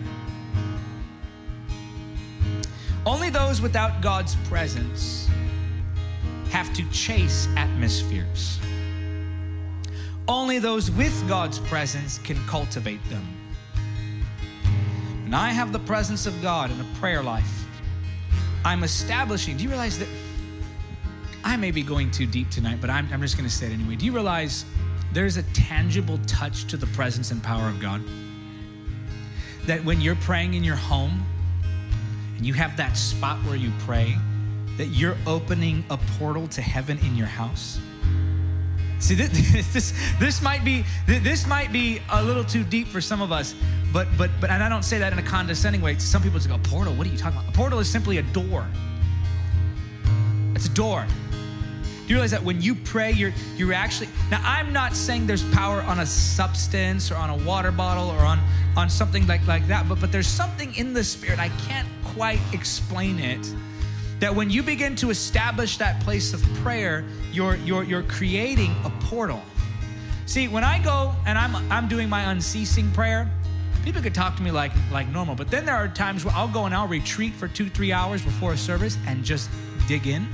Only 3.05 3.29
those 3.29 3.61
without 3.61 4.01
God's 4.01 4.35
presence 4.49 5.29
have 6.49 6.73
to 6.73 6.83
chase 6.89 7.47
atmospheres. 7.55 8.59
Only 10.27 10.57
those 10.57 10.89
with 10.89 11.27
God's 11.27 11.59
presence 11.59 12.17
can 12.19 12.37
cultivate 12.47 13.03
them. 13.09 13.25
And 15.25 15.35
I 15.35 15.49
have 15.49 15.71
the 15.71 15.79
presence 15.79 16.25
of 16.25 16.41
God 16.41 16.71
in 16.71 16.79
a 16.79 16.85
prayer 16.99 17.21
life. 17.21 17.65
I'm 18.63 18.83
establishing. 18.83 19.57
Do 19.57 19.63
you 19.63 19.69
realize 19.69 19.99
that? 19.99 20.07
I 21.43 21.57
may 21.57 21.69
be 21.69 21.83
going 21.83 22.09
too 22.09 22.25
deep 22.25 22.49
tonight, 22.49 22.79
but 22.81 22.89
I'm, 22.89 23.07
I'm 23.13 23.21
just 23.21 23.37
going 23.37 23.47
to 23.47 23.55
say 23.55 23.67
it 23.67 23.73
anyway. 23.73 23.95
Do 23.95 24.05
you 24.05 24.11
realize 24.11 24.65
there's 25.13 25.37
a 25.37 25.43
tangible 25.53 26.19
touch 26.25 26.65
to 26.65 26.77
the 26.77 26.87
presence 26.87 27.29
and 27.29 27.41
power 27.43 27.69
of 27.69 27.79
God? 27.79 28.01
That 29.67 29.85
when 29.85 30.01
you're 30.01 30.15
praying 30.15 30.55
in 30.55 30.63
your 30.63 30.75
home 30.75 31.23
and 32.35 32.45
you 32.45 32.53
have 32.53 32.75
that 32.77 32.97
spot 32.97 33.37
where 33.45 33.55
you 33.55 33.71
pray, 33.79 34.17
that 34.77 34.87
you're 34.87 35.17
opening 35.27 35.85
a 35.91 35.97
portal 36.17 36.47
to 36.47 36.61
heaven 36.63 36.97
in 36.99 37.15
your 37.15 37.27
house? 37.27 37.79
See, 38.99 39.15
this, 39.15 39.29
this, 39.73 39.93
this 40.19 40.41
might 40.41 40.63
be 40.63 40.85
this 41.05 41.45
might 41.47 41.71
be 41.71 42.01
a 42.11 42.23
little 42.23 42.43
too 42.43 42.63
deep 42.63 42.87
for 42.87 43.01
some 43.01 43.21
of 43.21 43.31
us, 43.31 43.55
but 43.93 44.07
but 44.17 44.29
but 44.39 44.49
and 44.49 44.63
I 44.63 44.69
don't 44.69 44.83
say 44.83 44.97
that 44.99 45.13
in 45.13 45.19
a 45.19 45.23
condescending 45.23 45.81
way. 45.81 45.97
Some 45.97 46.21
people 46.21 46.39
just 46.39 46.49
go, 46.49 46.57
portal. 46.69 46.93
What 46.93 47.07
are 47.07 47.09
you 47.09 47.17
talking 47.17 47.39
about? 47.39 47.49
A 47.49 47.55
portal 47.55 47.79
is 47.79 47.89
simply 47.89 48.17
a 48.17 48.23
door. 48.23 48.67
It's 50.55 50.67
a 50.67 50.73
door. 50.73 51.05
Do 52.05 52.09
you 52.09 52.15
realize 52.17 52.31
that 52.31 52.43
when 52.43 52.61
you 52.61 52.75
pray, 52.75 53.11
you're 53.11 53.33
you're 53.57 53.73
actually 53.73 54.09
now 54.29 54.39
I'm 54.43 54.71
not 54.71 54.95
saying 54.95 55.25
there's 55.27 55.43
power 55.51 55.81
on 55.81 55.99
a 55.99 56.05
substance 56.05 57.11
or 57.11 57.15
on 57.15 57.31
a 57.31 57.37
water 57.45 57.71
bottle 57.71 58.09
or 58.09 58.19
on 58.19 58.39
on 58.77 58.89
something 58.89 59.25
like 59.27 59.45
like 59.47 59.67
that, 59.67 59.89
but 59.89 59.99
but 59.99 60.11
there's 60.11 60.27
something 60.27 60.73
in 60.75 60.93
the 60.93 61.03
spirit. 61.03 61.39
I 61.39 61.49
can't 61.67 61.87
quite 62.03 62.39
explain 62.53 63.19
it 63.19 63.53
that 64.19 64.33
when 64.33 64.49
you 64.49 64.63
begin 64.63 64.95
to 64.97 65.09
establish 65.09 65.77
that 65.77 66.01
place 66.01 66.33
of 66.33 66.41
prayer, 66.55 67.03
you're, 67.31 67.55
you're, 67.57 67.83
you're 67.83 68.03
creating 68.03 68.73
a 68.83 68.89
portal. 69.05 69.41
See, 70.25 70.47
when 70.47 70.63
I 70.63 70.79
go 70.79 71.13
and 71.25 71.37
I'm, 71.37 71.55
I'm 71.71 71.87
doing 71.87 72.09
my 72.09 72.31
unceasing 72.31 72.91
prayer, 72.91 73.29
people 73.83 74.01
could 74.01 74.15
talk 74.15 74.35
to 74.37 74.41
me 74.41 74.51
like, 74.51 74.71
like 74.91 75.07
normal, 75.09 75.35
but 75.35 75.51
then 75.51 75.65
there 75.65 75.75
are 75.75 75.87
times 75.87 76.25
where 76.25 76.33
I'll 76.33 76.47
go 76.47 76.65
and 76.65 76.73
I'll 76.73 76.87
retreat 76.87 77.33
for 77.33 77.47
two, 77.47 77.69
three 77.69 77.91
hours 77.91 78.21
before 78.21 78.53
a 78.53 78.57
service 78.57 78.97
and 79.05 79.23
just 79.23 79.49
dig 79.87 80.07
in. 80.07 80.27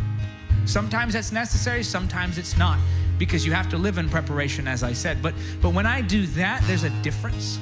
Sometimes 0.65 1.13
that's 1.13 1.32
necessary, 1.32 1.84
sometimes 1.84 2.38
it's 2.38 2.58
not, 2.58 2.80
because 3.17 3.46
you 3.46 3.52
have 3.52 3.67
to 3.70 3.78
live 3.78 3.98
in 3.98 4.10
preparation, 4.10 4.67
as 4.67 4.84
I 4.84 4.94
said. 4.94 5.22
But, 5.22 5.34
but 5.60 5.74
when 5.74 5.86
I 5.86 6.02
do 6.02 6.28
that, 6.28 6.63
there's 6.65 6.84
a 6.84 6.89
difference. 7.02 7.60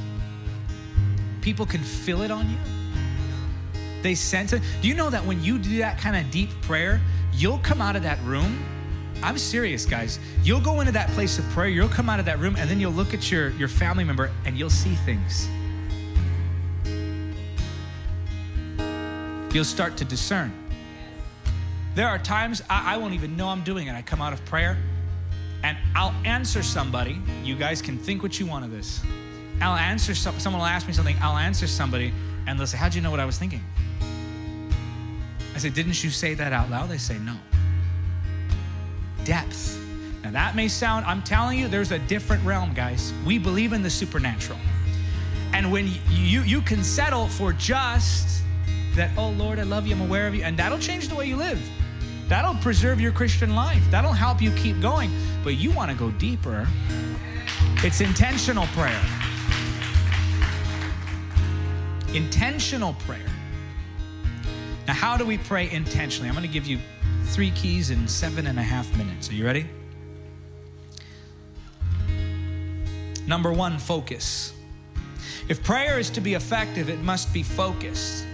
People 1.42 1.66
can 1.66 1.82
feel 1.82 2.22
it 2.22 2.30
on 2.30 2.50
you 2.50 2.79
they 4.02 4.16
sense 4.16 4.54
it. 4.54 4.62
Do 4.82 4.88
you 4.88 4.94
know 4.94 5.10
that 5.10 5.26
when 5.26 5.44
you 5.44 5.58
do 5.58 5.78
that 5.80 5.98
kind 5.98 6.16
of 6.16 6.32
deep 6.32 6.50
prayer, 6.62 7.02
you'll 7.34 7.60
come 7.60 7.82
out 7.82 7.96
of 7.96 8.04
that 8.04 8.22
room? 8.24 8.64
I'm 9.22 9.38
serious, 9.38 9.86
guys. 9.86 10.20
You'll 10.44 10.62
go 10.62 10.80
into 10.80 10.94
that 10.94 11.10
place 11.10 11.40
of 11.40 11.46
prayer, 11.50 11.68
you'll 11.68 11.90
come 11.90 12.10
out 12.10 12.20
of 12.20 12.26
that 12.26 12.40
room, 12.40 12.56
and 12.56 12.70
then 12.70 12.80
you'll 12.80 12.94
look 12.94 13.14
at 13.14 13.30
your, 13.30 13.50
your 13.52 13.68
family 13.68 14.04
member 14.04 14.32
and 14.46 14.58
you'll 14.58 14.70
see 14.70 14.96
things. 14.96 15.48
You'll 19.54 19.66
start 19.66 19.98
to 19.98 20.06
discern. 20.06 20.54
There 21.96 22.08
are 22.08 22.20
times 22.20 22.62
I, 22.70 22.94
I 22.94 22.98
won't 22.98 23.14
even 23.14 23.36
know 23.36 23.48
I'm 23.48 23.64
doing 23.64 23.88
it. 23.88 23.94
I 23.94 24.02
come 24.02 24.22
out 24.22 24.32
of 24.32 24.46
prayer 24.46 24.78
and 25.64 25.78
I'll 25.96 26.16
answer 26.24 26.64
somebody. 26.64 27.20
You 27.44 27.56
guys 27.56 27.82
can 27.82 27.98
think 27.98 28.24
what 28.24 28.40
you 28.40 28.46
want 28.46 28.64
of 28.64 28.72
this. 28.72 29.02
I'll 29.62 29.76
answer 29.76 30.16
some, 30.16 30.40
someone 30.40 30.62
will 30.62 30.68
ask 30.68 30.88
me 30.88 30.94
something, 30.94 31.18
I'll 31.20 31.38
answer 31.38 31.68
somebody, 31.68 32.14
and 32.48 32.58
they'll 32.58 32.68
say, 32.68 32.78
How'd 32.78 32.96
you 32.96 33.02
know 33.02 33.12
what 33.12 33.20
I 33.20 33.26
was 33.26 33.38
thinking? 33.38 33.64
I 35.60 35.64
say, 35.64 35.70
Didn't 35.72 36.02
you 36.06 36.10
say 36.10 36.36
that 36.36 36.54
out 36.54 36.70
loud? 36.70 36.88
They 36.88 36.98
say, 36.98 37.20
No. 37.20 37.36
Depth. 39.26 39.78
Now, 40.24 40.32
that 40.32 40.56
may 40.56 40.70
sound, 40.70 41.06
I'm 41.06 41.22
telling 41.22 41.60
you, 41.60 41.68
there's 41.68 41.92
a 41.92 42.00
different 42.00 42.46
realm, 42.46 42.74
guys. 42.74 43.14
We 43.26 43.40
believe 43.40 43.74
in 43.74 43.82
the 43.82 43.90
supernatural. 43.90 44.58
And 45.52 45.70
when 45.70 45.90
you, 46.10 46.44
you 46.44 46.62
can 46.62 46.82
settle 46.82 47.28
for 47.28 47.52
just 47.52 48.42
that, 48.96 49.12
oh 49.18 49.32
Lord, 49.32 49.60
I 49.60 49.64
love 49.64 49.86
you, 49.86 49.96
I'm 49.96 50.02
aware 50.02 50.28
of 50.28 50.36
you, 50.36 50.44
and 50.44 50.56
that'll 50.56 50.80
change 50.80 51.10
the 51.10 51.16
way 51.16 51.26
you 51.26 51.36
live. 51.36 51.62
That'll 52.30 52.56
preserve 52.56 53.02
your 53.02 53.12
Christian 53.12 53.54
life. 53.54 53.84
That'll 53.92 54.14
help 54.14 54.42
you 54.42 54.52
keep 54.52 54.80
going. 54.82 55.12
But 55.44 55.56
you 55.56 55.72
want 55.72 55.92
to 55.92 55.98
go 55.98 56.10
deeper. 56.12 56.66
It's 57.84 58.00
intentional 58.00 58.68
prayer. 58.68 59.02
Intentional 62.14 62.94
prayer. 63.06 63.39
Now, 64.90 64.96
how 64.96 65.18
do 65.18 65.24
we 65.24 65.38
pray 65.38 65.70
intentionally? 65.70 66.30
I'm 66.30 66.34
going 66.34 66.48
to 66.48 66.52
give 66.52 66.66
you 66.66 66.80
three 67.26 67.52
keys 67.52 67.92
in 67.92 68.08
seven 68.08 68.48
and 68.48 68.58
a 68.58 68.64
half 68.64 68.92
minutes. 68.98 69.30
Are 69.30 69.36
you 69.36 69.46
ready? 69.46 69.70
Number 73.28 73.54
one, 73.54 73.78
focus. 73.78 74.52
If 75.48 75.62
prayer 75.64 76.00
is 76.00 76.10
to 76.10 76.22
be 76.22 76.34
effective, 76.34 76.90
it 76.90 77.02
must 77.02 77.32
be 77.32 77.44
focused. 77.44 78.26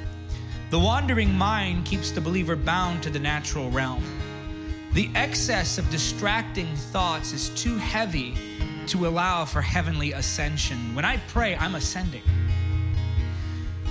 The 0.69 0.79
wandering 0.79 1.33
mind 1.33 1.83
keeps 1.83 2.11
the 2.11 2.21
believer 2.21 2.55
bound 2.55 3.03
to 3.03 3.09
the 3.09 3.19
natural 3.19 3.69
realm. 3.69 4.05
The 4.93 5.09
excess 5.13 5.77
of 5.77 5.89
distracting 5.89 6.73
thoughts 6.77 7.33
is 7.33 7.49
too 7.49 7.75
heavy 7.77 8.33
to 8.87 9.07
allow 9.07 9.43
for 9.43 9.61
heavenly 9.61 10.13
ascension. 10.13 10.95
When 10.95 11.03
I 11.03 11.17
pray, 11.27 11.57
I'm 11.57 11.75
ascending. 11.75 12.23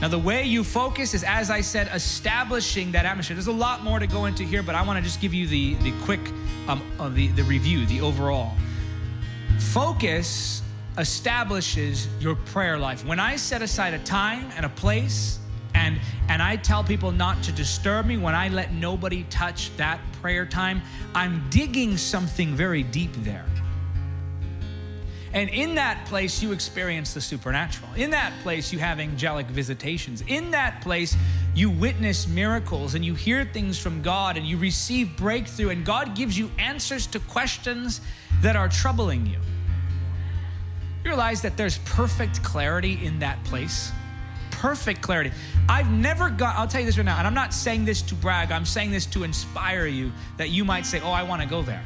Now, 0.00 0.08
the 0.08 0.18
way 0.18 0.44
you 0.44 0.64
focus 0.64 1.14
is, 1.14 1.24
as 1.24 1.50
I 1.50 1.60
said, 1.60 1.88
establishing 1.94 2.92
that 2.92 3.06
atmosphere. 3.06 3.36
There's 3.36 3.46
a 3.46 3.52
lot 3.52 3.82
more 3.82 3.98
to 3.98 4.06
go 4.06 4.26
into 4.26 4.42
here, 4.42 4.62
but 4.62 4.74
I 4.74 4.82
want 4.82 4.98
to 4.98 5.02
just 5.02 5.20
give 5.20 5.32
you 5.32 5.46
the, 5.46 5.74
the 5.74 5.92
quick 6.02 6.20
um, 6.68 6.82
uh, 6.98 7.08
the, 7.08 7.28
the 7.28 7.42
review, 7.44 7.86
the 7.86 8.00
overall. 8.00 8.52
Focus 9.58 10.62
establishes 10.98 12.08
your 12.20 12.34
prayer 12.34 12.78
life. 12.78 13.04
When 13.04 13.20
I 13.20 13.36
set 13.36 13.62
aside 13.62 13.94
a 13.94 13.98
time 14.00 14.50
and 14.56 14.64
a 14.64 14.68
place, 14.68 15.38
and 15.74 15.98
and 16.28 16.40
I 16.40 16.56
tell 16.56 16.84
people 16.84 17.10
not 17.10 17.42
to 17.44 17.52
disturb 17.52 18.06
me, 18.06 18.16
when 18.16 18.34
I 18.34 18.48
let 18.48 18.72
nobody 18.72 19.24
touch 19.24 19.76
that 19.76 20.00
prayer 20.20 20.46
time, 20.46 20.82
I'm 21.14 21.42
digging 21.50 21.96
something 21.96 22.54
very 22.54 22.82
deep 22.82 23.12
there. 23.18 23.44
And 25.34 25.50
in 25.50 25.74
that 25.74 26.06
place, 26.06 26.40
you 26.40 26.52
experience 26.52 27.12
the 27.12 27.20
supernatural. 27.20 27.92
In 27.96 28.10
that 28.10 28.32
place, 28.44 28.72
you 28.72 28.78
have 28.78 29.00
angelic 29.00 29.46
visitations. 29.48 30.22
In 30.28 30.52
that 30.52 30.80
place, 30.80 31.16
you 31.56 31.70
witness 31.70 32.28
miracles 32.28 32.94
and 32.94 33.04
you 33.04 33.16
hear 33.16 33.44
things 33.44 33.76
from 33.76 34.00
God 34.00 34.36
and 34.36 34.46
you 34.46 34.56
receive 34.56 35.16
breakthrough, 35.16 35.70
and 35.70 35.84
God 35.84 36.14
gives 36.14 36.38
you 36.38 36.52
answers 36.56 37.08
to 37.08 37.18
questions 37.18 38.00
that 38.42 38.54
are 38.54 38.68
troubling 38.68 39.26
you. 39.26 39.38
You 41.02 41.10
realize 41.10 41.42
that 41.42 41.56
there's 41.56 41.78
perfect 41.78 42.44
clarity 42.44 43.04
in 43.04 43.18
that 43.18 43.42
place? 43.42 43.90
Perfect 44.52 45.02
clarity. 45.02 45.32
I've 45.68 45.90
never 45.90 46.30
got, 46.30 46.56
I'll 46.56 46.68
tell 46.68 46.80
you 46.80 46.86
this 46.86 46.96
right 46.96 47.04
now, 47.04 47.18
and 47.18 47.26
I'm 47.26 47.34
not 47.34 47.52
saying 47.52 47.84
this 47.84 48.02
to 48.02 48.14
brag, 48.14 48.52
I'm 48.52 48.64
saying 48.64 48.92
this 48.92 49.04
to 49.06 49.24
inspire 49.24 49.86
you 49.86 50.12
that 50.36 50.50
you 50.50 50.64
might 50.64 50.86
say, 50.86 51.00
Oh, 51.00 51.10
I 51.10 51.24
want 51.24 51.42
to 51.42 51.48
go 51.48 51.60
there. 51.60 51.82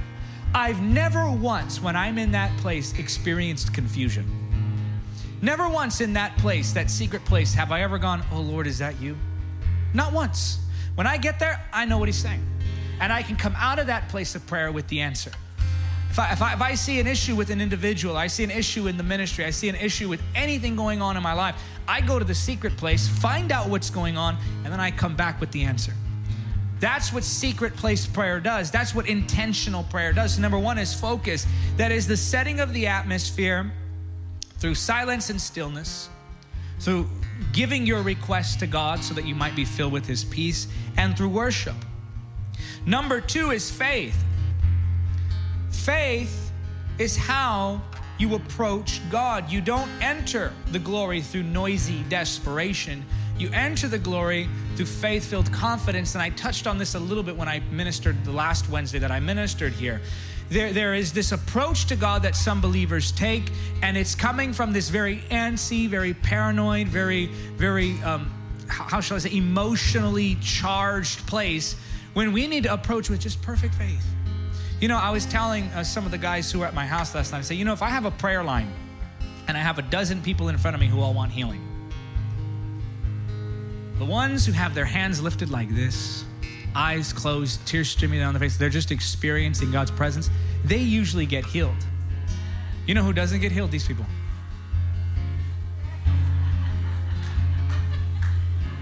I've 0.54 0.80
never 0.80 1.30
once, 1.30 1.80
when 1.80 1.94
I'm 1.94 2.18
in 2.18 2.32
that 2.32 2.56
place, 2.58 2.98
experienced 2.98 3.75
confusion. 3.75 4.27
Never 5.42 5.68
once 5.68 6.00
in 6.00 6.14
that 6.14 6.37
place, 6.38 6.73
that 6.73 6.90
secret 6.90 7.25
place, 7.25 7.54
have 7.54 7.70
I 7.70 7.83
ever 7.83 7.98
gone, 7.98 8.23
Oh 8.33 8.40
Lord, 8.40 8.66
is 8.66 8.79
that 8.79 9.00
you? 9.00 9.16
Not 9.94 10.12
once. 10.12 10.58
When 10.94 11.06
I 11.06 11.16
get 11.16 11.38
there, 11.38 11.64
I 11.73 11.85
know 11.85 11.98
what 11.98 12.08
He's 12.08 12.18
saying. 12.18 12.42
And 13.00 13.12
I 13.12 13.23
can 13.23 13.37
come 13.37 13.54
out 13.56 13.79
of 13.79 13.87
that 13.87 14.08
place 14.08 14.35
of 14.35 14.44
prayer 14.46 14.73
with 14.73 14.88
the 14.88 15.00
answer. 15.00 15.31
If 16.10 16.18
I, 16.18 16.33
if 16.33 16.42
I, 16.42 16.54
if 16.54 16.62
I 16.62 16.75
see 16.75 16.98
an 16.98 17.06
issue 17.06 17.37
with 17.37 17.50
an 17.50 17.60
individual, 17.60 18.16
I 18.16 18.27
see 18.27 18.42
an 18.42 18.50
issue 18.50 18.88
in 18.88 18.96
the 18.96 19.02
ministry, 19.04 19.44
I 19.44 19.50
see 19.50 19.68
an 19.68 19.77
issue 19.77 20.08
with 20.08 20.23
anything 20.35 20.75
going 20.75 21.00
on 21.02 21.16
in 21.16 21.23
my 21.23 21.35
life, 21.35 21.54
I 21.87 22.00
go 22.00 22.18
to 22.18 22.25
the 22.25 22.35
secret 22.35 22.77
place, 22.77 23.06
find 23.06 23.52
out 23.52 23.68
what's 23.68 23.90
going 23.90 24.16
on, 24.16 24.37
and 24.64 24.73
then 24.73 24.81
I 24.81 24.90
come 24.90 25.14
back 25.14 25.40
with 25.40 25.52
the 25.52 25.62
answer. 25.62 25.92
That's 26.81 27.12
what 27.12 27.24
secret 27.24 27.76
place 27.76 28.06
prayer 28.06 28.40
does. 28.40 28.70
That's 28.70 28.94
what 28.94 29.08
intentional 29.08 29.83
prayer 29.85 30.12
does. 30.12 30.35
So 30.35 30.42
number 30.42 30.58
one 30.58 30.79
is 30.79 30.94
focus. 30.94 31.46
That 31.76 31.90
is 31.90 32.06
the 32.06 32.16
setting 32.16 32.60
of 32.60 32.72
the 32.72 32.87
atmosphere 32.87 33.72
through 34.58 34.74
silence 34.74 35.31
and 35.31 35.40
stillness, 35.40 36.08
through 36.81 37.08
giving 37.52 37.87
your 37.87 38.02
request 38.02 38.60
to 38.60 38.66
God 38.66 39.02
so 39.02 39.14
that 39.14 39.24
you 39.24 39.35
might 39.35 39.56
be 39.56 39.64
filled 39.64 39.92
with 39.92 40.06
His 40.06 40.24
peace, 40.24 40.68
and 40.96 41.16
through 41.16 41.31
worship. 41.31 41.76
Number 42.87 43.20
two 43.20 43.50
is 43.50 43.70
faith. 43.70 44.24
Faith 45.70 46.52
is 46.98 47.16
how 47.16 47.81
you 48.18 48.35
approach 48.35 49.00
God. 49.10 49.50
You 49.50 49.60
don't 49.60 49.90
enter 50.02 50.52
the 50.72 50.79
glory 50.79 51.20
through 51.22 51.44
noisy 51.44 52.02
desperation. 52.08 53.04
You 53.38 53.50
enter 53.52 53.86
the 53.86 53.98
glory 53.98 54.48
through 54.74 54.86
faith 54.86 55.24
filled 55.24 55.52
confidence. 55.52 56.14
And 56.14 56.22
I 56.22 56.30
touched 56.30 56.66
on 56.66 56.76
this 56.76 56.94
a 56.94 56.98
little 56.98 57.22
bit 57.22 57.36
when 57.36 57.48
I 57.48 57.60
ministered 57.70 58.24
the 58.24 58.32
last 58.32 58.68
Wednesday 58.68 58.98
that 58.98 59.12
I 59.12 59.20
ministered 59.20 59.72
here. 59.72 60.00
There, 60.48 60.72
there 60.72 60.94
is 60.94 61.12
this 61.12 61.32
approach 61.32 61.86
to 61.86 61.96
God 61.96 62.22
that 62.22 62.34
some 62.34 62.60
believers 62.60 63.12
take, 63.12 63.50
and 63.82 63.96
it's 63.96 64.14
coming 64.14 64.52
from 64.52 64.72
this 64.72 64.88
very 64.88 65.18
antsy, 65.30 65.88
very 65.88 66.14
paranoid, 66.14 66.88
very, 66.88 67.26
very, 67.56 68.00
um, 68.02 68.32
how 68.66 69.00
shall 69.00 69.16
I 69.16 69.20
say, 69.20 69.36
emotionally 69.36 70.36
charged 70.36 71.26
place 71.26 71.76
when 72.14 72.32
we 72.32 72.46
need 72.46 72.62
to 72.62 72.72
approach 72.72 73.10
with 73.10 73.20
just 73.20 73.42
perfect 73.42 73.74
faith. 73.74 74.04
You 74.80 74.88
know, 74.88 74.96
I 74.96 75.10
was 75.10 75.26
telling 75.26 75.64
uh, 75.68 75.84
some 75.84 76.06
of 76.06 76.12
the 76.12 76.18
guys 76.18 76.50
who 76.50 76.60
were 76.60 76.66
at 76.66 76.74
my 76.74 76.86
house 76.86 77.14
last 77.14 77.32
night, 77.32 77.38
I 77.38 77.42
say, 77.42 77.54
you 77.54 77.64
know, 77.66 77.74
if 77.74 77.82
I 77.82 77.88
have 77.88 78.06
a 78.06 78.10
prayer 78.10 78.42
line 78.42 78.72
and 79.48 79.56
I 79.56 79.60
have 79.60 79.78
a 79.78 79.82
dozen 79.82 80.22
people 80.22 80.48
in 80.48 80.56
front 80.56 80.74
of 80.74 80.80
me 80.80 80.86
who 80.86 81.00
all 81.00 81.12
want 81.12 81.32
healing, 81.32 81.67
the 83.99 84.05
ones 84.05 84.46
who 84.46 84.53
have 84.53 84.75
their 84.75 84.85
hands 84.85 85.21
lifted 85.21 85.51
like 85.51 85.75
this, 85.75 86.25
eyes 86.75 87.13
closed, 87.13 87.65
tears 87.67 87.88
streaming 87.88 88.21
down 88.21 88.33
their 88.33 88.40
face, 88.40 88.57
they're 88.57 88.69
just 88.69 88.90
experiencing 88.90 89.71
God's 89.71 89.90
presence, 89.90 90.31
they 90.65 90.79
usually 90.79 91.27
get 91.27 91.44
healed. 91.44 91.77
You 92.87 92.94
know 92.94 93.03
who 93.03 93.13
doesn't 93.13 93.40
get 93.40 93.53
healed? 93.53 93.71
These 93.71 93.87
people. 93.87 94.07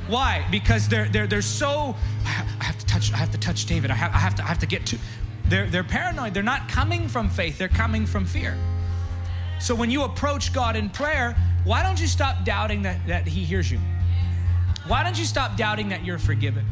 Why? 0.07 0.47
Because 0.51 0.89
they're 0.89 1.09
they're 1.09 1.27
they're 1.27 1.43
so 1.43 1.97
I 2.25 2.65
have 2.65 2.79
to 2.79 2.87
touch 2.87 3.13
I 3.13 3.17
have 3.17 3.33
to 3.33 3.39
touch 3.39 3.67
David. 3.67 3.91
I 3.91 3.95
have 3.95 4.15
I 4.15 4.19
have 4.19 4.35
to 4.37 4.45
I 4.45 4.47
have 4.47 4.59
to 4.61 4.67
get 4.67 4.87
to 4.87 4.99
they're 5.49 5.67
they're 5.67 5.83
paranoid. 5.83 6.35
They're 6.35 6.43
not 6.43 6.69
coming 6.69 7.09
from 7.09 7.29
faith. 7.29 7.59
They're 7.59 7.69
coming 7.69 8.07
from 8.07 8.25
fear. 8.25 8.57
So 9.59 9.75
when 9.75 9.91
you 9.91 10.05
approach 10.05 10.53
God 10.53 10.77
in 10.77 10.91
prayer, 10.91 11.37
why 11.65 11.83
don't 11.83 12.01
you 12.01 12.07
stop 12.07 12.45
doubting 12.45 12.83
that, 12.83 13.05
that 13.07 13.27
He 13.27 13.45
hears 13.45 13.71
you? 13.71 13.81
Why 14.89 15.03
don't 15.03 15.19
you 15.19 15.25
stop 15.25 15.57
doubting 15.57 15.89
that 15.89 16.05
you're 16.05 16.19
forgiven? 16.19 16.65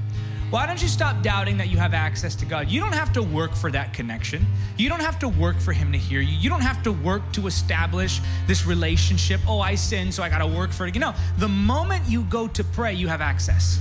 Why 0.50 0.66
don't 0.66 0.80
you 0.80 0.86
stop 0.86 1.20
doubting 1.22 1.56
that 1.56 1.68
you 1.68 1.78
have 1.78 1.94
access 1.94 2.36
to 2.36 2.44
God? 2.44 2.68
You 2.68 2.80
don't 2.80 2.92
have 2.92 3.12
to 3.14 3.22
work 3.22 3.56
for 3.56 3.72
that 3.72 3.92
connection. 3.92 4.46
You 4.76 4.88
don't 4.88 5.00
have 5.00 5.18
to 5.18 5.28
work 5.28 5.58
for 5.58 5.72
Him 5.72 5.90
to 5.90 5.98
hear 5.98 6.20
you. 6.20 6.36
You 6.36 6.48
don't 6.48 6.60
have 6.60 6.80
to 6.84 6.92
work 6.92 7.22
to 7.32 7.48
establish 7.48 8.20
this 8.46 8.64
relationship. 8.64 9.40
Oh, 9.48 9.58
I 9.58 9.74
sin, 9.74 10.12
so 10.12 10.22
I 10.22 10.28
got 10.28 10.38
to 10.38 10.46
work 10.46 10.70
for 10.70 10.86
it. 10.86 10.94
You 10.94 11.00
know, 11.00 11.14
the 11.38 11.48
moment 11.48 12.04
you 12.06 12.22
go 12.22 12.46
to 12.46 12.62
pray, 12.62 12.94
you 12.94 13.08
have 13.08 13.20
access. 13.20 13.80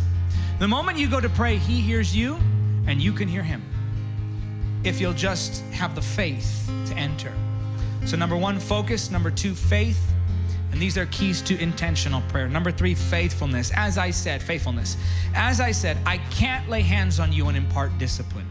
The 0.57 0.67
moment 0.67 0.97
you 0.97 1.07
go 1.07 1.19
to 1.19 1.29
pray, 1.29 1.57
He 1.57 1.79
hears 1.79 2.15
you 2.15 2.39
and 2.87 2.99
you 2.99 3.13
can 3.13 3.27
hear 3.27 3.43
Him. 3.43 3.61
If 4.83 4.99
you'll 4.99 5.13
just 5.13 5.61
have 5.73 5.93
the 5.93 6.01
faith 6.01 6.71
to 6.87 6.95
enter. 6.95 7.31
So, 8.05 8.17
number 8.17 8.35
one, 8.35 8.59
focus. 8.59 9.11
Number 9.11 9.29
two, 9.29 9.53
faith. 9.53 10.12
And 10.73 10.81
these 10.81 10.97
are 10.97 11.05
keys 11.05 11.39
to 11.43 11.61
intentional 11.61 12.21
prayer. 12.29 12.49
Number 12.49 12.71
three, 12.71 12.95
faithfulness. 12.95 13.71
As 13.75 13.99
I 13.99 14.09
said, 14.09 14.41
faithfulness. 14.41 14.97
As 15.35 15.61
I 15.61 15.69
said, 15.69 15.99
I 16.03 16.17
can't 16.17 16.67
lay 16.67 16.81
hands 16.81 17.19
on 17.19 17.31
you 17.31 17.47
and 17.47 17.55
impart 17.55 17.95
discipline. 17.99 18.47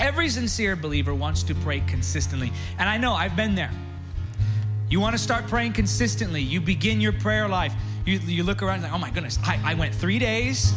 Every 0.00 0.28
sincere 0.30 0.74
believer 0.74 1.14
wants 1.14 1.44
to 1.44 1.54
pray 1.54 1.78
consistently. 1.78 2.52
And 2.76 2.88
I 2.88 2.98
know 2.98 3.12
I've 3.12 3.36
been 3.36 3.54
there. 3.54 3.70
You 4.90 4.98
want 4.98 5.14
to 5.14 5.22
start 5.22 5.46
praying 5.46 5.74
consistently. 5.74 6.42
You 6.42 6.60
begin 6.60 7.00
your 7.00 7.12
prayer 7.12 7.48
life. 7.48 7.72
You, 8.04 8.18
you 8.18 8.42
look 8.42 8.60
around 8.60 8.82
and 8.82 8.82
like, 8.82 8.92
oh 8.92 8.98
my 8.98 9.10
goodness, 9.10 9.38
I, 9.44 9.60
I 9.64 9.74
went 9.74 9.94
three 9.94 10.18
days. 10.18 10.72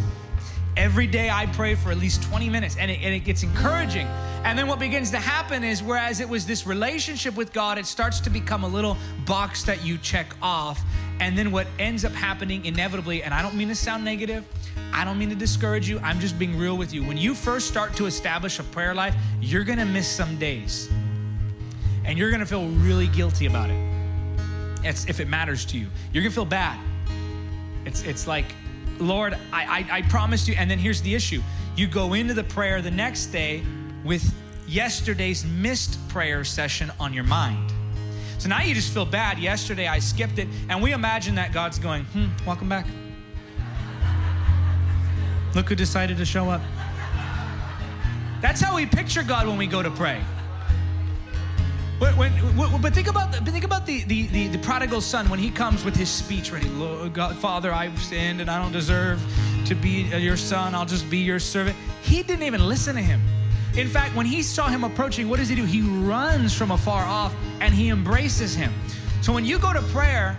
Every 0.78 1.05
day 1.05 1.30
I 1.30 1.47
pray 1.47 1.76
for 1.76 1.91
at 1.91 1.97
least 1.97 2.24
20 2.24 2.49
minutes, 2.49 2.78
and 2.78 2.89
it, 2.89 2.99
and 3.01 3.13
it 3.13 3.26
gets 3.26 3.43
encouraging. 3.43 4.07
And 4.43 4.57
then 4.57 4.67
what 4.67 4.80
begins 4.80 5.11
to 5.11 5.17
happen 5.17 5.63
is, 5.63 5.84
whereas 5.84 6.22
it 6.22 6.30
was 6.30 6.45
this 6.45 6.65
relationship 6.65 7.36
with 7.36 7.51
God, 7.51 7.78
it 7.78 7.86
starts 7.86 8.22
to 8.22 8.30
become 8.30 8.63
a 8.63 8.67
little 8.67 8.95
box 9.26 9.63
that 9.63 9.84
you 9.84 9.97
check 9.97 10.34
off. 10.41 10.82
And 11.19 11.38
then 11.38 11.51
what 11.51 11.67
ends 11.78 12.05
up 12.05 12.13
happening 12.13 12.65
inevitably, 12.65 13.22
and 13.22 13.34
I 13.34 13.41
don't 13.41 13.55
mean 13.55 13.67
to 13.67 13.76
sound 13.76 14.05
negative, 14.05 14.45
I 14.93 15.03
don't 15.03 15.19
mean 15.19 15.30
to 15.30 15.36
discourage 15.36 15.89
you, 15.89 15.99
I'm 15.99 16.19
just 16.19 16.39
being 16.39 16.57
real 16.57 16.78
with 16.78 16.93
you. 16.93 17.03
When 17.03 17.17
you 17.17 17.36
first 17.36 17.67
start 17.67 17.95
to 17.97 18.05
establish 18.05 18.57
a 18.59 18.63
prayer 18.63 18.95
life, 18.95 19.13
you're 19.41 19.65
gonna 19.65 19.86
miss 19.86 20.07
some 20.07 20.38
days. 20.38 20.89
And 22.05 22.17
you're 22.17 22.32
gonna 22.32 22.45
feel 22.45 22.67
really 22.67 23.07
guilty 23.07 23.45
about 23.45 23.69
it. 23.69 23.91
It's, 24.84 25.05
if 25.05 25.19
it 25.19 25.28
matters 25.28 25.65
to 25.65 25.78
you, 25.78 25.88
you're 26.13 26.24
gonna 26.24 26.34
feel 26.34 26.45
bad. 26.45 26.80
It's, 27.86 28.03
it's 28.03 28.26
like, 28.26 28.45
Lord, 29.02 29.34
I, 29.52 29.86
I, 29.91 29.97
I 29.97 30.02
promised 30.04 30.47
you. 30.47 30.56
And 30.58 30.70
then 30.70 30.80
here's 30.80 31.02
the 31.02 31.14
issue 31.14 31.41
you 31.76 31.88
go 31.88 32.14
into 32.14 32.34
the 32.34 32.43
prayer 32.43 32.82
the 32.82 32.91
next 32.91 33.28
day 33.28 33.64
with 34.04 34.34
yesterday's 34.68 35.45
missed 35.45 35.97
prayer 36.10 36.43
session 36.43 36.91
on 36.99 37.14
your 37.14 37.24
mind. 37.24 37.72
So 38.38 38.49
now 38.49 38.62
you 38.62 38.74
just 38.74 38.93
feel 38.93 39.06
bad. 39.06 39.38
Yesterday 39.39 39.88
I 39.88 39.99
skipped 39.99 40.39
it, 40.39 40.47
and 40.70 40.82
we 40.82 40.93
imagine 40.93 41.36
that 41.36 41.54
God's 41.54 41.78
going, 41.78 42.06
hmm, 42.06 42.28
welcome 42.45 42.68
back. 42.68 42.88
Look 45.54 45.70
who 45.70 45.76
decided 45.76 46.18
to 46.18 46.26
show 46.26 46.49
up. 46.49 46.62
That's 48.41 48.60
how 48.60 48.76
we 48.76 48.86
picture 48.86 49.22
God 49.22 49.47
when 49.47 49.58
we 49.58 49.68
go 49.68 49.84
to 49.84 49.91
pray. 49.91 50.24
When, 52.02 52.32
when, 52.58 52.82
but 52.82 52.95
think 52.95 53.08
about 53.08 53.32
the, 53.32 53.52
think 53.52 53.64
about 53.64 53.86
the, 53.86 54.04
the, 54.06 54.26
the, 54.26 54.47
the, 54.47 54.58
prodigal 54.58 55.02
son 55.02 55.30
when 55.30 55.38
he 55.38 55.52
comes 55.52 55.86
with 55.86 55.95
his 55.95 56.10
speech 56.10 56.52
ready. 56.52 56.68
Lord, 56.68 57.14
God, 57.14 57.38
Father, 57.38 57.72
I've 57.72 58.02
sinned 58.02 58.41
and 58.41 58.49
I 58.49 58.60
don't 58.60 58.72
deserve 58.72 59.22
to 59.68 59.76
be 59.76 60.12
uh, 60.12 60.18
your 60.18 60.36
son. 60.36 60.74
I'll 60.74 60.88
just 60.88 61.12
be 61.12 61.20
your 61.20 61.38
servant. 61.38 61.78
He 62.02 62.24
didn't 62.24 62.41
even 62.41 62.68
listen 62.68 62.95
to 62.95 63.02
him. 63.04 63.22
In 63.78 63.88
fact, 63.88 64.16
when 64.16 64.26
he 64.26 64.41
saw 64.41 64.68
him 64.68 64.84
approaching, 64.84 65.30
what 65.30 65.38
does 65.38 65.47
he 65.47 65.54
do? 65.54 65.64
He 65.64 65.82
runs 65.82 66.56
from 66.56 66.72
afar 66.72 67.06
off 67.06 67.36
and 67.60 67.72
he 67.72 67.89
embraces 67.89 68.56
him. 68.56 68.74
So 69.22 69.32
when 69.32 69.45
you 69.45 69.60
go 69.60 69.72
to 69.72 69.82
prayer, 69.84 70.36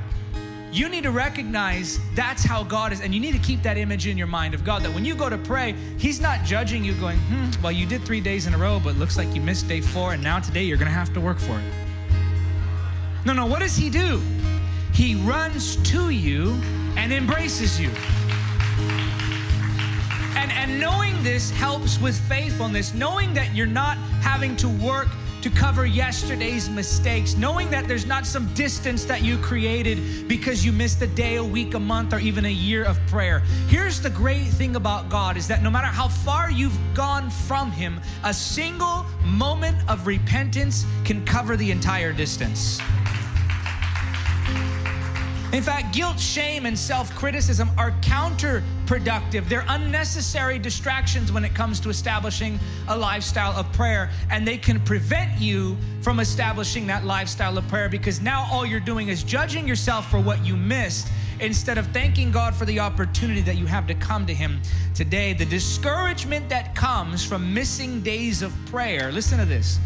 you 0.72 0.88
need 0.88 1.02
to 1.02 1.10
recognize 1.10 2.00
that's 2.14 2.42
how 2.42 2.64
God 2.64 2.92
is, 2.92 3.02
and 3.02 3.14
you 3.14 3.20
need 3.20 3.32
to 3.32 3.38
keep 3.38 3.62
that 3.62 3.76
image 3.76 4.06
in 4.06 4.16
your 4.16 4.26
mind 4.26 4.54
of 4.54 4.64
God. 4.64 4.82
That 4.82 4.94
when 4.94 5.04
you 5.04 5.14
go 5.14 5.28
to 5.28 5.36
pray, 5.36 5.74
He's 5.98 6.18
not 6.20 6.44
judging 6.44 6.82
you, 6.82 6.94
going, 6.94 7.18
hmm, 7.18 7.62
well, 7.62 7.72
you 7.72 7.84
did 7.84 8.02
three 8.02 8.22
days 8.22 8.46
in 8.46 8.54
a 8.54 8.58
row, 8.58 8.80
but 8.82 8.96
looks 8.96 9.18
like 9.18 9.34
you 9.34 9.42
missed 9.42 9.68
day 9.68 9.82
four, 9.82 10.14
and 10.14 10.22
now 10.22 10.40
today 10.40 10.62
you're 10.62 10.78
gonna 10.78 10.90
have 10.90 11.12
to 11.12 11.20
work 11.20 11.38
for 11.38 11.58
it. 11.58 11.74
No, 13.26 13.34
no, 13.34 13.44
what 13.44 13.60
does 13.60 13.76
He 13.76 13.90
do? 13.90 14.20
He 14.94 15.14
runs 15.14 15.76
to 15.90 16.08
you 16.08 16.52
and 16.96 17.12
embraces 17.12 17.78
you. 17.78 17.90
And, 20.34 20.50
and 20.52 20.80
knowing 20.80 21.22
this 21.22 21.50
helps 21.50 22.00
with 22.00 22.18
faithfulness, 22.28 22.94
knowing 22.94 23.34
that 23.34 23.54
you're 23.54 23.66
not 23.66 23.98
having 24.22 24.56
to 24.56 24.68
work 24.68 25.08
to 25.42 25.50
cover 25.50 25.84
yesterday's 25.84 26.70
mistakes, 26.70 27.36
knowing 27.36 27.68
that 27.70 27.88
there's 27.88 28.06
not 28.06 28.24
some 28.24 28.46
distance 28.54 29.04
that 29.04 29.22
you 29.22 29.36
created 29.38 30.28
because 30.28 30.64
you 30.64 30.70
missed 30.70 31.02
a 31.02 31.06
day, 31.08 31.36
a 31.36 31.44
week, 31.44 31.74
a 31.74 31.80
month, 31.80 32.12
or 32.12 32.20
even 32.20 32.44
a 32.44 32.52
year 32.52 32.84
of 32.84 32.98
prayer. 33.08 33.40
Here's 33.66 34.00
the 34.00 34.10
great 34.10 34.46
thing 34.46 34.76
about 34.76 35.08
God 35.08 35.36
is 35.36 35.48
that 35.48 35.62
no 35.62 35.70
matter 35.70 35.88
how 35.88 36.06
far 36.06 36.50
you've 36.50 36.78
gone 36.94 37.28
from 37.28 37.72
Him, 37.72 38.00
a 38.22 38.32
single 38.32 39.04
moment 39.24 39.76
of 39.88 40.06
repentance 40.06 40.86
can 41.04 41.24
cover 41.24 41.56
the 41.56 41.72
entire 41.72 42.12
distance. 42.12 42.80
In 45.52 45.62
fact, 45.62 45.92
guilt, 45.92 46.18
shame, 46.18 46.64
and 46.64 46.78
self 46.78 47.14
criticism 47.14 47.70
are 47.76 47.90
counterproductive. 48.00 49.50
They're 49.50 49.66
unnecessary 49.68 50.58
distractions 50.58 51.30
when 51.30 51.44
it 51.44 51.54
comes 51.54 51.78
to 51.80 51.90
establishing 51.90 52.58
a 52.88 52.96
lifestyle 52.96 53.54
of 53.58 53.70
prayer, 53.74 54.08
and 54.30 54.48
they 54.48 54.56
can 54.56 54.80
prevent 54.80 55.38
you 55.38 55.76
from 56.00 56.20
establishing 56.20 56.86
that 56.86 57.04
lifestyle 57.04 57.58
of 57.58 57.68
prayer 57.68 57.90
because 57.90 58.22
now 58.22 58.48
all 58.50 58.64
you're 58.64 58.80
doing 58.80 59.08
is 59.08 59.22
judging 59.22 59.68
yourself 59.68 60.10
for 60.10 60.18
what 60.18 60.42
you 60.42 60.56
missed 60.56 61.08
instead 61.38 61.76
of 61.76 61.86
thanking 61.88 62.30
God 62.30 62.54
for 62.54 62.64
the 62.64 62.80
opportunity 62.80 63.42
that 63.42 63.56
you 63.56 63.66
have 63.66 63.86
to 63.88 63.94
come 63.94 64.24
to 64.26 64.34
Him 64.34 64.58
today. 64.94 65.34
The 65.34 65.44
discouragement 65.44 66.48
that 66.48 66.74
comes 66.74 67.26
from 67.26 67.52
missing 67.52 68.00
days 68.00 68.40
of 68.40 68.54
prayer, 68.66 69.12
listen 69.12 69.38
to 69.38 69.44
this 69.44 69.78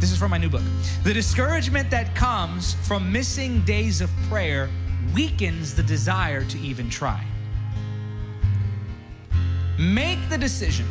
this 0.00 0.10
is 0.10 0.18
from 0.18 0.30
my 0.30 0.38
new 0.38 0.48
book. 0.48 0.62
The 1.04 1.12
discouragement 1.12 1.90
that 1.90 2.14
comes 2.14 2.74
from 2.86 3.12
missing 3.12 3.60
days 3.62 4.00
of 4.00 4.10
prayer 4.28 4.70
weakens 5.14 5.74
the 5.74 5.82
desire 5.82 6.42
to 6.44 6.58
even 6.58 6.88
try. 6.88 7.22
Make 9.78 10.18
the 10.30 10.38
decision. 10.38 10.86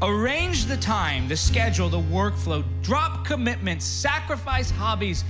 Arrange 0.00 0.66
the 0.66 0.76
time, 0.76 1.28
the 1.28 1.36
schedule, 1.36 1.88
the 1.88 2.00
workflow, 2.00 2.64
drop 2.82 3.26
commitments, 3.26 3.84
sacrifice 3.84 4.70
hobbies. 4.70 5.24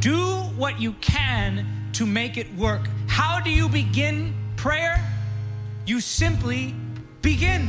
Do 0.00 0.26
what 0.56 0.80
you 0.80 0.92
can 0.94 1.66
to 1.92 2.04
make 2.04 2.36
it 2.36 2.52
work. 2.54 2.88
How 3.06 3.40
do 3.40 3.50
you 3.50 3.68
begin 3.68 4.34
prayer? 4.56 5.02
You 5.86 6.00
simply 6.00 6.74
begin. 7.22 7.68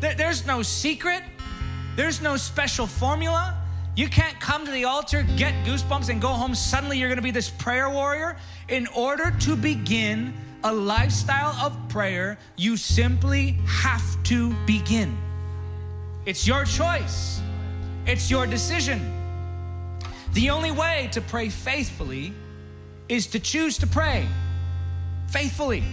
There's 0.00 0.46
no 0.46 0.62
secret. 0.62 1.22
There's 1.96 2.20
no 2.20 2.36
special 2.36 2.86
formula. 2.86 3.56
You 3.96 4.08
can't 4.08 4.38
come 4.40 4.64
to 4.64 4.72
the 4.72 4.84
altar, 4.84 5.22
get 5.36 5.54
goosebumps, 5.64 6.08
and 6.08 6.20
go 6.20 6.28
home. 6.28 6.54
Suddenly 6.54 6.98
you're 6.98 7.08
going 7.08 7.18
to 7.18 7.22
be 7.22 7.30
this 7.30 7.50
prayer 7.50 7.88
warrior. 7.88 8.36
In 8.68 8.88
order 8.88 9.32
to 9.40 9.54
begin 9.54 10.34
a 10.64 10.72
lifestyle 10.72 11.54
of 11.64 11.76
prayer, 11.88 12.38
you 12.56 12.76
simply 12.76 13.58
have 13.66 14.22
to 14.24 14.52
begin. 14.66 15.16
It's 16.26 16.46
your 16.46 16.64
choice, 16.64 17.40
it's 18.06 18.30
your 18.30 18.46
decision. 18.46 19.12
The 20.32 20.50
only 20.50 20.72
way 20.72 21.10
to 21.12 21.20
pray 21.20 21.48
faithfully 21.48 22.32
is 23.08 23.28
to 23.28 23.38
choose 23.38 23.78
to 23.78 23.86
pray 23.86 24.26
faithfully, 25.28 25.84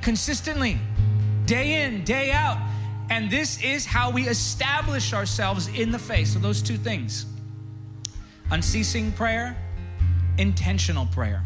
consistently, 0.00 0.78
day 1.46 1.84
in, 1.84 2.02
day 2.02 2.32
out. 2.32 2.58
And 3.12 3.30
this 3.30 3.62
is 3.62 3.84
how 3.84 4.10
we 4.10 4.26
establish 4.26 5.12
ourselves 5.12 5.68
in 5.68 5.92
the 5.92 5.98
faith. 5.98 6.28
So, 6.28 6.38
those 6.38 6.62
two 6.62 6.78
things 6.78 7.26
unceasing 8.50 9.12
prayer, 9.12 9.54
intentional 10.38 11.04
prayer. 11.04 11.42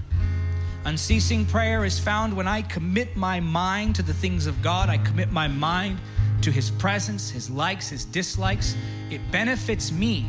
Unceasing 0.84 1.44
prayer 1.44 1.84
is 1.84 1.98
found 1.98 2.36
when 2.36 2.46
I 2.46 2.62
commit 2.62 3.16
my 3.16 3.40
mind 3.40 3.96
to 3.96 4.04
the 4.04 4.14
things 4.14 4.46
of 4.46 4.62
God, 4.62 4.88
I 4.88 4.98
commit 4.98 5.32
my 5.32 5.48
mind 5.48 5.98
to 6.42 6.52
His 6.52 6.70
presence, 6.70 7.30
His 7.30 7.50
likes, 7.50 7.88
His 7.88 8.04
dislikes. 8.04 8.76
It 9.10 9.20
benefits 9.32 9.90
me 9.90 10.24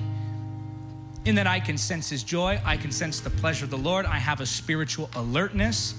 in 1.26 1.36
that 1.36 1.46
I 1.46 1.60
can 1.60 1.78
sense 1.78 2.10
His 2.10 2.24
joy, 2.24 2.60
I 2.66 2.78
can 2.78 2.92
sense 2.92 3.20
the 3.20 3.30
pleasure 3.30 3.66
of 3.66 3.70
the 3.70 3.78
Lord, 3.78 4.08
I 4.08 4.18
have 4.18 4.42
a 4.42 4.46
spiritual 4.48 5.12
alertness. 5.16 5.94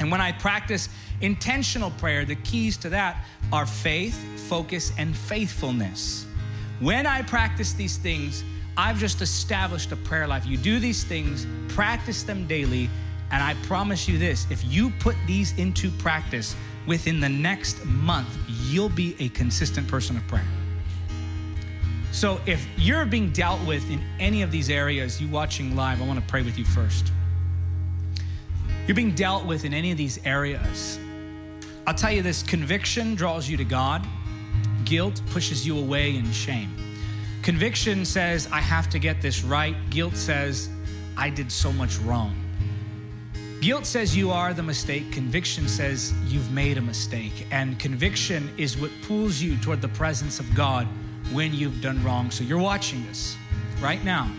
And 0.00 0.10
when 0.10 0.20
I 0.20 0.32
practice 0.32 0.88
intentional 1.20 1.90
prayer, 1.92 2.24
the 2.24 2.36
keys 2.36 2.76
to 2.78 2.90
that 2.90 3.24
are 3.52 3.66
faith, 3.66 4.16
focus, 4.48 4.92
and 4.98 5.16
faithfulness. 5.16 6.26
When 6.80 7.06
I 7.06 7.22
practice 7.22 7.72
these 7.72 7.96
things, 7.96 8.44
I've 8.76 8.98
just 8.98 9.20
established 9.20 9.90
a 9.90 9.96
prayer 9.96 10.28
life. 10.28 10.46
You 10.46 10.56
do 10.56 10.78
these 10.78 11.02
things, 11.02 11.46
practice 11.74 12.22
them 12.22 12.46
daily, 12.46 12.88
and 13.30 13.42
I 13.42 13.54
promise 13.66 14.08
you 14.08 14.18
this 14.18 14.46
if 14.50 14.64
you 14.64 14.90
put 15.00 15.16
these 15.26 15.56
into 15.58 15.90
practice 15.90 16.54
within 16.86 17.20
the 17.20 17.28
next 17.28 17.84
month, 17.84 18.28
you'll 18.48 18.88
be 18.88 19.16
a 19.18 19.28
consistent 19.30 19.88
person 19.88 20.16
of 20.16 20.26
prayer. 20.28 20.46
So 22.12 22.40
if 22.46 22.66
you're 22.76 23.04
being 23.04 23.30
dealt 23.30 23.64
with 23.66 23.90
in 23.90 24.02
any 24.18 24.42
of 24.42 24.50
these 24.50 24.70
areas, 24.70 25.20
you 25.20 25.28
watching 25.28 25.76
live, 25.76 26.00
I 26.00 26.06
want 26.06 26.18
to 26.18 26.26
pray 26.26 26.42
with 26.42 26.58
you 26.58 26.64
first. 26.64 27.12
You're 28.86 28.94
being 28.94 29.14
dealt 29.14 29.44
with 29.44 29.64
in 29.64 29.74
any 29.74 29.90
of 29.90 29.98
these 29.98 30.24
areas. 30.24 30.98
I'll 31.88 31.94
tell 31.94 32.12
you 32.12 32.20
this 32.20 32.42
conviction 32.42 33.14
draws 33.14 33.48
you 33.48 33.56
to 33.56 33.64
God, 33.64 34.06
guilt 34.84 35.22
pushes 35.30 35.66
you 35.66 35.78
away 35.78 36.16
in 36.16 36.30
shame. 36.32 36.76
Conviction 37.40 38.04
says, 38.04 38.46
I 38.52 38.60
have 38.60 38.90
to 38.90 38.98
get 38.98 39.22
this 39.22 39.42
right. 39.42 39.74
Guilt 39.88 40.14
says, 40.14 40.68
I 41.16 41.30
did 41.30 41.50
so 41.50 41.72
much 41.72 41.96
wrong. 42.00 42.36
Guilt 43.62 43.86
says 43.86 44.14
you 44.14 44.30
are 44.30 44.52
the 44.52 44.62
mistake. 44.62 45.10
Conviction 45.12 45.66
says 45.66 46.12
you've 46.26 46.52
made 46.52 46.76
a 46.76 46.82
mistake. 46.82 47.46
And 47.50 47.78
conviction 47.78 48.52
is 48.58 48.76
what 48.76 48.90
pulls 49.00 49.40
you 49.40 49.56
toward 49.56 49.80
the 49.80 49.88
presence 49.88 50.40
of 50.40 50.54
God 50.54 50.86
when 51.32 51.54
you've 51.54 51.80
done 51.80 52.04
wrong. 52.04 52.30
So 52.30 52.44
you're 52.44 52.58
watching 52.58 53.06
this 53.06 53.34
right 53.80 54.04
now. 54.04 54.30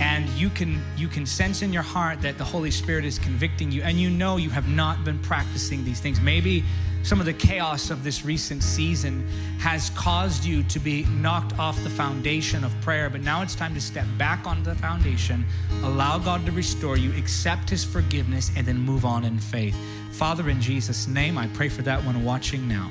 And 0.00 0.28
you 0.30 0.50
can 0.50 0.82
you 0.96 1.08
can 1.08 1.26
sense 1.26 1.62
in 1.62 1.72
your 1.72 1.82
heart 1.82 2.20
that 2.22 2.38
the 2.38 2.44
Holy 2.44 2.70
Spirit 2.70 3.04
is 3.04 3.18
convicting 3.18 3.70
you 3.72 3.82
and 3.82 3.98
you 3.98 4.10
know 4.10 4.36
you 4.36 4.50
have 4.50 4.68
not 4.68 5.04
been 5.04 5.18
practicing 5.20 5.84
these 5.84 6.00
things. 6.00 6.20
Maybe 6.20 6.64
some 7.06 7.20
of 7.20 7.26
the 7.26 7.32
chaos 7.32 7.90
of 7.90 8.02
this 8.02 8.24
recent 8.24 8.64
season 8.64 9.28
has 9.60 9.90
caused 9.90 10.44
you 10.44 10.64
to 10.64 10.80
be 10.80 11.04
knocked 11.04 11.56
off 11.56 11.80
the 11.84 11.90
foundation 11.90 12.64
of 12.64 12.78
prayer, 12.80 13.08
but 13.08 13.20
now 13.20 13.42
it's 13.42 13.54
time 13.54 13.74
to 13.74 13.80
step 13.80 14.06
back 14.18 14.44
onto 14.44 14.64
the 14.64 14.74
foundation, 14.74 15.44
allow 15.84 16.18
God 16.18 16.44
to 16.46 16.52
restore 16.52 16.96
you, 16.96 17.16
accept 17.16 17.70
His 17.70 17.84
forgiveness, 17.84 18.50
and 18.56 18.66
then 18.66 18.76
move 18.76 19.04
on 19.04 19.24
in 19.24 19.38
faith. 19.38 19.76
Father, 20.10 20.50
in 20.50 20.60
Jesus' 20.60 21.06
name, 21.06 21.38
I 21.38 21.46
pray 21.48 21.68
for 21.68 21.82
that 21.82 22.02
one 22.04 22.24
watching 22.24 22.66
now 22.66 22.90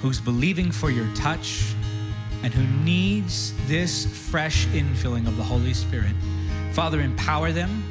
who's 0.00 0.18
believing 0.18 0.72
for 0.72 0.90
your 0.90 1.06
touch 1.14 1.74
and 2.42 2.52
who 2.52 2.66
needs 2.84 3.52
this 3.66 4.06
fresh 4.30 4.66
infilling 4.68 5.26
of 5.26 5.36
the 5.36 5.42
Holy 5.42 5.74
Spirit. 5.74 6.14
Father, 6.72 7.00
empower 7.00 7.52
them, 7.52 7.84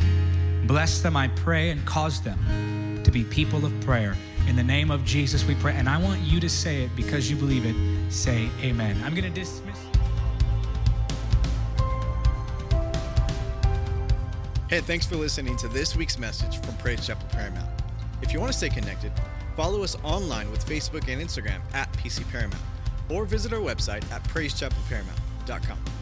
bless 0.65 1.01
them, 1.01 1.15
I 1.15 1.27
pray, 1.29 1.69
and 1.69 1.85
cause 1.85 2.21
them 2.21 3.01
to 3.03 3.11
be 3.11 3.23
people 3.23 3.65
of 3.65 3.79
prayer. 3.81 4.15
In 4.47 4.55
the 4.55 4.63
name 4.63 4.89
of 4.89 5.05
Jesus, 5.05 5.45
we 5.45 5.55
pray. 5.55 5.73
And 5.75 5.87
I 5.87 6.01
want 6.01 6.21
you 6.21 6.39
to 6.39 6.49
say 6.49 6.83
it 6.83 6.95
because 6.95 7.29
you 7.29 7.35
believe 7.35 7.65
it. 7.65 7.75
Say 8.11 8.49
amen. 8.61 8.99
I'm 9.03 9.13
going 9.13 9.31
to 9.31 9.39
dismiss. 9.39 9.77
Hey, 14.69 14.81
thanks 14.81 15.05
for 15.05 15.15
listening 15.15 15.57
to 15.57 15.67
this 15.67 15.95
week's 15.95 16.19
message 16.19 16.61
from 16.61 16.75
Praise 16.77 17.05
Chapel 17.05 17.27
Paramount. 17.31 17.69
If 18.21 18.33
you 18.33 18.39
want 18.39 18.51
to 18.51 18.57
stay 18.57 18.69
connected, 18.69 19.11
follow 19.55 19.83
us 19.83 19.95
online 20.03 20.51
with 20.51 20.63
Facebook 20.65 21.07
and 21.11 21.21
Instagram 21.21 21.59
at 21.73 21.91
PC 21.93 22.29
Paramount, 22.29 22.61
or 23.09 23.25
visit 23.25 23.53
our 23.53 23.59
website 23.59 24.09
at 24.11 24.23
praisechapelparamount.com. 24.25 25.98